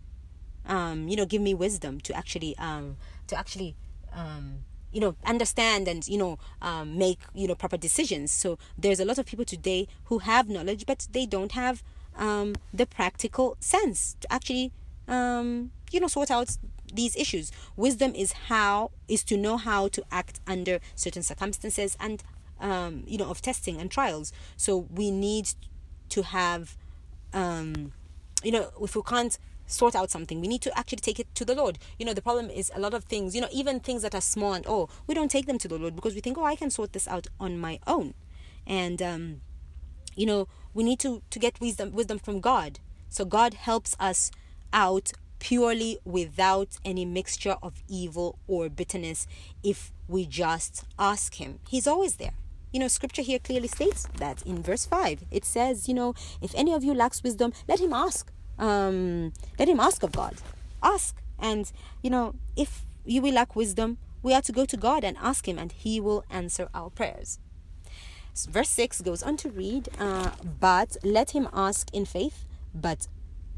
Um, 0.68 1.07
you 1.07 1.14
know, 1.16 1.27
give 1.27 1.43
me 1.43 1.55
wisdom 1.55 2.01
to 2.01 2.12
actually, 2.16 2.57
um, 2.59 2.97
to 3.29 3.39
actually, 3.39 3.77
um, 4.12 4.64
you 4.91 5.01
know, 5.01 5.14
understand 5.24 5.87
and 5.87 6.07
you 6.09 6.18
know, 6.18 6.39
um, 6.61 6.99
make 6.99 7.20
you 7.35 7.47
know 7.47 7.55
proper 7.55 7.77
decisions. 7.77 8.33
So 8.33 8.59
there's 8.77 8.99
a 8.99 9.05
lot 9.05 9.18
of 9.18 9.27
people 9.27 9.45
today 9.45 9.87
who 10.07 10.18
have 10.18 10.49
knowledge, 10.49 10.85
but 10.85 11.07
they 11.12 11.24
don't 11.24 11.53
have 11.53 11.85
um, 12.16 12.57
the 12.74 12.87
practical 12.87 13.57
sense 13.61 14.16
to 14.22 14.33
actually, 14.33 14.72
um, 15.09 15.71
you 15.91 16.01
know, 16.01 16.09
sort 16.09 16.31
out 16.31 16.57
these 16.93 17.17
issues. 17.17 17.53
Wisdom 17.77 18.15
is 18.15 18.33
how 18.33 18.91
is 19.09 19.23
to 19.25 19.37
know 19.37 19.57
how 19.57 19.89
to 19.89 20.03
act 20.11 20.41
under 20.47 20.79
certain 20.95 21.23
circumstances 21.23 21.97
and 22.01 22.23
um, 22.61 23.05
you 23.07 23.19
know 23.19 23.29
of 23.29 23.43
testing 23.43 23.81
and 23.81 23.91
trials. 23.91 24.33
So 24.57 24.87
we 24.91 25.11
need 25.11 25.51
to 26.11 26.23
have 26.23 26.77
um, 27.33 27.93
you 28.43 28.53
know 28.53 28.71
if 28.81 28.97
we 28.97 29.03
can't 29.03 29.39
sort 29.67 29.97
out 29.97 30.11
something 30.11 30.41
we 30.41 30.47
need 30.47 30.63
to 30.63 30.79
actually 30.79 30.99
take 30.99 31.19
it 31.19 31.27
to 31.35 31.45
the 31.45 31.55
lord 31.55 31.77
you 31.99 32.07
know 32.07 32.15
the 32.15 32.23
problem 32.23 32.49
is 32.49 32.71
a 32.75 32.79
lot 32.79 32.95
of 32.95 33.03
things 33.05 33.35
you 33.35 33.41
know 33.41 33.49
even 33.53 33.81
things 33.81 34.03
that 34.03 34.15
are 34.15 34.21
small 34.21 34.53
and 34.53 34.65
oh 34.69 34.89
we 35.09 35.15
don't 35.15 35.31
take 35.31 35.47
them 35.47 35.59
to 35.59 35.67
the 35.67 35.77
lord 35.77 35.97
because 35.97 36.15
we 36.15 36.21
think 36.21 36.39
oh 36.39 36.45
i 36.45 36.55
can 36.55 36.71
sort 36.71 36.93
this 36.93 37.09
out 37.09 37.27
on 37.41 37.59
my 37.59 37.81
own 37.85 38.15
and 38.65 39.03
um 39.03 39.41
you 40.15 40.25
know 40.25 40.47
we 40.73 40.85
need 40.85 41.01
to 41.01 41.21
to 41.31 41.41
get 41.41 41.61
wisdom 41.61 41.91
wisdom 41.91 42.17
from 42.17 42.41
god 42.41 42.79
so 43.09 43.25
god 43.25 43.55
helps 43.55 43.97
us 43.99 44.31
out 44.77 45.11
purely 45.41 45.99
without 46.05 46.79
any 46.85 47.05
mixture 47.05 47.57
of 47.62 47.83
evil 47.89 48.39
or 48.47 48.68
bitterness 48.68 49.27
if 49.64 49.93
we 50.07 50.24
just 50.24 50.85
ask 50.99 51.35
him 51.35 51.59
he's 51.68 51.87
always 51.87 52.16
there 52.16 52.35
you 52.72 52.79
know 52.79 52.89
scripture 52.89 53.22
here 53.22 53.41
clearly 53.41 53.68
states 53.68 54.07
that 54.18 54.41
in 54.43 54.62
verse 54.62 54.87
5 54.87 55.24
it 55.31 55.45
says 55.45 55.89
you 55.89 55.95
know 55.95 56.14
if 56.41 56.55
any 56.55 56.72
of 56.72 56.85
you 56.85 56.95
lacks 56.95 57.22
wisdom 57.22 57.53
let 57.66 57.81
him 57.81 57.93
ask 57.93 58.31
um, 58.59 59.33
let 59.59 59.68
him 59.68 59.81
ask 59.81 60.03
of 60.03 60.12
God. 60.12 60.35
ask. 60.83 61.16
And, 61.39 61.70
you 62.03 62.11
know, 62.11 62.35
if 62.57 62.87
you 63.05 63.20
will 63.20 63.35
lack 63.35 63.55
wisdom, 63.55 63.99
we 64.22 64.33
are 64.33 64.43
to 64.43 64.53
go 64.53 64.64
to 64.64 64.77
God 64.77 65.05
and 65.05 65.16
ask 65.18 65.47
Him, 65.47 65.59
and 65.59 65.70
He 65.70 66.01
will 66.01 66.24
answer 66.31 66.68
our 66.74 66.91
prayers. 66.91 67.39
Verse 68.49 68.70
6 68.70 69.03
goes 69.03 69.22
on 69.22 69.37
to 69.39 69.51
read, 69.51 69.89
uh, 69.99 70.31
But 70.61 70.97
let 71.03 71.31
him 71.31 71.49
ask 71.53 71.89
in 71.95 72.05
faith, 72.05 72.45
but 72.74 73.07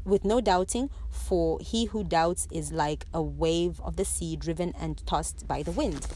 with 0.09 0.25
no 0.25 0.41
doubting, 0.41 0.89
for 1.09 1.59
he 1.59 1.85
who 1.85 2.03
doubts 2.03 2.47
is 2.51 2.71
like 2.71 3.05
a 3.13 3.21
wave 3.21 3.79
of 3.81 3.95
the 3.95 4.05
sea 4.05 4.35
driven 4.35 4.73
and 4.79 5.05
tossed 5.05 5.47
by 5.47 5.63
the 5.63 5.71
wind. 5.71 6.07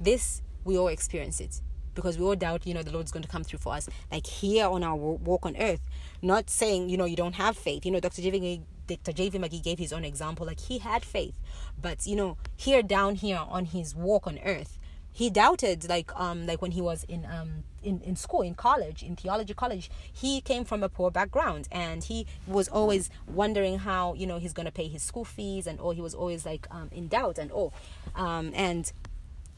This, 0.00 0.42
we 0.64 0.76
all 0.76 0.88
experience 0.88 1.40
it 1.40 1.60
because 1.98 2.16
we 2.16 2.24
all 2.24 2.36
doubt, 2.36 2.64
you 2.64 2.74
know, 2.74 2.82
the 2.82 2.92
Lord's 2.92 3.10
going 3.10 3.24
to 3.24 3.28
come 3.28 3.42
through 3.42 3.58
for 3.58 3.74
us. 3.74 3.88
Like 4.10 4.26
here 4.26 4.66
on 4.66 4.84
our 4.84 4.94
walk 4.94 5.44
on 5.44 5.56
earth, 5.56 5.80
not 6.22 6.48
saying, 6.48 6.88
you 6.88 6.96
know, 6.96 7.04
you 7.04 7.16
don't 7.16 7.34
have 7.34 7.56
faith. 7.56 7.84
You 7.84 7.90
know, 7.90 8.00
Dr. 8.00 8.22
J.V. 8.22 8.62
Dr. 8.86 9.12
J.V. 9.12 9.38
McGee 9.38 9.62
gave 9.62 9.78
his 9.78 9.92
own 9.92 10.04
example. 10.04 10.46
Like 10.46 10.60
he 10.60 10.78
had 10.78 11.04
faith, 11.04 11.38
but 11.80 12.06
you 12.06 12.16
know, 12.16 12.36
here 12.56 12.82
down 12.82 13.16
here 13.16 13.40
on 13.48 13.66
his 13.66 13.94
walk 13.94 14.26
on 14.26 14.38
earth, 14.44 14.78
he 15.18 15.30
doubted. 15.30 15.88
Like 15.88 16.14
um, 16.14 16.46
like 16.46 16.62
when 16.62 16.70
he 16.70 16.80
was 16.80 17.02
in 17.04 17.26
um 17.26 17.64
in, 17.82 18.00
in 18.02 18.14
school, 18.14 18.42
in 18.42 18.54
college, 18.54 19.02
in 19.02 19.16
theology 19.16 19.52
college, 19.52 19.90
he 20.12 20.40
came 20.40 20.64
from 20.64 20.84
a 20.84 20.88
poor 20.88 21.10
background 21.10 21.66
and 21.72 22.04
he 22.04 22.26
was 22.46 22.68
always 22.68 23.10
wondering 23.26 23.80
how, 23.80 24.14
you 24.14 24.26
know, 24.26 24.38
he's 24.38 24.52
going 24.52 24.66
to 24.66 24.72
pay 24.72 24.88
his 24.88 25.02
school 25.02 25.24
fees 25.24 25.66
and 25.66 25.80
all. 25.80 25.90
He 25.90 26.00
was 26.00 26.14
always 26.14 26.46
like 26.46 26.68
um, 26.70 26.88
in 26.92 27.08
doubt 27.08 27.36
and 27.38 27.50
all. 27.50 27.72
Um, 28.14 28.52
and 28.54 28.92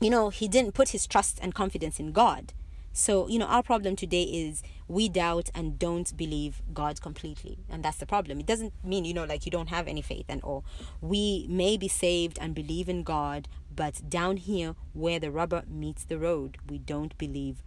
you 0.00 0.08
know, 0.08 0.30
he 0.30 0.48
didn't 0.48 0.72
put 0.72 0.90
his 0.90 1.06
trust 1.06 1.38
and 1.42 1.54
confidence 1.54 2.00
in 2.00 2.12
God. 2.12 2.54
So, 2.92 3.28
you 3.28 3.38
know, 3.38 3.46
our 3.46 3.62
problem 3.62 3.96
today 3.96 4.24
is 4.24 4.62
we 4.88 5.08
doubt 5.08 5.50
and 5.54 5.78
don't 5.78 6.14
believe 6.16 6.62
God 6.74 7.00
completely. 7.00 7.58
And 7.68 7.84
that's 7.84 7.98
the 7.98 8.06
problem. 8.06 8.40
It 8.40 8.46
doesn't 8.46 8.72
mean, 8.82 9.04
you 9.04 9.14
know, 9.14 9.24
like 9.24 9.44
you 9.46 9.52
don't 9.52 9.68
have 9.68 9.86
any 9.86 10.02
faith 10.02 10.26
and 10.28 10.42
all. 10.42 10.64
We 11.00 11.46
may 11.48 11.76
be 11.76 11.86
saved 11.86 12.38
and 12.40 12.54
believe 12.54 12.88
in 12.88 13.04
God, 13.04 13.46
but 13.74 14.08
down 14.08 14.36
here 14.36 14.74
where 14.92 15.18
the 15.18 15.30
rubber 15.30 15.62
meets 15.68 16.04
the 16.04 16.18
road, 16.18 16.58
we 16.68 16.78
don't 16.78 17.16
believe 17.18 17.62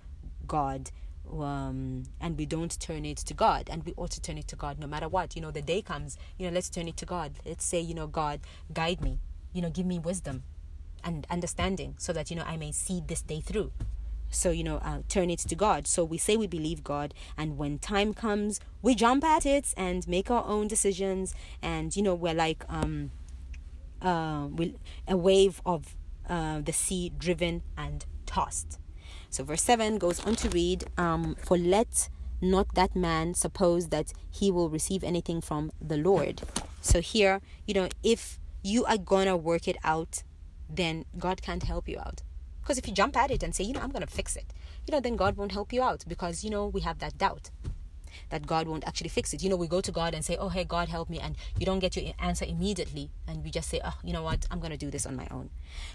God. 0.48 0.92
Um, 1.32 2.04
and 2.20 2.38
we 2.38 2.46
don't 2.46 2.78
turn 2.80 3.06
it 3.06 3.18
to 3.18 3.34
God, 3.34 3.70
and 3.72 3.84
we 3.86 3.94
ought 3.96 4.12
to 4.12 4.22
turn 4.22 4.38
it 4.38 4.48
to 4.50 4.56
God 4.56 4.78
no 4.78 4.86
matter 4.86 5.08
what. 5.08 5.36
You 5.36 5.42
know, 5.42 5.52
the 5.52 5.62
day 5.62 5.82
comes, 5.82 6.18
you 6.38 6.46
know, 6.46 6.54
let's 6.54 6.70
turn 6.70 6.88
it 6.88 6.98
to 6.98 7.06
God. 7.06 7.32
Let's 7.46 7.66
say, 7.66 7.80
you 7.80 7.96
know, 7.96 8.08
God, 8.08 8.42
guide 8.74 9.02
me, 9.02 9.20
you 9.54 9.62
know, 9.62 9.70
give 9.70 9.86
me 9.86 9.98
wisdom 9.98 10.44
and 11.04 11.28
understanding 11.30 11.96
so 11.98 12.14
that 12.14 12.30
you 12.30 12.36
know 12.36 12.44
I 12.44 12.58
may 12.58 12.72
see 12.72 13.02
this 13.06 13.22
day 13.22 13.42
through. 13.42 13.72
So 14.30 14.50
you 14.50 14.64
know, 14.64 14.78
uh, 14.78 15.00
turn 15.10 15.30
it 15.30 15.40
to 15.40 15.56
God. 15.56 15.86
So 15.86 16.04
we 16.04 16.18
say 16.18 16.38
we 16.38 16.48
believe 16.48 16.84
God, 16.84 17.14
and 17.38 17.58
when 17.58 17.78
time 17.78 18.14
comes, 18.14 18.60
we 18.82 18.96
jump 18.96 19.24
at 19.24 19.46
it 19.46 19.74
and 19.78 20.08
make 20.08 20.32
our 20.32 20.44
own 20.46 20.68
decisions. 20.68 21.36
And 21.62 21.96
you 21.96 22.02
know, 22.02 22.16
we're 22.16 22.34
like 22.34 22.66
um, 22.68 23.12
uh, 24.04 24.48
a 25.08 25.18
wave 25.18 25.62
of 25.66 25.96
uh, 26.30 26.62
the 26.62 26.74
sea, 26.74 27.12
driven 27.18 27.64
and 27.78 28.06
tossed. 28.26 28.80
So 29.30 29.44
verse 29.44 29.64
seven 29.64 29.98
goes 29.98 30.20
on 30.26 30.36
to 30.36 30.50
read, 30.50 30.86
um, 30.98 31.36
"For 31.36 31.58
let." 31.58 32.10
not 32.42 32.76
that 32.76 32.94
man 32.94 33.34
suppose 33.34 33.88
that 33.88 34.12
he 34.30 34.52
will 34.52 34.70
receive 34.70 35.02
anything 35.02 35.40
from 35.40 35.72
the 35.80 35.96
Lord. 35.96 36.42
So 36.82 37.00
here, 37.00 37.40
you 37.66 37.74
know, 37.74 37.88
if 38.04 38.38
you 38.62 38.84
are 38.84 38.98
gonna 38.98 39.38
work 39.38 39.66
it 39.66 39.78
out 39.82 40.24
then 40.76 41.06
God 41.18 41.42
can't 41.42 41.64
help 41.64 41.88
you 41.88 42.00
out. 42.00 42.22
Because 42.62 42.78
if 42.78 42.88
you 42.88 42.94
jump 42.94 43.18
at 43.18 43.32
it 43.32 43.44
and 43.44 43.54
say, 43.54 43.64
you 43.64 43.74
know, 43.74 43.82
I'm 43.82 43.92
to 43.92 44.08
fix 44.08 44.36
it, 44.36 44.54
you 44.88 44.92
know, 44.92 45.00
then 45.00 45.16
God 45.16 45.36
won't 45.36 45.52
help 45.52 45.74
you 45.74 45.84
out 45.84 46.06
because, 46.08 46.44
you 46.44 46.50
know, 46.50 46.68
we 46.68 46.82
have 46.82 47.00
that 47.00 47.18
doubt 47.18 47.50
that 48.30 48.48
God 48.48 48.68
won't 48.68 48.86
actually 48.88 49.10
fix 49.10 49.34
it. 49.34 49.44
You 49.44 49.50
know, 49.50 49.56
we 49.56 49.68
go 49.68 49.82
to 49.82 49.92
God 49.92 50.14
and 50.14 50.24
say, 50.24 50.38
oh, 50.38 50.50
hey, 50.50 50.64
God, 50.64 50.90
help 50.90 51.10
me. 51.10 51.20
And 51.20 51.36
you 51.60 51.66
don't 51.66 51.80
get 51.80 51.96
your 51.96 52.14
answer 52.20 52.46
immediately. 52.46 53.10
And 53.28 53.44
we 53.44 53.52
just 53.52 53.70
say, 53.70 53.80
oh, 53.84 53.98
you 54.04 54.14
know 54.14 54.24
what? 54.24 54.48
I'm 54.52 54.60
going 54.60 54.72
to 54.72 54.78
do 54.78 54.92
this 54.92 55.06
on 55.06 55.16
my 55.16 55.28
own. 55.32 55.50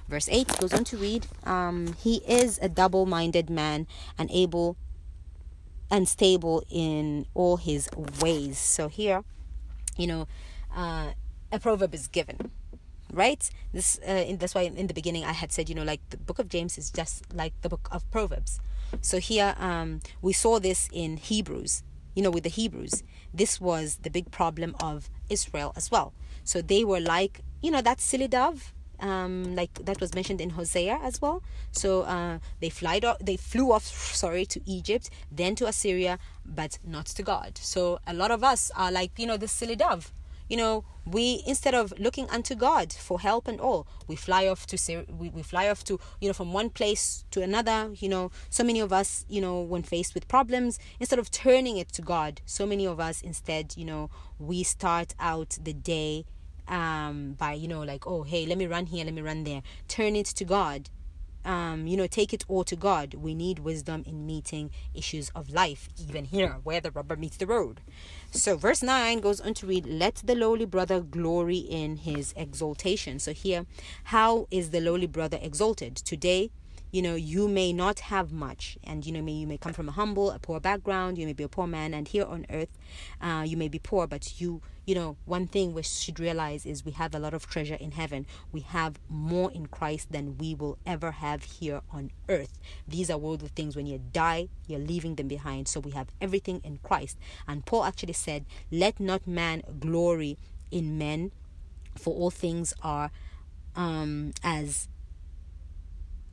Verse 0.08 0.28
8 0.30 0.58
goes 0.58 0.72
on 0.72 0.84
to 0.84 0.96
read, 0.96 1.26
um, 1.44 1.94
He 1.94 2.16
is 2.26 2.58
a 2.60 2.68
double 2.68 3.06
minded 3.06 3.50
man 3.50 3.86
and 4.18 4.30
able 4.30 4.76
and 5.90 6.08
stable 6.08 6.62
in 6.70 7.26
all 7.34 7.56
his 7.56 7.88
ways. 8.20 8.58
So 8.58 8.88
here, 8.88 9.24
you 9.96 10.06
know, 10.06 10.28
uh, 10.74 11.12
a 11.50 11.58
proverb 11.58 11.94
is 11.94 12.08
given 12.08 12.50
right 13.12 13.48
this 13.72 13.98
uh, 14.06 14.12
in 14.12 14.36
that's 14.36 14.54
why 14.54 14.62
in 14.62 14.86
the 14.86 14.94
beginning 14.94 15.24
i 15.24 15.32
had 15.32 15.50
said 15.50 15.68
you 15.68 15.74
know 15.74 15.82
like 15.82 16.00
the 16.10 16.16
book 16.16 16.38
of 16.38 16.48
james 16.48 16.76
is 16.76 16.90
just 16.90 17.24
like 17.32 17.54
the 17.62 17.68
book 17.68 17.88
of 17.90 18.08
proverbs 18.10 18.60
so 19.00 19.18
here 19.18 19.54
um 19.58 20.00
we 20.20 20.32
saw 20.32 20.58
this 20.58 20.88
in 20.92 21.16
hebrews 21.16 21.82
you 22.18 22.24
know 22.24 22.32
with 22.32 22.42
the 22.42 22.50
hebrews 22.50 23.04
this 23.32 23.60
was 23.60 23.98
the 24.02 24.10
big 24.10 24.28
problem 24.32 24.74
of 24.80 25.08
israel 25.30 25.72
as 25.76 25.88
well 25.88 26.12
so 26.42 26.60
they 26.60 26.82
were 26.82 26.98
like 26.98 27.42
you 27.62 27.70
know 27.70 27.80
that 27.80 28.00
silly 28.00 28.26
dove 28.26 28.72
um, 29.00 29.54
like 29.54 29.72
that 29.84 30.00
was 30.00 30.12
mentioned 30.12 30.40
in 30.40 30.50
Hosea 30.50 30.98
as 31.04 31.22
well. 31.22 31.40
So 31.70 32.02
uh, 32.02 32.38
they 32.58 32.68
flied 32.68 33.04
off, 33.04 33.18
they 33.20 33.36
flew 33.36 33.70
off, 33.70 33.84
sorry, 33.84 34.44
to 34.46 34.60
Egypt, 34.66 35.08
then 35.30 35.54
to 35.54 35.68
Assyria, 35.68 36.18
but 36.44 36.80
not 36.84 37.06
to 37.06 37.22
God. 37.22 37.58
So 37.58 38.00
a 38.08 38.12
lot 38.12 38.32
of 38.32 38.42
us 38.42 38.72
are 38.76 38.90
like, 38.90 39.12
you 39.16 39.26
know, 39.28 39.36
the 39.36 39.46
silly 39.46 39.76
dove 39.76 40.12
you 40.48 40.56
know 40.56 40.84
we 41.04 41.42
instead 41.46 41.74
of 41.74 41.92
looking 41.98 42.28
unto 42.30 42.54
god 42.54 42.92
for 42.92 43.20
help 43.20 43.48
and 43.48 43.60
all 43.60 43.86
we 44.06 44.16
fly 44.16 44.46
off 44.46 44.66
to 44.66 45.04
we, 45.08 45.30
we 45.30 45.42
fly 45.42 45.68
off 45.68 45.84
to 45.84 45.98
you 46.20 46.28
know 46.28 46.34
from 46.34 46.52
one 46.52 46.70
place 46.70 47.24
to 47.30 47.42
another. 47.42 47.90
You 47.94 48.08
know 48.08 48.30
so 48.50 48.64
many 48.64 48.80
of 48.80 48.92
us 48.92 49.24
you 49.28 49.40
know 49.40 49.60
when 49.60 49.82
faced 49.82 50.14
with 50.14 50.28
problems 50.28 50.78
instead 51.00 51.18
of 51.18 51.30
turning 51.30 51.76
it 51.76 51.90
to 51.92 52.02
god 52.02 52.40
so 52.46 52.66
many 52.66 52.86
of 52.86 53.00
us 53.00 53.20
instead 53.22 53.74
you 53.76 53.84
know 53.84 54.10
we 54.38 54.62
start 54.62 55.14
out 55.18 55.58
the 55.62 55.72
day 55.72 56.24
um 56.68 57.32
by 57.38 57.52
you 57.52 57.66
know 57.66 57.82
like 57.82 58.06
oh 58.06 58.22
hey 58.22 58.44
let 58.46 58.58
me 58.58 58.66
run 58.66 58.86
here 58.86 59.04
let 59.04 59.14
me 59.14 59.22
run 59.22 59.44
there. 59.44 59.62
Turn 59.88 60.14
it 60.16 60.26
to 60.26 60.44
god 60.44 60.90
um, 61.44 61.86
you 61.86 61.96
know, 61.96 62.06
take 62.06 62.32
it 62.32 62.44
all 62.48 62.64
to 62.64 62.76
God. 62.76 63.14
We 63.14 63.34
need 63.34 63.60
wisdom 63.60 64.04
in 64.06 64.26
meeting 64.26 64.70
issues 64.94 65.30
of 65.34 65.50
life, 65.50 65.88
even 65.98 66.26
here 66.26 66.56
where 66.62 66.80
the 66.80 66.90
rubber 66.90 67.16
meets 67.16 67.36
the 67.36 67.46
road. 67.46 67.80
So, 68.30 68.56
verse 68.56 68.82
9 68.82 69.20
goes 69.20 69.40
on 69.40 69.54
to 69.54 69.66
read, 69.66 69.86
Let 69.86 70.16
the 70.16 70.34
lowly 70.34 70.66
brother 70.66 71.00
glory 71.00 71.56
in 71.58 71.96
his 71.96 72.34
exaltation. 72.36 73.18
So, 73.18 73.32
here, 73.32 73.66
how 74.04 74.46
is 74.50 74.70
the 74.70 74.80
lowly 74.80 75.06
brother 75.06 75.38
exalted? 75.40 75.96
Today, 75.96 76.50
you 76.90 77.02
know 77.02 77.14
you 77.14 77.48
may 77.48 77.72
not 77.72 78.00
have 78.00 78.32
much. 78.32 78.78
And 78.84 79.04
you 79.04 79.12
know 79.12 79.22
may, 79.22 79.32
you 79.32 79.46
may 79.46 79.58
come 79.58 79.72
from 79.72 79.88
a 79.88 79.92
humble 79.92 80.30
a 80.30 80.38
poor 80.38 80.60
background 80.60 81.18
you 81.18 81.26
may 81.26 81.32
be 81.32 81.44
a 81.44 81.48
poor 81.48 81.66
man 81.66 81.94
and 81.94 82.08
here 82.08 82.24
on 82.24 82.46
earth 82.50 82.76
uh, 83.20 83.44
you 83.46 83.56
may 83.56 83.68
be 83.68 83.78
poor 83.78 84.06
but 84.06 84.40
you 84.40 84.62
you 84.86 84.94
know 84.94 85.16
one 85.24 85.46
thing 85.46 85.74
we 85.74 85.82
should 85.82 86.18
realize 86.18 86.64
is 86.64 86.84
we 86.84 86.92
have 86.92 87.14
a 87.14 87.18
lot 87.18 87.34
of 87.34 87.46
treasure 87.48 87.74
in 87.74 87.92
heaven. 87.92 88.26
We 88.52 88.60
have 88.60 88.98
more 89.08 89.50
in 89.52 89.66
christ 89.66 90.12
than 90.12 90.38
we 90.38 90.54
will 90.54 90.78
ever 90.86 91.10
have 91.10 91.44
here 91.44 91.82
on 91.92 92.10
earth. 92.28 92.58
These 92.86 93.10
are 93.10 93.18
worldly 93.18 93.48
things. 93.48 93.76
When 93.76 93.86
you 93.86 94.00
die 94.12 94.48
you're 94.66 94.78
leaving 94.78 95.16
them 95.16 95.28
behind. 95.28 95.68
So 95.68 95.80
we 95.80 95.92
have 95.92 96.08
everything 96.20 96.60
in 96.64 96.78
christ. 96.82 97.18
And 97.46 97.64
paul 97.64 97.84
actually 97.84 98.14
said 98.14 98.44
let 98.70 98.98
not 99.00 99.26
man 99.26 99.62
glory 99.78 100.38
in 100.70 100.98
men 100.98 101.32
for 101.96 102.14
all 102.14 102.30
things 102.30 102.72
are 102.82 103.10
um, 103.76 104.32
as 104.42 104.88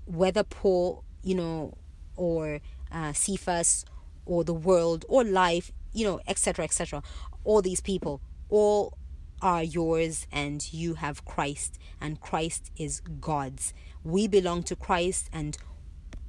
whether 0.05 0.43
Paul, 0.43 1.03
you 1.23 1.35
know, 1.35 1.77
or 2.15 2.61
uh, 2.91 3.13
Cephas, 3.13 3.85
or 4.25 4.43
the 4.43 4.53
world, 4.53 5.05
or 5.07 5.23
life, 5.23 5.71
you 5.93 6.05
know, 6.05 6.19
etc., 6.27 6.65
etc. 6.65 7.03
All 7.43 7.61
these 7.61 7.81
people, 7.81 8.21
all 8.49 8.97
are 9.41 9.63
yours, 9.63 10.27
and 10.31 10.73
you 10.73 10.95
have 10.95 11.25
Christ, 11.25 11.77
and 12.01 12.19
Christ 12.19 12.71
is 12.77 13.01
God's. 13.19 13.73
We 14.03 14.27
belong 14.27 14.63
to 14.63 14.75
Christ, 14.75 15.29
and 15.33 15.57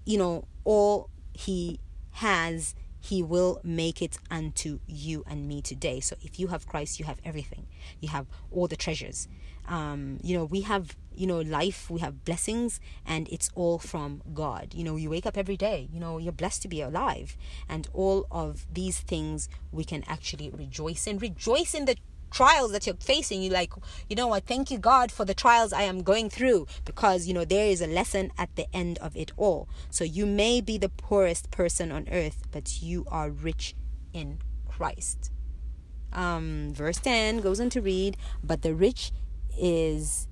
you 0.05 0.19
know, 0.19 0.47
all 0.65 1.11
He 1.33 1.81
has, 2.13 2.75
He 3.01 3.23
will 3.23 3.61
make 3.63 4.03
it 4.03 4.19
unto 4.31 4.81
you 4.87 5.25
and 5.27 5.47
me 5.47 5.63
today. 5.63 6.01
So 6.01 6.17
if 6.23 6.39
you 6.39 6.49
have 6.49 6.67
Christ, 6.67 6.99
you 6.99 7.05
have 7.05 7.19
everything. 7.25 7.67
You 8.01 8.09
have 8.09 8.27
all 8.51 8.69
the 8.69 8.77
treasures. 8.77 9.29
Um, 9.69 10.19
you 10.23 10.37
know, 10.37 10.45
we 10.45 10.63
have 10.63 10.97
you 11.17 11.27
know 11.27 11.41
life 11.41 11.91
we 11.91 12.01
have 12.01 12.25
blessings 12.25 12.81
and 13.07 13.29
it's 13.29 13.51
all 13.55 13.79
from 13.79 14.23
god. 14.35 14.75
You 14.75 14.85
know 14.85 14.97
you 14.97 15.11
wake 15.11 15.27
up 15.27 15.37
every 15.37 15.57
day 15.57 15.89
you 15.93 16.01
know 16.01 16.19
you're 16.19 16.33
blessed 16.33 16.63
to 16.63 16.69
be 16.69 16.81
alive. 16.81 17.37
And 17.69 17.89
all 17.93 18.27
of 18.31 18.67
these 18.73 19.01
things 19.01 19.49
we 19.73 19.85
can 19.85 20.05
actually 20.07 20.51
rejoice 20.51 21.07
in. 21.07 21.19
Rejoice 21.19 21.75
in 21.75 21.87
the 21.87 21.97
trials 22.31 22.73
that 22.73 22.87
you're 22.87 22.97
facing. 22.97 23.43
You 23.43 23.51
like 23.51 23.73
you 24.09 24.17
know 24.17 24.27
what? 24.27 24.47
Thank 24.47 24.71
you 24.71 24.79
god 24.79 25.11
for 25.11 25.25
the 25.25 25.35
trials 25.35 25.73
i 25.73 25.83
am 25.83 26.03
going 26.03 26.29
through 26.29 26.67
because 26.85 27.27
you 27.27 27.35
know 27.35 27.45
there 27.45 27.67
is 27.67 27.81
a 27.81 27.87
lesson 27.87 28.31
at 28.39 28.55
the 28.57 28.67
end 28.75 28.99
of 28.99 29.17
it 29.17 29.33
all. 29.37 29.69
So 29.91 30.05
you 30.05 30.27
may 30.27 30.61
be 30.61 30.79
the 30.79 30.89
poorest 30.89 31.51
person 31.51 31.91
on 31.93 32.09
earth 32.11 32.45
but 32.53 32.83
you 32.83 33.05
are 33.09 33.31
rich 33.31 33.75
in 34.13 34.39
christ. 34.69 35.31
Um 36.13 36.73
verse 36.75 36.99
10 36.99 37.41
goes 37.41 37.61
on 37.61 37.71
to 37.71 37.81
read 37.81 38.17
but 38.43 38.63
the 38.63 38.75
rich 38.75 39.13
is 39.59 40.29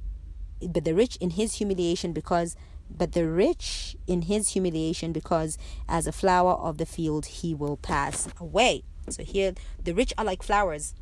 but 0.68 0.84
the 0.84 0.94
rich 0.94 1.16
in 1.16 1.30
his 1.30 1.54
humiliation 1.54 2.12
because 2.12 2.56
but 2.90 3.12
the 3.12 3.28
rich 3.28 3.96
in 4.06 4.22
his 4.22 4.50
humiliation 4.50 5.12
because 5.12 5.56
as 5.88 6.06
a 6.06 6.12
flower 6.12 6.52
of 6.52 6.78
the 6.78 6.86
field 6.86 7.26
he 7.26 7.54
will 7.54 7.76
pass 7.76 8.28
away. 8.38 8.82
So 9.08 9.22
here 9.22 9.54
the 9.82 9.94
rich 9.94 10.12
are 10.18 10.24
like 10.24 10.42
flowers 10.42 10.94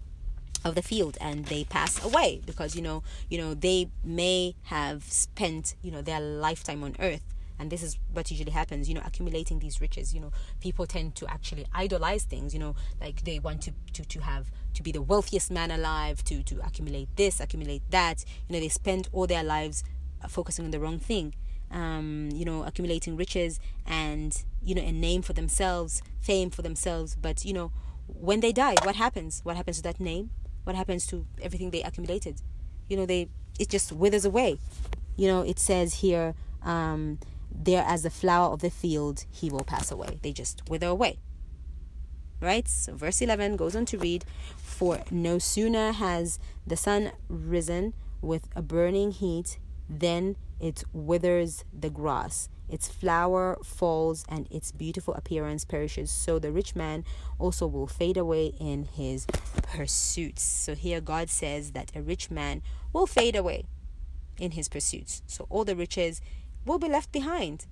of 0.65 0.75
the 0.75 0.83
field 0.83 1.19
and 1.21 1.47
they 1.47 1.65
pass 1.65 2.03
away 2.05 2.41
because 2.47 2.77
you 2.77 2.83
know 2.83 3.03
you 3.29 3.39
know 3.39 3.55
they 3.55 3.89
may 4.05 4.55
have 4.65 5.05
spent 5.05 5.75
you 5.83 5.91
know 5.91 6.03
their 6.03 6.21
lifetime 6.21 6.85
on 6.85 6.95
earth 7.01 7.32
and 7.59 7.71
this 7.71 7.83
is 7.83 7.99
what 8.13 8.31
usually 8.31 8.53
happens 8.53 8.89
you 8.89 8.95
know 8.95 9.03
accumulating 9.05 9.59
these 9.59 9.81
riches 9.81 10.15
you 10.15 10.21
know 10.21 10.33
people 10.61 10.87
tend 10.87 11.15
to 11.15 11.27
actually 11.31 11.67
idolize 11.75 12.25
things 12.25 12.53
you 12.53 12.61
know 12.61 12.75
like 13.01 13.23
they 13.25 13.39
want 13.39 13.63
to 13.63 13.73
to, 13.93 14.05
to 14.05 14.21
have 14.21 14.51
to 14.75 14.83
be 14.83 14.93
the 14.93 15.03
wealthiest 15.03 15.51
man 15.51 15.71
alive 15.71 16.25
to 16.25 16.43
to 16.43 16.61
accumulate 16.65 17.09
this 17.17 17.41
accumulate 17.41 17.83
that. 17.91 18.25
You 18.49 18.55
know 18.55 18.61
they 18.61 18.69
spend 18.69 19.09
all 19.13 19.27
their 19.27 19.45
lives 19.45 19.85
uh, 20.23 20.29
focusing 20.29 20.65
on 20.65 20.71
the 20.71 20.81
wrong 20.81 20.99
thing. 20.99 21.35
Um, 21.71 22.29
you 22.35 22.45
know 22.45 22.65
accumulating 22.65 23.17
riches 23.17 23.59
and 23.87 24.45
you 24.63 24.75
know 24.75 24.83
a 24.83 24.93
name 24.93 25.23
for 25.23 25.33
themselves 25.33 26.03
fame 26.21 26.51
for 26.51 26.63
themselves. 26.63 27.17
But 27.21 27.45
you 27.45 27.53
know 27.53 27.73
when 28.07 28.41
they 28.41 28.53
die 28.53 28.77
what 28.83 28.97
happens? 28.97 29.41
What 29.43 29.57
happens 29.57 29.79
to 29.79 29.83
that 29.85 30.01
name? 30.01 30.31
What 30.65 30.77
happens 30.77 31.07
to 31.09 31.27
everything 31.41 31.71
they 31.71 31.83
accumulated? 31.83 32.41
You 32.89 32.97
know 32.99 33.07
they 33.07 33.29
it 33.59 33.69
just 33.69 33.93
withers 33.93 34.25
away. 34.25 34.59
You 35.17 35.29
know 35.29 35.43
it 35.43 35.59
says 35.59 35.95
here 35.95 36.35
um, 36.63 37.19
there 37.55 37.85
as 37.87 38.03
the 38.03 38.11
flower 38.11 38.53
of 38.53 38.61
the 38.61 38.71
field 38.71 39.25
he 39.31 39.51
will 39.51 39.65
pass 39.65 39.91
away. 39.91 40.19
They 40.23 40.33
just 40.33 40.69
wither 40.69 40.89
away. 40.89 41.19
Right? 42.41 42.67
So 42.67 42.95
verse 42.95 43.21
11 43.23 43.57
goes 43.57 43.77
on 43.77 43.87
to 43.87 43.99
read 43.99 44.25
for 44.57 45.01
no 45.11 45.39
sooner 45.39 45.93
has 45.93 46.41
the 46.67 46.77
sun 46.77 47.13
risen 47.29 47.95
with 48.21 48.49
a 48.57 48.63
burning 48.63 49.13
heat 49.13 49.59
then 49.89 50.37
it 50.61 50.85
withers 50.93 51.65
the 51.73 51.91
grass. 51.91 52.49
Its 52.69 52.89
flower 52.89 53.59
falls 53.63 54.25
and 54.29 54.47
its 54.51 54.73
beautiful 54.73 55.13
appearance 55.15 55.65
perishes. 55.65 56.11
So 56.11 56.39
the 56.39 56.53
rich 56.53 56.75
man 56.75 57.05
also 57.39 57.67
will 57.67 57.87
fade 57.87 58.17
away 58.17 58.55
in 58.59 58.85
his 58.85 59.27
pursuits. 59.63 60.43
So 60.43 60.75
here 60.75 61.01
god 61.01 61.29
says 61.29 61.73
that 61.73 61.93
a 61.95 62.01
rich 62.01 62.31
man 62.31 62.63
will 62.93 63.07
fade 63.07 63.37
away 63.37 63.67
in 64.39 64.53
his 64.53 64.69
pursuits. 64.69 65.23
So 65.27 65.47
all 65.51 65.65
the 65.65 65.77
riches 65.77 66.23
will 66.65 66.79
be 66.79 66.89
left 66.89 67.13
behind 67.13 67.67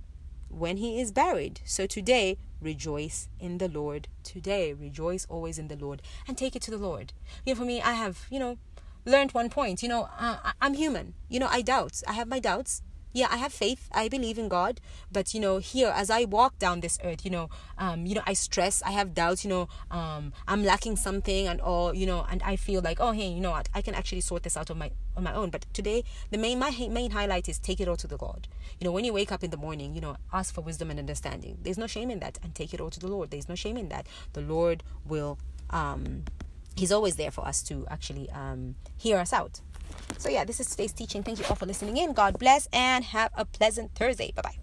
when 0.49 0.77
he 0.77 1.01
is 1.01 1.13
buried. 1.13 1.61
So 1.65 1.87
today, 1.87 2.39
rejoice 2.61 3.29
in 3.39 3.59
the 3.59 3.69
Lord. 3.69 4.09
Today, 4.23 4.73
rejoice 4.73 5.27
always 5.29 5.59
in 5.59 5.69
the 5.69 5.77
Lord 5.77 6.03
and 6.27 6.37
take 6.37 6.57
it 6.57 6.63
to 6.63 6.71
the 6.71 6.79
Lord. 6.79 7.13
You 7.45 7.55
know, 7.55 7.59
for 7.59 7.65
me, 7.65 7.81
I 7.81 7.93
have, 7.93 8.27
you 8.31 8.39
know, 8.39 8.59
learned 9.05 9.33
one 9.33 9.49
point. 9.49 9.83
You 9.83 9.89
know, 9.89 10.09
uh, 10.19 10.53
I'm 10.61 10.75
human. 10.75 11.15
You 11.29 11.41
know, 11.41 11.49
I 11.51 11.63
doubt. 11.63 12.03
I 12.07 12.13
have 12.13 12.29
my 12.29 12.41
doubts 12.41 12.83
yeah 13.13 13.27
i 13.31 13.37
have 13.37 13.53
faith 13.53 13.89
i 13.93 14.09
believe 14.09 14.39
in 14.39 14.49
god 14.49 14.81
but 15.11 15.35
you 15.35 15.41
know 15.41 15.59
here 15.59 15.93
as 15.95 16.11
i 16.11 16.25
walk 16.25 16.59
down 16.59 16.81
this 16.81 16.99
earth 17.03 17.25
you 17.25 17.31
know 17.31 17.49
um 17.79 18.07
you 18.07 18.15
know 18.15 18.23
i 18.27 18.33
stress 18.33 18.83
i 18.83 18.91
have 18.91 19.15
doubts 19.15 19.45
you 19.45 19.51
know 19.51 19.69
um 19.91 20.33
i'm 20.47 20.63
lacking 20.63 20.97
something 20.97 21.49
and 21.49 21.61
all 21.61 21.95
you 21.95 22.07
know 22.07 22.25
and 22.31 22.43
i 22.45 22.55
feel 22.57 22.81
like 22.81 22.99
oh 23.01 23.13
hey 23.13 23.29
you 23.29 23.41
know 23.41 23.51
what 23.51 23.69
i 23.75 23.83
can 23.83 23.95
actually 23.95 24.21
sort 24.21 24.43
this 24.43 24.57
out 24.57 24.71
of 24.71 24.77
my 24.77 24.91
on 25.21 25.25
my 25.25 25.35
own 25.35 25.51
but 25.51 25.65
today 25.73 26.03
the 26.31 26.39
main 26.39 26.59
my 26.59 26.71
main 26.91 27.11
highlight 27.13 27.49
is 27.49 27.59
take 27.59 27.81
it 27.81 27.89
all 27.89 27.97
to 27.97 28.07
the 28.07 28.17
lord 28.21 28.49
you 28.79 28.85
know 28.85 28.93
when 28.93 29.05
you 29.05 29.13
wake 29.13 29.31
up 29.31 29.45
in 29.45 29.51
the 29.51 29.57
morning 29.57 29.95
you 29.95 30.01
know 30.01 30.17
ask 30.33 30.55
for 30.55 30.63
wisdom 30.63 30.91
and 30.91 30.99
understanding 30.99 31.59
there's 31.63 31.79
no 31.79 31.87
shame 31.87 32.11
in 32.11 32.19
that 32.19 32.39
and 32.43 32.55
take 32.55 32.75
it 32.75 32.81
all 32.81 32.91
to 32.91 33.01
the 33.01 33.09
lord 33.09 33.31
there's 33.31 33.49
no 33.49 33.55
shame 33.55 33.77
in 33.77 33.89
that 33.89 34.07
the 34.33 34.41
lord 34.41 34.83
will 35.07 35.39
um 35.71 36.25
he's 36.77 36.93
always 36.93 37.17
there 37.17 37.31
for 37.31 37.47
us 37.47 37.63
to 37.63 37.87
actually 37.91 38.29
um 38.31 38.75
hear 38.97 39.19
us 39.19 39.33
out 39.33 39.61
so, 40.19 40.29
yeah, 40.29 40.45
this 40.45 40.61
is 40.61 40.67
today's 40.67 40.93
teaching. 40.93 41.23
Thank 41.23 41.39
you 41.39 41.45
all 41.49 41.57
for 41.57 41.67
listening 41.67 41.97
in. 41.97 42.13
God 42.13 42.39
bless 42.39 42.69
and 42.73 43.05
have 43.07 43.31
a 43.35 43.45
pleasant 43.45 43.95
Thursday. 43.95 44.33
Bye 44.35 44.43
bye. 44.43 44.57